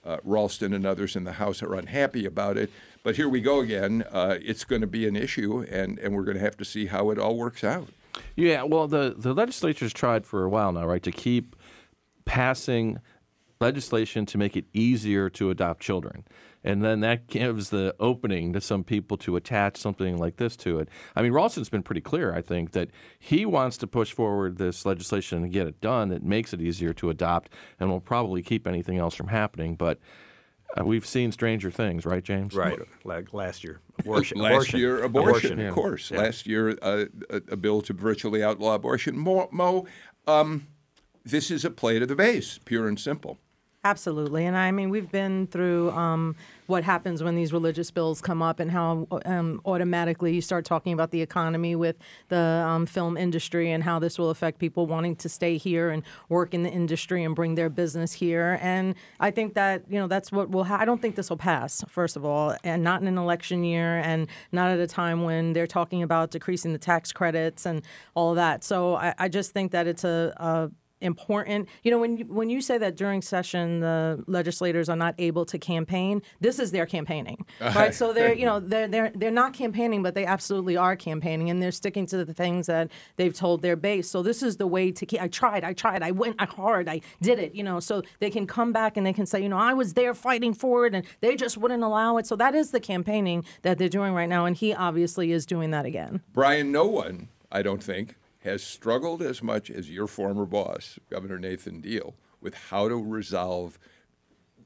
uh, 0.07 0.17
Ralston 0.23 0.73
and 0.73 0.85
others 0.85 1.15
in 1.15 1.25
the 1.25 1.33
House 1.33 1.61
are 1.61 1.75
unhappy 1.75 2.25
about 2.25 2.57
it. 2.57 2.71
But 3.03 3.17
here 3.17 3.29
we 3.29 3.41
go 3.41 3.59
again. 3.59 4.03
Uh, 4.11 4.37
it's 4.41 4.63
going 4.63 4.81
to 4.81 4.87
be 4.87 5.07
an 5.07 5.15
issue, 5.15 5.65
and, 5.69 5.99
and 5.99 6.15
we're 6.15 6.23
going 6.23 6.37
to 6.37 6.43
have 6.43 6.57
to 6.57 6.65
see 6.65 6.87
how 6.87 7.11
it 7.11 7.19
all 7.19 7.37
works 7.37 7.63
out. 7.63 7.89
Yeah, 8.35 8.63
well, 8.63 8.87
the, 8.87 9.13
the 9.15 9.33
legislature's 9.33 9.93
tried 9.93 10.25
for 10.25 10.43
a 10.43 10.49
while 10.49 10.71
now, 10.71 10.87
right, 10.87 11.03
to 11.03 11.11
keep 11.11 11.55
passing 12.25 12.99
legislation 13.59 14.25
to 14.27 14.37
make 14.37 14.55
it 14.55 14.65
easier 14.73 15.29
to 15.31 15.49
adopt 15.49 15.81
children. 15.81 16.25
And 16.63 16.83
then 16.83 16.99
that 17.01 17.27
gives 17.27 17.69
the 17.69 17.95
opening 17.99 18.53
to 18.53 18.61
some 18.61 18.83
people 18.83 19.17
to 19.17 19.35
attach 19.35 19.77
something 19.77 20.17
like 20.17 20.37
this 20.37 20.57
to 20.57 20.79
it. 20.79 20.89
I 21.15 21.21
mean, 21.21 21.31
Ralston's 21.31 21.69
been 21.69 21.83
pretty 21.83 22.01
clear, 22.01 22.33
I 22.33 22.41
think, 22.41 22.71
that 22.71 22.89
he 23.19 23.45
wants 23.45 23.77
to 23.77 23.87
push 23.87 24.11
forward 24.11 24.57
this 24.57 24.85
legislation 24.85 25.43
and 25.43 25.53
get 25.53 25.67
it 25.67 25.79
done 25.79 26.09
that 26.09 26.23
makes 26.23 26.53
it 26.53 26.61
easier 26.61 26.93
to 26.93 27.09
adopt 27.09 27.51
and 27.79 27.89
will 27.89 28.01
probably 28.01 28.41
keep 28.41 28.67
anything 28.67 28.97
else 28.97 29.15
from 29.15 29.27
happening. 29.27 29.75
But 29.75 29.99
uh, 30.77 30.83
we've 30.83 31.05
seen 31.05 31.31
stranger 31.31 31.71
things, 31.71 32.05
right, 32.05 32.23
James? 32.23 32.53
Right, 32.53 32.79
like 33.03 33.33
last 33.33 33.63
year. 33.63 33.79
Abortion. 33.99 34.37
Last 34.37 34.51
abortion. 34.51 34.79
year, 34.79 35.03
abortion, 35.03 35.59
yeah. 35.59 35.67
of 35.69 35.73
course. 35.73 36.11
Last 36.11 36.45
year, 36.45 36.77
uh, 36.81 37.05
a, 37.29 37.37
a 37.51 37.55
bill 37.55 37.81
to 37.83 37.93
virtually 37.93 38.43
outlaw 38.43 38.75
abortion. 38.75 39.17
Mo, 39.17 39.47
Mo 39.51 39.87
um, 40.27 40.67
this 41.25 41.49
is 41.49 41.65
a 41.65 41.71
play 41.71 41.99
to 41.99 42.05
the 42.05 42.15
base, 42.15 42.59
pure 42.63 42.87
and 42.87 42.99
simple. 42.99 43.37
Absolutely. 43.83 44.45
And 44.45 44.57
I 44.57 44.71
mean, 44.71 44.89
we've 44.89 45.09
been 45.09 45.47
through 45.47 45.91
um, 45.91 46.35
what 46.65 46.83
happens 46.83 47.23
when 47.23 47.35
these 47.35 47.53
religious 47.53 47.89
bills 47.89 48.19
come 48.19 48.41
up 48.41 48.59
and 48.59 48.69
how 48.69 49.07
um, 49.23 49.61
automatically 49.65 50.33
you 50.33 50.41
start 50.41 50.65
talking 50.65 50.91
about 50.91 51.11
the 51.11 51.21
economy 51.21 51.73
with 51.73 51.95
the 52.27 52.37
um, 52.37 52.85
film 52.85 53.15
industry 53.15 53.71
and 53.71 53.83
how 53.83 53.97
this 53.97 54.19
will 54.19 54.29
affect 54.29 54.59
people 54.59 54.87
wanting 54.87 55.15
to 55.17 55.29
stay 55.29 55.55
here 55.55 55.89
and 55.89 56.03
work 56.27 56.53
in 56.53 56.63
the 56.63 56.69
industry 56.69 57.23
and 57.23 57.33
bring 57.33 57.55
their 57.55 57.69
business 57.69 58.11
here. 58.11 58.59
And 58.61 58.93
I 59.21 59.31
think 59.31 59.53
that, 59.53 59.83
you 59.87 59.99
know, 59.99 60.07
that's 60.07 60.33
what 60.33 60.49
will 60.49 60.65
ha- 60.65 60.79
I 60.81 60.83
don't 60.85 61.01
think 61.01 61.15
this 61.15 61.29
will 61.29 61.37
pass, 61.37 61.85
first 61.87 62.17
of 62.17 62.25
all, 62.25 62.57
and 62.65 62.83
not 62.83 63.01
in 63.01 63.07
an 63.07 63.17
election 63.17 63.63
year 63.63 63.99
and 63.99 64.27
not 64.51 64.69
at 64.69 64.79
a 64.79 64.87
time 64.87 65.23
when 65.23 65.53
they're 65.53 65.67
talking 65.67 66.03
about 66.03 66.31
decreasing 66.31 66.73
the 66.73 66.79
tax 66.79 67.13
credits 67.13 67.65
and 67.65 67.83
all 68.15 68.33
that. 68.33 68.65
So 68.65 68.95
I, 68.95 69.13
I 69.17 69.29
just 69.29 69.51
think 69.51 69.71
that 69.71 69.87
it's 69.87 70.03
a, 70.03 70.33
a 70.37 70.71
important. 71.01 71.67
You 71.83 71.91
know, 71.91 71.99
when 71.99 72.17
you, 72.17 72.25
when 72.25 72.49
you 72.49 72.61
say 72.61 72.77
that 72.77 72.95
during 72.95 73.21
session 73.21 73.79
the 73.79 74.23
legislators 74.27 74.89
are 74.89 74.95
not 74.95 75.15
able 75.17 75.45
to 75.45 75.57
campaign, 75.57 76.21
this 76.41 76.59
is 76.59 76.71
their 76.71 76.85
campaigning, 76.85 77.45
right? 77.61 77.93
so 77.93 78.13
they're 78.13 78.33
you 78.37 78.45
know 78.45 78.59
they're 78.59 78.87
they're 78.87 79.11
they're 79.13 79.31
not 79.31 79.53
campaigning, 79.53 80.03
but 80.03 80.15
they 80.15 80.25
absolutely 80.25 80.77
are 80.77 80.95
campaigning, 80.95 81.49
and 81.49 81.61
they're 81.61 81.71
sticking 81.71 82.05
to 82.07 82.23
the 82.25 82.33
things 82.33 82.67
that 82.67 82.91
they've 83.15 83.33
told 83.33 83.61
their 83.61 83.75
base. 83.75 84.09
So 84.09 84.21
this 84.23 84.41
is 84.41 84.57
the 84.57 84.67
way 84.67 84.91
to 84.91 85.05
keep. 85.05 85.21
I 85.21 85.27
tried, 85.27 85.63
I 85.63 85.73
tried, 85.73 86.03
I 86.03 86.11
went 86.11 86.39
hard, 86.41 86.89
I 86.89 87.01
did 87.21 87.39
it. 87.39 87.55
You 87.55 87.63
know, 87.63 87.79
so 87.79 88.01
they 88.19 88.29
can 88.29 88.47
come 88.47 88.71
back 88.71 88.97
and 88.97 89.05
they 89.05 89.13
can 89.13 89.25
say, 89.25 89.41
you 89.41 89.49
know, 89.49 89.57
I 89.57 89.73
was 89.73 89.93
there 89.93 90.13
fighting 90.13 90.53
for 90.53 90.85
it, 90.85 90.95
and 90.95 91.05
they 91.21 91.35
just 91.35 91.57
wouldn't 91.57 91.83
allow 91.83 92.17
it. 92.17 92.25
So 92.25 92.35
that 92.35 92.55
is 92.55 92.71
the 92.71 92.79
campaigning 92.79 93.45
that 93.61 93.77
they're 93.77 93.89
doing 93.89 94.13
right 94.13 94.29
now, 94.29 94.45
and 94.45 94.55
he 94.55 94.73
obviously 94.73 95.31
is 95.31 95.45
doing 95.45 95.71
that 95.71 95.85
again. 95.85 96.21
Brian, 96.33 96.71
no 96.71 96.85
one, 96.85 97.29
I 97.51 97.61
don't 97.61 97.83
think, 97.83 98.15
has 98.47 98.63
struggled 98.63 99.21
as 99.21 99.43
much 99.43 99.69
as 99.69 99.89
your 99.89 100.07
former 100.07 100.45
boss, 100.45 100.97
Governor 101.09 101.37
Nathan 101.37 101.81
Deal, 101.81 102.15
with 102.41 102.55
how 102.55 102.87
to 102.87 102.95
resolve 102.95 103.77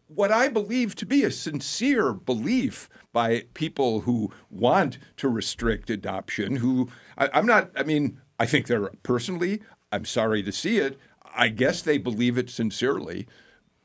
what 0.08 0.32
I 0.32 0.50
believe 0.50 0.96
to 0.96 1.06
be 1.06 1.24
a 1.24 1.32
sincere 1.32 2.14
belief 2.14 2.90
by 3.14 3.46
people 3.54 4.02
who 4.02 4.32
want 4.50 4.98
to 5.18 5.30
restrict 5.30 5.90
adoption. 5.90 6.58
Who 6.58 6.90
I, 7.18 7.30
I'm 7.34 7.46
not, 7.46 7.72
I 7.76 7.84
mean, 7.84 8.20
I 8.40 8.46
think 8.46 8.68
they're 8.68 8.92
personally, 9.04 9.62
I'm 9.92 10.06
sorry 10.06 10.44
to 10.44 10.52
see 10.52 10.78
it. 10.78 11.00
I 11.34 11.48
guess 11.48 11.82
they 11.82 11.98
believe 11.98 12.38
it 12.38 12.50
sincerely, 12.50 13.28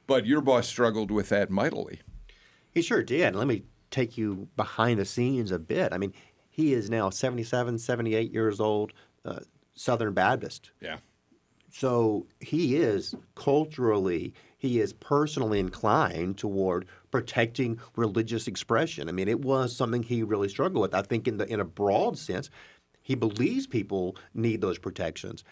but 0.06 0.26
your 0.26 0.40
boss 0.40 0.66
struggled 0.66 1.10
with 1.10 1.28
that 1.28 1.50
mightily. 1.50 2.00
He 2.72 2.82
sure 2.82 3.02
did. 3.02 3.36
Let 3.36 3.46
me 3.46 3.64
take 3.90 4.18
you 4.18 4.48
behind 4.56 4.98
the 4.98 5.04
scenes 5.04 5.52
a 5.52 5.58
bit. 5.58 5.92
I 5.92 5.98
mean, 5.98 6.12
he 6.50 6.72
is 6.72 6.90
now 6.90 7.10
77, 7.10 7.78
78 7.78 8.32
years 8.32 8.60
old, 8.60 8.92
uh, 9.24 9.40
Southern 9.76 10.14
Baptist. 10.14 10.72
Yeah. 10.80 10.98
So 11.70 12.26
he 12.40 12.76
is 12.76 13.14
culturally, 13.34 14.32
he 14.56 14.80
is 14.80 14.92
personally 14.94 15.60
inclined 15.60 16.38
toward 16.38 16.86
protecting 17.10 17.78
religious 17.94 18.48
expression. 18.48 19.08
I 19.08 19.12
mean, 19.12 19.28
it 19.28 19.42
was 19.42 19.76
something 19.76 20.02
he 20.02 20.22
really 20.22 20.48
struggled 20.48 20.82
with. 20.82 20.94
I 20.94 21.02
think 21.02 21.28
in 21.28 21.36
the 21.36 21.46
in 21.46 21.60
a 21.60 21.64
broad 21.64 22.18
sense, 22.18 22.50
He 23.06 23.14
believes 23.14 23.68
people 23.68 24.16
need 24.34 24.60
those 24.60 24.78
protections. 24.78 25.44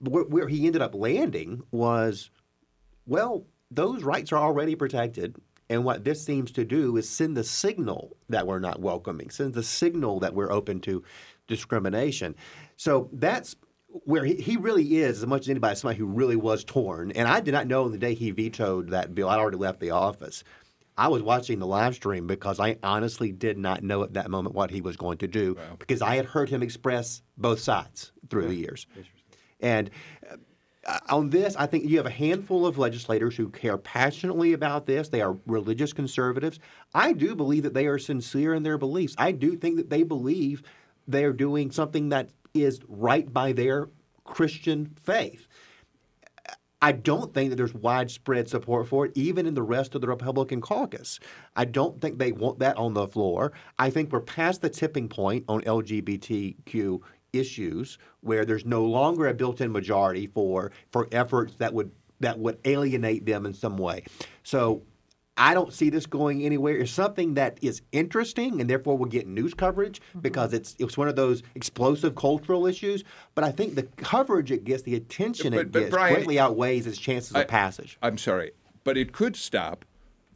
Where, 0.00 0.24
where 0.24 0.48
he 0.48 0.66
ended 0.66 0.82
up 0.82 0.96
landing 0.96 1.62
was, 1.70 2.28
well, 3.06 3.44
those 3.70 4.02
rights 4.02 4.32
are 4.32 4.42
already 4.42 4.74
protected. 4.74 5.36
And 5.70 5.84
what 5.84 6.02
this 6.02 6.24
seems 6.24 6.50
to 6.52 6.64
do 6.64 6.96
is 6.96 7.08
send 7.08 7.36
the 7.36 7.44
signal 7.44 8.16
that 8.28 8.48
we're 8.48 8.58
not 8.58 8.80
welcoming, 8.80 9.30
send 9.30 9.54
the 9.54 9.62
signal 9.62 10.18
that 10.20 10.34
we're 10.34 10.50
open 10.50 10.80
to 10.80 11.04
discrimination. 11.52 12.34
So 12.76 13.08
that's 13.12 13.56
where 14.04 14.24
he, 14.24 14.34
he 14.34 14.56
really 14.56 14.96
is, 14.96 15.18
as 15.18 15.26
much 15.26 15.42
as 15.42 15.48
anybody, 15.50 15.76
somebody 15.76 15.98
who 15.98 16.06
really 16.06 16.36
was 16.36 16.64
torn. 16.64 17.12
And 17.12 17.28
I 17.28 17.40
did 17.40 17.52
not 17.52 17.66
know 17.66 17.88
the 17.88 17.98
day 17.98 18.14
he 18.14 18.30
vetoed 18.30 18.90
that 18.90 19.14
bill, 19.14 19.28
I'd 19.28 19.38
already 19.38 19.58
left 19.58 19.80
the 19.80 19.90
office. 19.90 20.44
I 20.96 21.08
was 21.08 21.22
watching 21.22 21.58
the 21.58 21.66
live 21.66 21.94
stream 21.94 22.26
because 22.26 22.60
I 22.60 22.76
honestly 22.82 23.32
did 23.32 23.56
not 23.58 23.82
know 23.82 24.02
at 24.02 24.14
that 24.14 24.30
moment 24.30 24.54
what 24.54 24.70
he 24.70 24.80
was 24.80 24.96
going 24.96 25.18
to 25.18 25.28
do 25.28 25.56
because 25.78 26.02
I 26.02 26.16
had 26.16 26.26
heard 26.26 26.50
him 26.50 26.62
express 26.62 27.22
both 27.38 27.60
sides 27.60 28.12
through 28.28 28.48
the 28.48 28.54
years. 28.54 28.86
And 29.60 29.90
uh, 30.86 30.98
on 31.08 31.30
this, 31.30 31.56
I 31.56 31.66
think 31.66 31.88
you 31.88 31.96
have 31.96 32.06
a 32.06 32.10
handful 32.10 32.66
of 32.66 32.76
legislators 32.76 33.36
who 33.36 33.48
care 33.48 33.78
passionately 33.78 34.52
about 34.52 34.84
this. 34.84 35.08
They 35.08 35.22
are 35.22 35.36
religious 35.46 35.92
conservatives. 35.92 36.58
I 36.92 37.12
do 37.12 37.34
believe 37.34 37.62
that 37.62 37.74
they 37.74 37.86
are 37.86 37.98
sincere 37.98 38.52
in 38.52 38.62
their 38.62 38.78
beliefs. 38.78 39.14
I 39.16 39.32
do 39.32 39.56
think 39.56 39.76
that 39.76 39.90
they 39.90 40.02
believe 40.02 40.62
they 41.06 41.24
are 41.24 41.32
doing 41.32 41.70
something 41.70 42.10
that 42.10 42.30
is 42.54 42.80
right 42.88 43.32
by 43.32 43.52
their 43.52 43.88
Christian 44.24 44.94
faith. 45.02 45.48
I 46.80 46.90
don't 46.90 47.32
think 47.32 47.50
that 47.50 47.56
there's 47.56 47.74
widespread 47.74 48.48
support 48.48 48.88
for 48.88 49.06
it, 49.06 49.12
even 49.14 49.46
in 49.46 49.54
the 49.54 49.62
rest 49.62 49.94
of 49.94 50.00
the 50.00 50.08
Republican 50.08 50.60
caucus. 50.60 51.20
I 51.54 51.64
don't 51.64 52.00
think 52.00 52.18
they 52.18 52.32
want 52.32 52.58
that 52.58 52.76
on 52.76 52.92
the 52.92 53.06
floor. 53.06 53.52
I 53.78 53.88
think 53.88 54.10
we're 54.10 54.20
past 54.20 54.62
the 54.62 54.68
tipping 54.68 55.08
point 55.08 55.44
on 55.48 55.62
LGBTQ 55.62 57.00
issues 57.32 57.98
where 58.20 58.44
there's 58.44 58.66
no 58.66 58.84
longer 58.84 59.28
a 59.28 59.34
built-in 59.34 59.72
majority 59.72 60.26
for 60.26 60.72
for 60.90 61.08
efforts 61.12 61.54
that 61.56 61.72
would 61.72 61.90
that 62.20 62.38
would 62.38 62.58
alienate 62.64 63.26
them 63.26 63.46
in 63.46 63.54
some 63.54 63.78
way. 63.78 64.04
So 64.42 64.82
I 65.36 65.54
don't 65.54 65.72
see 65.72 65.88
this 65.88 66.04
going 66.04 66.44
anywhere. 66.44 66.76
It's 66.76 66.92
something 66.92 67.34
that 67.34 67.58
is 67.62 67.80
interesting 67.90 68.60
and 68.60 68.68
therefore 68.68 68.98
will 68.98 69.06
get 69.06 69.26
news 69.26 69.54
coverage 69.54 70.00
Mm-hmm. 70.10 70.20
because 70.20 70.52
it's 70.52 70.76
it's 70.78 70.96
one 70.98 71.08
of 71.08 71.16
those 71.16 71.42
explosive 71.54 72.14
cultural 72.14 72.66
issues. 72.66 73.02
But 73.34 73.44
I 73.44 73.50
think 73.50 73.74
the 73.74 73.84
coverage 73.96 74.50
it 74.52 74.64
gets, 74.64 74.82
the 74.82 74.94
attention 74.94 75.52
But- 75.52 75.60
it 75.60 75.72
but 75.72 75.78
gets, 75.80 75.90
Brian, 75.90 76.14
greatly 76.16 76.38
outweighs 76.38 76.86
its 76.86 76.98
chances 76.98 77.34
I- 77.34 77.42
of 77.42 77.48
passage. 77.48 77.98
I'm 78.02 78.18
sorry, 78.18 78.52
but 78.84 78.96
it 78.98 79.12
could 79.12 79.36
stop 79.36 79.84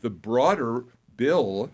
the 0.00 0.10
broader 0.10 0.84
bill 1.16 1.70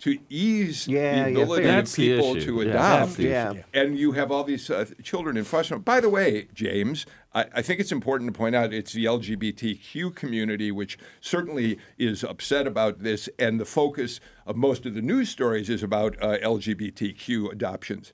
to 0.00 0.18
ease 0.28 0.88
Yeah, 0.88 1.24
the 1.30 1.30
ability 1.42 1.64
fair. 1.64 1.78
of 1.80 1.94
people 1.94 2.36
issue. 2.36 2.46
to 2.46 2.62
Yeah, 2.64 2.70
adopt. 2.70 3.06
that's 3.06 3.14
the 3.16 3.22
Yeah. 3.24 3.50
issue. 3.52 3.62
And 3.72 3.98
you 3.98 4.12
have 4.12 4.32
all 4.32 4.42
these 4.44 4.68
uh, 4.68 4.84
children 5.02 5.36
in 5.36 5.44
foster. 5.44 5.78
By 5.78 6.00
the 6.00 6.08
way, 6.10 6.48
James, 6.52 7.06
I, 7.34 7.46
I 7.54 7.62
think 7.62 7.80
it's 7.80 7.92
important 7.92 8.32
to 8.32 8.38
point 8.38 8.54
out 8.54 8.72
it's 8.72 8.92
the 8.92 9.04
LGBTQ 9.04 10.14
community 10.14 10.70
which 10.70 10.98
certainly 11.20 11.78
is 11.98 12.22
upset 12.24 12.66
about 12.66 13.00
this, 13.00 13.28
and 13.38 13.60
the 13.60 13.64
focus 13.64 14.20
of 14.46 14.56
most 14.56 14.86
of 14.86 14.94
the 14.94 15.02
news 15.02 15.28
stories 15.28 15.68
is 15.68 15.82
about 15.82 16.16
uh, 16.22 16.38
LGBTQ 16.38 17.52
adoptions. 17.52 18.12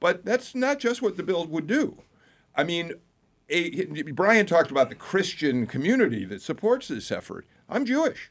But 0.00 0.24
that's 0.24 0.54
not 0.54 0.78
just 0.78 1.02
what 1.02 1.16
the 1.16 1.22
bill 1.22 1.46
would 1.46 1.66
do. 1.66 2.02
I 2.54 2.64
mean, 2.64 2.94
a, 3.48 3.84
Brian 4.12 4.46
talked 4.46 4.70
about 4.70 4.88
the 4.90 4.94
Christian 4.94 5.66
community 5.66 6.24
that 6.24 6.42
supports 6.42 6.88
this 6.88 7.10
effort. 7.10 7.46
I'm 7.68 7.84
Jewish. 7.84 8.30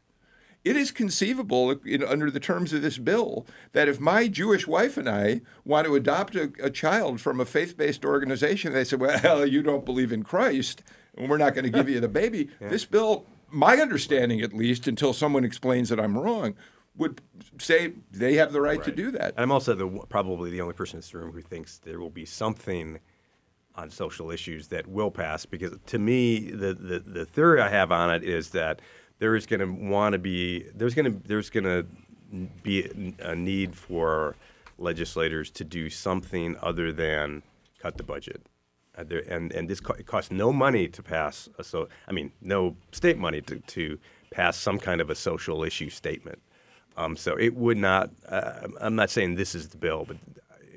It 0.65 0.75
is 0.75 0.91
conceivable, 0.91 1.71
in, 1.85 2.03
under 2.03 2.29
the 2.29 2.39
terms 2.39 2.73
of 2.73 2.81
this 2.81 2.97
bill, 2.97 3.45
that 3.71 3.87
if 3.87 3.99
my 3.99 4.27
Jewish 4.27 4.67
wife 4.67 4.97
and 4.97 5.07
I 5.07 5.41
want 5.63 5.87
to 5.87 5.95
adopt 5.95 6.35
a, 6.35 6.51
a 6.61 6.69
child 6.69 7.21
from 7.21 7.39
a 7.39 7.45
faith 7.45 7.77
based 7.77 8.03
organization, 8.03 8.73
they 8.73 8.83
say, 8.83 8.97
well, 8.97 9.45
you 9.45 9.61
don't 9.61 9.85
believe 9.85 10.11
in 10.11 10.23
Christ, 10.23 10.83
and 11.15 11.29
we're 11.29 11.37
not 11.37 11.53
going 11.53 11.65
to 11.65 11.71
give 11.71 11.89
you 11.89 11.99
the 11.99 12.07
baby. 12.07 12.49
This 12.59 12.85
bill, 12.85 13.25
my 13.49 13.77
understanding 13.77 14.41
at 14.41 14.53
least, 14.53 14.87
until 14.87 15.13
someone 15.13 15.45
explains 15.45 15.89
that 15.89 15.99
I'm 15.99 16.17
wrong, 16.17 16.55
would 16.97 17.21
say 17.59 17.93
they 18.11 18.35
have 18.35 18.51
the 18.51 18.59
right, 18.59 18.83
to 18.83 18.91
do 18.91 19.11
that. 19.11 19.33
I'm 19.37 19.51
also 19.51 19.73
the, 19.73 19.87
probably 20.09 20.49
the 20.49 20.61
only 20.61 20.73
person 20.73 20.97
in 20.97 21.01
this 21.01 21.13
room 21.13 21.31
who 21.31 21.41
thinks 21.41 21.77
there 21.77 21.99
will 21.99 22.09
be 22.09 22.25
something 22.25 22.99
on 23.75 23.91
social 23.91 24.31
issues 24.31 24.67
that 24.67 24.87
will 24.87 25.11
pass. 25.11 25.45
Because 25.45 25.73
to 25.85 25.99
me, 25.99 26.51
the, 26.51 26.73
the, 26.73 26.99
the 26.99 27.25
theory 27.25 27.61
I 27.61 27.69
have 27.69 27.91
on 27.91 28.13
it 28.13 28.23
is 28.23 28.49
that 28.49 28.81
there 29.19 29.35
is 29.35 29.45
going 29.45 29.59
to 29.59 29.89
want 29.89 30.13
to 30.13 30.19
be 30.19 30.65
there's 30.75 30.93
going 30.93 31.05
to 31.05 31.27
there's 31.27 31.49
going 31.49 31.63
to 31.63 31.85
be 32.63 33.13
a 33.19 33.35
need 33.35 33.75
for 33.75 34.35
legislators 34.77 35.49
to 35.49 35.63
do 35.63 35.89
something 35.89 36.55
other 36.61 36.91
than 36.91 37.41
cut 37.79 37.97
the 37.97 38.03
budget. 38.03 38.41
Uh, 38.97 39.03
and 39.29 39.51
and 39.51 39.69
this 39.69 39.79
co- 39.79 39.93
it 39.93 40.05
costs 40.05 40.31
no 40.31 40.51
money 40.51 40.87
to 40.87 41.03
pass 41.03 41.47
a 41.57 41.63
so 41.63 41.87
I 42.07 42.11
mean 42.11 42.31
no 42.41 42.75
state 42.91 43.17
money 43.17 43.41
to, 43.41 43.59
to 43.59 43.99
pass 44.31 44.57
some 44.57 44.79
kind 44.79 45.01
of 45.01 45.09
a 45.09 45.15
social 45.15 45.63
issue 45.63 45.89
statement. 45.89 46.41
Um, 46.97 47.15
so 47.15 47.35
it 47.35 47.55
would 47.55 47.77
not. 47.77 48.09
Uh, 48.27 48.67
I'm 48.81 48.95
not 48.95 49.11
saying 49.11 49.35
this 49.35 49.53
is 49.53 49.69
the 49.69 49.77
bill, 49.77 50.05
but 50.07 50.17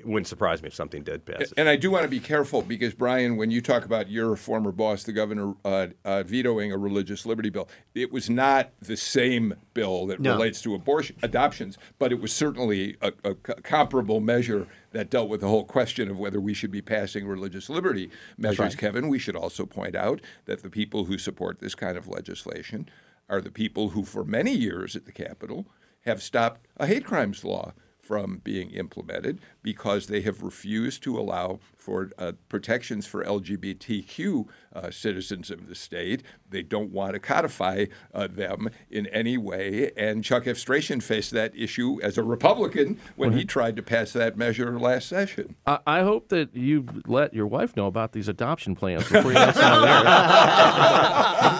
it 0.01 0.07
wouldn't 0.07 0.27
surprise 0.27 0.63
me 0.63 0.67
if 0.67 0.73
something 0.73 1.03
did 1.03 1.25
pass. 1.25 1.53
And 1.57 1.69
I 1.69 1.75
do 1.75 1.91
want 1.91 2.03
to 2.03 2.09
be 2.09 2.19
careful 2.19 2.63
because, 2.63 2.95
Brian, 2.95 3.37
when 3.37 3.51
you 3.51 3.61
talk 3.61 3.85
about 3.85 4.09
your 4.09 4.35
former 4.35 4.71
boss, 4.71 5.03
the 5.03 5.13
governor, 5.13 5.53
uh, 5.63 5.87
uh, 6.03 6.23
vetoing 6.23 6.71
a 6.71 6.77
religious 6.77 7.23
liberty 7.25 7.49
bill, 7.51 7.69
it 7.93 8.11
was 8.11 8.27
not 8.27 8.71
the 8.81 8.97
same 8.97 9.53
bill 9.75 10.07
that 10.07 10.19
No. 10.19 10.33
relates 10.33 10.59
to 10.63 10.73
abortion 10.73 11.17
adoptions, 11.21 11.77
but 11.99 12.11
it 12.11 12.19
was 12.19 12.33
certainly 12.33 12.97
a 13.01 13.35
comparable 13.35 14.19
measure 14.21 14.67
that 14.91 15.11
dealt 15.11 15.29
with 15.29 15.41
the 15.41 15.47
whole 15.47 15.65
question 15.65 16.09
of 16.09 16.17
whether 16.17 16.41
we 16.41 16.55
should 16.55 16.71
be 16.71 16.81
passing 16.81 17.27
religious 17.27 17.69
liberty 17.69 18.09
measures. 18.37 18.75
Kevin, 18.75 19.07
we 19.07 19.19
should 19.19 19.35
also 19.35 19.67
point 19.67 19.95
out 19.95 20.19
that 20.45 20.63
the 20.63 20.69
people 20.69 21.05
who 21.05 21.17
support 21.19 21.59
this 21.59 21.75
kind 21.75 21.95
of 21.95 22.07
legislation 22.07 22.89
are 23.29 23.39
the 23.39 23.51
people 23.51 23.89
who, 23.89 24.03
for 24.03 24.23
many 24.23 24.51
years 24.51 24.95
at 24.95 25.05
the 25.05 25.11
Capitol, 25.11 25.67
have 26.05 26.23
stopped 26.23 26.65
a 26.77 26.87
hate 26.87 27.05
crimes 27.05 27.43
law 27.45 27.73
from 28.01 28.41
being 28.43 28.71
implemented 28.71 29.39
because 29.63 30.07
they 30.07 30.21
have 30.21 30.41
refused 30.41 31.03
to 31.03 31.19
allow 31.19 31.59
for 31.75 32.11
uh, 32.17 32.33
protections 32.47 33.07
for 33.07 33.23
LGBTQ 33.23 34.47
uh, 34.73 34.91
citizens 34.91 35.49
of 35.49 35.67
the 35.67 35.75
state. 35.75 36.23
They 36.49 36.61
don't 36.61 36.91
want 36.91 37.13
to 37.13 37.19
codify 37.19 37.85
uh, 38.13 38.27
them 38.27 38.69
in 38.89 39.07
any 39.07 39.37
way. 39.37 39.91
And 39.97 40.23
Chuck 40.23 40.45
Efstration 40.47 41.01
faced 41.01 41.31
that 41.31 41.55
issue 41.55 41.99
as 42.01 42.17
a 42.17 42.23
Republican 42.23 42.99
when 43.15 43.33
he 43.33 43.45
tried 43.45 43.75
to 43.77 43.81
pass 43.81 44.13
that 44.13 44.37
measure 44.37 44.79
last 44.79 45.07
session. 45.07 45.55
I, 45.65 45.79
I 45.87 46.01
hope 46.01 46.29
that 46.29 46.55
you 46.55 46.85
let 47.07 47.33
your 47.33 47.47
wife 47.47 47.75
know 47.75 47.87
about 47.87 48.13
these 48.13 48.27
adoption 48.27 48.75
plans 48.75 49.09
before 49.09 49.31
you 49.31 49.39
next 49.39 49.59
time 49.59 49.81
there. 49.81 50.03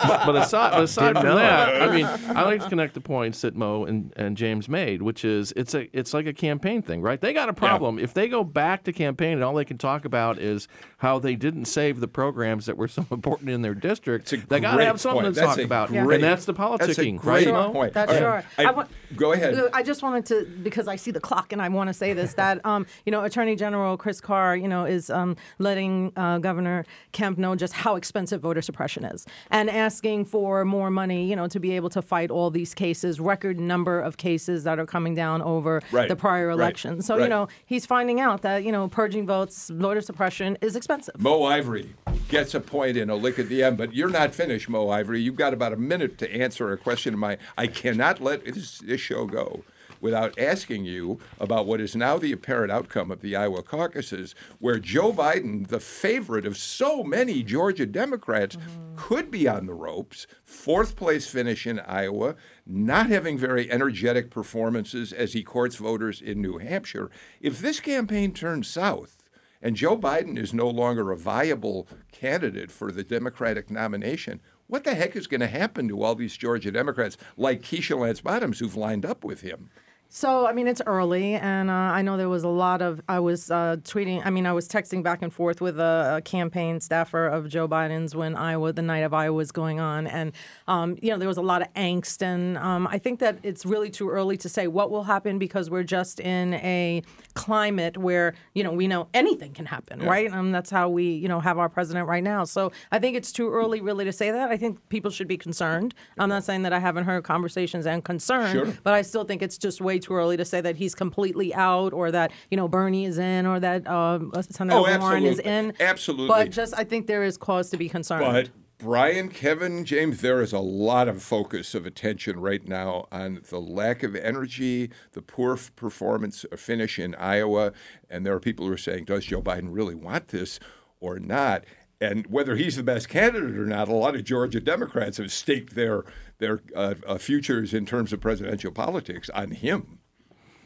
but, 0.07 0.25
but 0.25 0.35
aside, 0.35 0.71
but 0.71 0.83
aside 0.83 1.13
from 1.15 1.25
that, 1.25 1.81
I 1.81 1.91
mean, 1.91 2.05
I 2.05 2.43
like 2.43 2.61
to 2.61 2.69
connect 2.69 2.93
the 2.93 3.01
points 3.01 3.41
that 3.41 3.55
Mo 3.55 3.85
and, 3.85 4.13
and 4.15 4.37
James 4.37 4.69
made, 4.69 5.01
which 5.01 5.25
is 5.25 5.51
it's 5.55 5.73
a 5.73 5.89
it's 5.97 6.13
like 6.13 6.27
a 6.27 6.33
campaign 6.33 6.81
thing, 6.81 7.01
right? 7.01 7.19
They 7.19 7.33
got 7.33 7.49
a 7.49 7.53
problem 7.53 7.90
if 7.99 8.13
they 8.13 8.27
go 8.27 8.43
back 8.43 8.83
to 8.83 8.93
campaign 8.93 9.33
and 9.33 9.43
all 9.43 9.53
they 9.53 9.65
can 9.65 9.77
talk 9.77 10.05
about 10.05 10.37
is 10.39 10.67
how 10.97 11.19
they 11.19 11.35
didn't 11.35 11.65
save 11.65 11.99
the 11.99 12.07
programs 12.07 12.65
that 12.67 12.77
were 12.77 12.87
so 12.87 13.05
important 13.11 13.49
in 13.49 13.61
their 13.61 13.73
district. 13.75 14.33
They 14.49 14.59
got 14.59 14.77
to 14.77 14.85
have 14.85 14.99
something 15.01 15.23
point. 15.23 15.35
to 15.35 15.41
That's 15.41 15.55
talk 15.55 15.65
about, 15.65 15.89
great- 15.89 16.15
and 16.15 16.23
that's 16.23 16.45
the 16.45 16.53
That's 16.53 16.83
a 16.83 16.87
politicking, 16.87 17.17
great 17.17 17.47
right, 17.47 17.71
point. 17.73 17.93
That's 17.93 18.11
All 18.11 18.17
sure. 18.17 18.43
I- 18.57 18.65
I 18.65 18.71
want- 18.71 18.89
go 19.15 19.33
ahead. 19.33 19.57
I 19.73 19.83
just 19.83 20.03
wanted 20.03 20.25
to 20.27 20.45
because 20.63 20.87
I 20.87 20.95
see 20.95 21.11
the 21.11 21.19
clock 21.19 21.51
and 21.51 21.61
I 21.61 21.69
want 21.69 21.87
to 21.89 21.93
say 21.93 22.13
this 22.13 22.33
that 22.35 22.65
um, 22.65 22.85
you 23.05 23.11
know 23.11 23.23
Attorney 23.23 23.55
General 23.55 23.97
Chris 23.97 24.21
Carr 24.21 24.55
you 24.55 24.67
know 24.67 24.85
is 24.85 25.09
um, 25.09 25.35
letting 25.59 26.11
uh, 26.15 26.37
Governor 26.39 26.85
Kemp 27.11 27.37
know 27.37 27.55
just 27.55 27.73
how 27.73 27.95
expensive 27.95 28.41
voter 28.41 28.61
suppression 28.61 29.05
is 29.05 29.25
and 29.49 29.69
asking 29.69 30.25
for 30.25 30.63
more 30.65 30.89
money 30.89 31.25
you 31.29 31.35
know 31.35 31.47
to 31.47 31.59
be 31.59 31.71
able 31.75 31.89
to 31.89 32.01
fight 32.01 32.31
all 32.31 32.49
these 32.49 32.73
cases 32.73 33.19
record 33.19 33.59
number 33.59 33.99
of 33.99 34.17
cases 34.17 34.63
that 34.63 34.79
are 34.79 34.85
coming 34.85 35.15
down 35.15 35.41
over 35.41 35.81
Right, 35.91 36.07
the 36.07 36.15
prior 36.15 36.47
right, 36.47 36.53
election 36.53 37.01
so 37.01 37.15
right. 37.15 37.23
you 37.23 37.29
know 37.29 37.47
he's 37.65 37.80
finding 37.85 38.19
out 38.19 38.41
that 38.41 38.63
you 38.63 38.71
know 38.71 38.87
purging 38.87 39.25
votes 39.25 39.69
voter 39.69 40.01
suppression 40.01 40.57
is 40.61 40.75
expensive. 40.75 41.19
Mo 41.19 41.43
Ivory 41.43 41.93
gets 42.27 42.53
a 42.53 42.59
point 42.59 42.97
in 42.97 43.09
a 43.09 43.15
lick 43.15 43.37
at 43.39 43.49
the 43.49 43.63
end, 43.63 43.77
but 43.77 43.93
you're 43.93 44.09
not 44.09 44.33
finished, 44.33 44.69
Mo 44.69 44.89
Ivory. 44.89 45.21
You've 45.21 45.35
got 45.35 45.53
about 45.53 45.73
a 45.73 45.77
minute 45.77 46.17
to 46.19 46.33
answer 46.33 46.71
a 46.71 46.77
question 46.77 47.13
of 47.13 47.19
mine. 47.19 47.37
I 47.57 47.67
cannot 47.67 48.21
let 48.21 48.45
this, 48.45 48.79
this 48.79 49.01
show 49.01 49.25
go 49.25 49.63
without 50.01 50.37
asking 50.37 50.85
you 50.85 51.19
about 51.39 51.65
what 51.65 51.79
is 51.79 51.95
now 51.95 52.17
the 52.17 52.31
apparent 52.31 52.71
outcome 52.71 53.11
of 53.11 53.21
the 53.21 53.35
Iowa 53.35 53.63
caucuses, 53.63 54.35
where 54.59 54.79
Joe 54.79 55.13
Biden, 55.13 55.67
the 55.67 55.79
favorite 55.79 56.45
of 56.45 56.57
so 56.57 57.03
many 57.03 57.43
Georgia 57.43 57.85
Democrats, 57.85 58.57
could 58.95 59.31
be 59.31 59.47
on 59.47 59.67
the 59.67 59.73
ropes. 59.73 60.27
Fourth 60.43 60.95
place 60.95 61.27
finish 61.27 61.65
in 61.65 61.79
Iowa, 61.79 62.35
not 62.65 63.07
having 63.07 63.37
very 63.37 63.71
energetic 63.71 64.29
performances 64.29 65.13
as 65.13 65.33
he 65.33 65.43
courts 65.43 65.75
voters 65.75 66.21
in 66.21 66.41
New 66.41 66.57
Hampshire. 66.57 67.09
If 67.39 67.59
this 67.59 67.79
campaign 67.79 68.33
turns 68.33 68.67
south, 68.67 69.17
and 69.61 69.75
Joe 69.75 69.97
Biden 69.97 70.37
is 70.37 70.53
no 70.53 70.67
longer 70.67 71.11
a 71.11 71.17
viable 71.17 71.87
candidate 72.11 72.71
for 72.71 72.91
the 72.91 73.03
Democratic 73.03 73.69
nomination, 73.69 74.41
what 74.67 74.83
the 74.83 74.95
heck 74.95 75.15
is 75.15 75.27
going 75.27 75.41
to 75.41 75.47
happen 75.47 75.87
to 75.89 76.01
all 76.01 76.15
these 76.15 76.37
Georgia 76.37 76.71
Democrats 76.71 77.17
like 77.37 77.61
Keisha 77.61 77.97
Lance 77.99 78.21
Bottoms 78.21 78.59
who've 78.59 78.75
lined 78.75 79.05
up 79.05 79.23
with 79.23 79.41
him? 79.41 79.69
So, 80.13 80.45
I 80.45 80.51
mean, 80.51 80.67
it's 80.67 80.81
early, 80.85 81.35
and 81.35 81.69
uh, 81.69 81.73
I 81.73 82.01
know 82.01 82.17
there 82.17 82.27
was 82.27 82.43
a 82.43 82.49
lot 82.49 82.81
of. 82.81 82.99
I 83.07 83.21
was 83.21 83.49
uh, 83.49 83.77
tweeting, 83.81 84.21
I 84.25 84.29
mean, 84.29 84.45
I 84.45 84.51
was 84.51 84.67
texting 84.67 85.01
back 85.01 85.21
and 85.21 85.31
forth 85.31 85.61
with 85.61 85.79
a, 85.79 86.15
a, 86.17 86.21
campaign 86.21 86.81
staffer 86.81 87.27
of 87.27 87.47
Joe 87.47 87.65
Biden's 87.65 88.13
when 88.13 88.35
Iowa, 88.35 88.73
the 88.73 88.81
night 88.81 89.03
of 89.03 89.13
Iowa 89.13 89.33
was 89.33 89.53
going 89.53 89.79
on. 89.79 90.07
And, 90.07 90.33
um, 90.67 90.97
you 91.01 91.11
know, 91.11 91.17
there 91.17 91.29
was 91.29 91.37
a 91.37 91.41
lot 91.41 91.61
of 91.61 91.73
angst. 91.75 92.21
And 92.21 92.57
um, 92.57 92.87
I 92.87 92.97
think 92.97 93.21
that 93.21 93.37
it's 93.41 93.65
really 93.65 93.89
too 93.89 94.09
early 94.09 94.35
to 94.35 94.49
say 94.49 94.67
what 94.67 94.91
will 94.91 95.03
happen 95.03 95.39
because 95.39 95.69
we're 95.69 95.83
just 95.83 96.19
in 96.19 96.55
a 96.55 97.03
climate 97.33 97.97
where, 97.97 98.33
you 98.53 98.65
know, 98.65 98.73
we 98.73 98.89
know 98.89 99.07
anything 99.13 99.53
can 99.53 99.65
happen, 99.65 100.01
yeah. 100.01 100.09
right? 100.09 100.25
And 100.25 100.35
um, 100.35 100.51
that's 100.51 100.69
how 100.69 100.89
we, 100.89 101.05
you 101.05 101.29
know, 101.29 101.39
have 101.39 101.57
our 101.57 101.69
president 101.69 102.09
right 102.09 102.23
now. 102.23 102.43
So 102.43 102.73
I 102.91 102.99
think 102.99 103.15
it's 103.15 103.31
too 103.31 103.49
early 103.49 103.79
really 103.79 104.03
to 104.03 104.11
say 104.11 104.29
that. 104.29 104.51
I 104.51 104.57
think 104.57 104.89
people 104.89 105.09
should 105.09 105.29
be 105.29 105.37
concerned. 105.37 105.93
I'm 106.17 106.27
not 106.27 106.43
saying 106.43 106.63
that 106.63 106.73
I 106.73 106.79
haven't 106.79 107.05
heard 107.05 107.23
conversations 107.23 107.87
and 107.87 108.03
concern, 108.03 108.51
sure. 108.51 108.77
but 108.83 108.93
I 108.93 109.03
still 109.03 109.23
think 109.23 109.41
it's 109.41 109.57
just 109.57 109.79
way 109.79 110.00
too 110.01 110.13
early 110.13 110.37
to 110.37 110.45
say 110.45 110.61
that 110.61 110.75
he's 110.75 110.95
completely 110.95 111.53
out 111.53 111.93
or 111.93 112.11
that 112.11 112.31
you 112.49 112.57
know 112.57 112.67
Bernie 112.67 113.05
is 113.05 113.17
in 113.17 113.45
or 113.45 113.59
that 113.59 113.87
um, 113.87 114.31
Senator 114.49 114.77
oh, 114.77 114.99
Warren 114.99 115.25
is 115.25 115.39
in. 115.39 115.73
Absolutely. 115.79 116.27
But 116.27 116.49
just 116.49 116.73
I 116.77 116.83
think 116.83 117.07
there 117.07 117.23
is 117.23 117.37
cause 117.37 117.69
to 117.69 117.77
be 117.77 117.89
concerned. 117.89 118.25
But 118.25 118.49
Brian, 118.81 119.29
Kevin, 119.29 119.85
James, 119.85 120.21
there 120.21 120.41
is 120.41 120.53
a 120.53 120.59
lot 120.59 121.07
of 121.07 121.21
focus 121.21 121.75
of 121.75 121.85
attention 121.85 122.39
right 122.39 122.67
now 122.67 123.05
on 123.11 123.41
the 123.49 123.61
lack 123.61 124.01
of 124.01 124.15
energy, 124.15 124.89
the 125.11 125.21
poor 125.21 125.55
performance 125.75 126.45
finish 126.57 126.97
in 126.97 127.13
Iowa, 127.13 127.73
and 128.09 128.25
there 128.25 128.33
are 128.33 128.39
people 128.39 128.65
who 128.65 128.73
are 128.73 128.77
saying, 128.77 129.05
does 129.05 129.25
Joe 129.25 129.39
Biden 129.39 129.67
really 129.69 129.93
want 129.93 130.29
this 130.29 130.59
or 130.99 131.19
not? 131.19 131.63
And 132.01 132.25
whether 132.27 132.55
he's 132.55 132.75
the 132.75 132.83
best 132.83 133.07
candidate 133.07 133.55
or 133.57 133.65
not, 133.65 133.87
a 133.87 133.93
lot 133.93 134.15
of 134.15 134.23
Georgia 134.23 134.59
Democrats 134.59 135.17
have 135.17 135.31
staked 135.31 135.75
their 135.75 136.03
their 136.39 136.61
uh, 136.75 136.95
uh, 137.05 137.17
futures 137.17 137.73
in 137.73 137.85
terms 137.85 138.11
of 138.11 138.19
presidential 138.19 138.71
politics 138.71 139.29
on 139.29 139.51
him. 139.51 139.99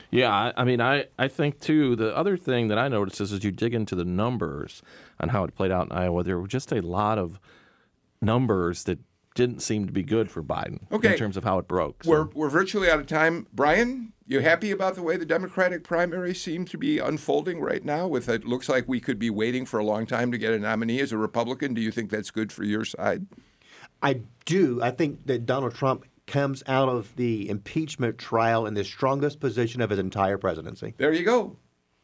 Yeah, 0.10 0.34
I, 0.34 0.54
I, 0.56 0.64
mean, 0.64 0.80
I, 0.80 1.08
I 1.20 1.28
think 1.28 1.60
too. 1.60 1.98
The 1.98 2.16
other 2.16 2.38
thing 2.38 2.70
that 2.70 2.78
I 2.78 2.88
noticed 2.88 3.20
is 3.20 3.34
as 3.34 3.44
you 3.44 3.52
dig 3.52 3.74
into 3.74 3.96
the 3.96 4.06
numbers 4.06 4.82
on 5.20 5.30
how 5.30 5.44
it 5.44 5.54
played 5.54 5.72
out 5.72 5.88
in 5.88 5.92
Iowa, 5.92 6.24
there 6.24 6.40
were 6.40 6.48
just 6.48 6.72
a 6.72 6.80
lot 6.80 7.18
of 7.18 7.40
numbers 8.22 8.86
that 8.86 9.00
didn't 9.34 9.62
seem 9.62 9.86
to 9.86 9.92
be 9.92 10.04
good 10.04 10.32
for 10.32 10.42
Biden 10.42 10.90
okay. 10.94 11.12
in 11.12 11.18
terms 11.18 11.36
of 11.36 11.44
how 11.44 11.60
it 11.60 11.68
broke. 11.68 12.06
So. 12.06 12.12
We're 12.12 12.26
we're 12.34 12.50
virtually 12.50 12.90
out 12.90 13.00
of 13.00 13.08
time, 13.08 13.48
Brian. 13.52 14.14
You 14.28 14.40
happy 14.40 14.72
about 14.72 14.96
the 14.96 15.04
way 15.04 15.18
the 15.18 15.26
Democratic 15.26 15.84
primary 15.84 16.34
seems 16.34 16.72
to 16.72 16.80
be 16.80 16.98
unfolding 16.98 17.62
right 17.62 17.86
now? 17.86 18.08
With 18.08 18.28
it 18.28 18.44
looks 18.44 18.68
like 18.68 18.88
we 18.88 19.00
could 19.00 19.20
be 19.20 19.30
waiting 19.30 19.68
for 19.68 19.80
a 19.80 19.84
long 19.84 20.08
time 20.08 20.32
to 20.32 20.38
get 20.40 20.52
a 20.52 20.58
nominee 20.58 21.00
as 21.00 21.12
a 21.12 21.18
Republican. 21.18 21.76
Do 21.76 21.82
you 21.82 21.92
think 21.92 22.10
that's 22.10 22.32
good 22.32 22.52
for 22.52 22.64
your 22.64 22.86
side? 22.86 23.28
I 24.02 24.22
do. 24.46 24.82
I 24.82 24.90
think 24.90 25.28
that 25.28 25.46
Donald 25.46 25.76
Trump 25.76 26.06
comes 26.26 26.64
out 26.66 26.90
of 26.90 27.16
the 27.18 27.48
impeachment 27.48 28.18
trial 28.18 28.66
in 28.66 28.74
the 28.74 28.84
strongest 28.84 29.40
position 29.40 29.80
of 29.80 29.92
his 29.92 30.00
entire 30.00 30.40
presidency. 30.40 30.96
There 30.98 31.14
you 31.14 31.24
go. 31.24 31.58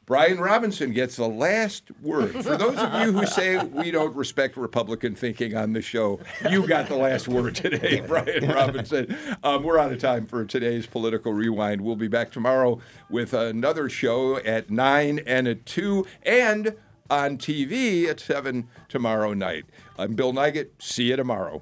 Brian 0.06 0.40
Robinson 0.40 0.92
gets 0.92 1.16
the 1.16 1.28
last 1.28 1.84
word. 2.02 2.32
For 2.44 2.58
those 2.58 2.78
of 2.78 3.02
you 3.02 3.12
who 3.14 3.26
say 3.28 3.64
we 3.64 3.92
don't 3.92 4.16
respect 4.16 4.58
Republican 4.58 5.16
thinking 5.16 5.56
on 5.56 5.74
the 5.74 5.82
show, 5.82 6.20
you 6.50 6.68
got 6.68 6.88
the 6.88 6.96
last 6.96 7.28
word 7.28 7.56
today, 7.56 8.02
Brian 8.08 8.48
Robinson. 8.50 9.16
Um, 9.44 9.64
we're 9.64 9.78
out 9.78 9.94
of 9.94 10.00
time 10.00 10.26
for 10.26 10.44
today's 10.44 10.88
Political 10.88 11.34
Rewind. 11.34 11.82
We'll 11.82 11.96
be 11.96 12.08
back 12.08 12.32
tomorrow 12.32 12.80
with 13.10 13.34
another 13.34 13.90
show 13.90 14.38
at 14.38 14.70
9 14.72 15.20
and 15.26 15.48
at 15.48 15.66
2 15.68 16.06
and 16.24 16.76
on 17.10 17.38
TV 17.38 18.08
at 18.08 18.20
7 18.20 18.68
tomorrow 18.90 19.34
night. 19.34 19.66
I'm 20.00 20.16
Bill 20.16 20.34
Nigut. 20.34 20.70
See 20.80 21.10
you 21.10 21.16
tomorrow. 21.16 21.62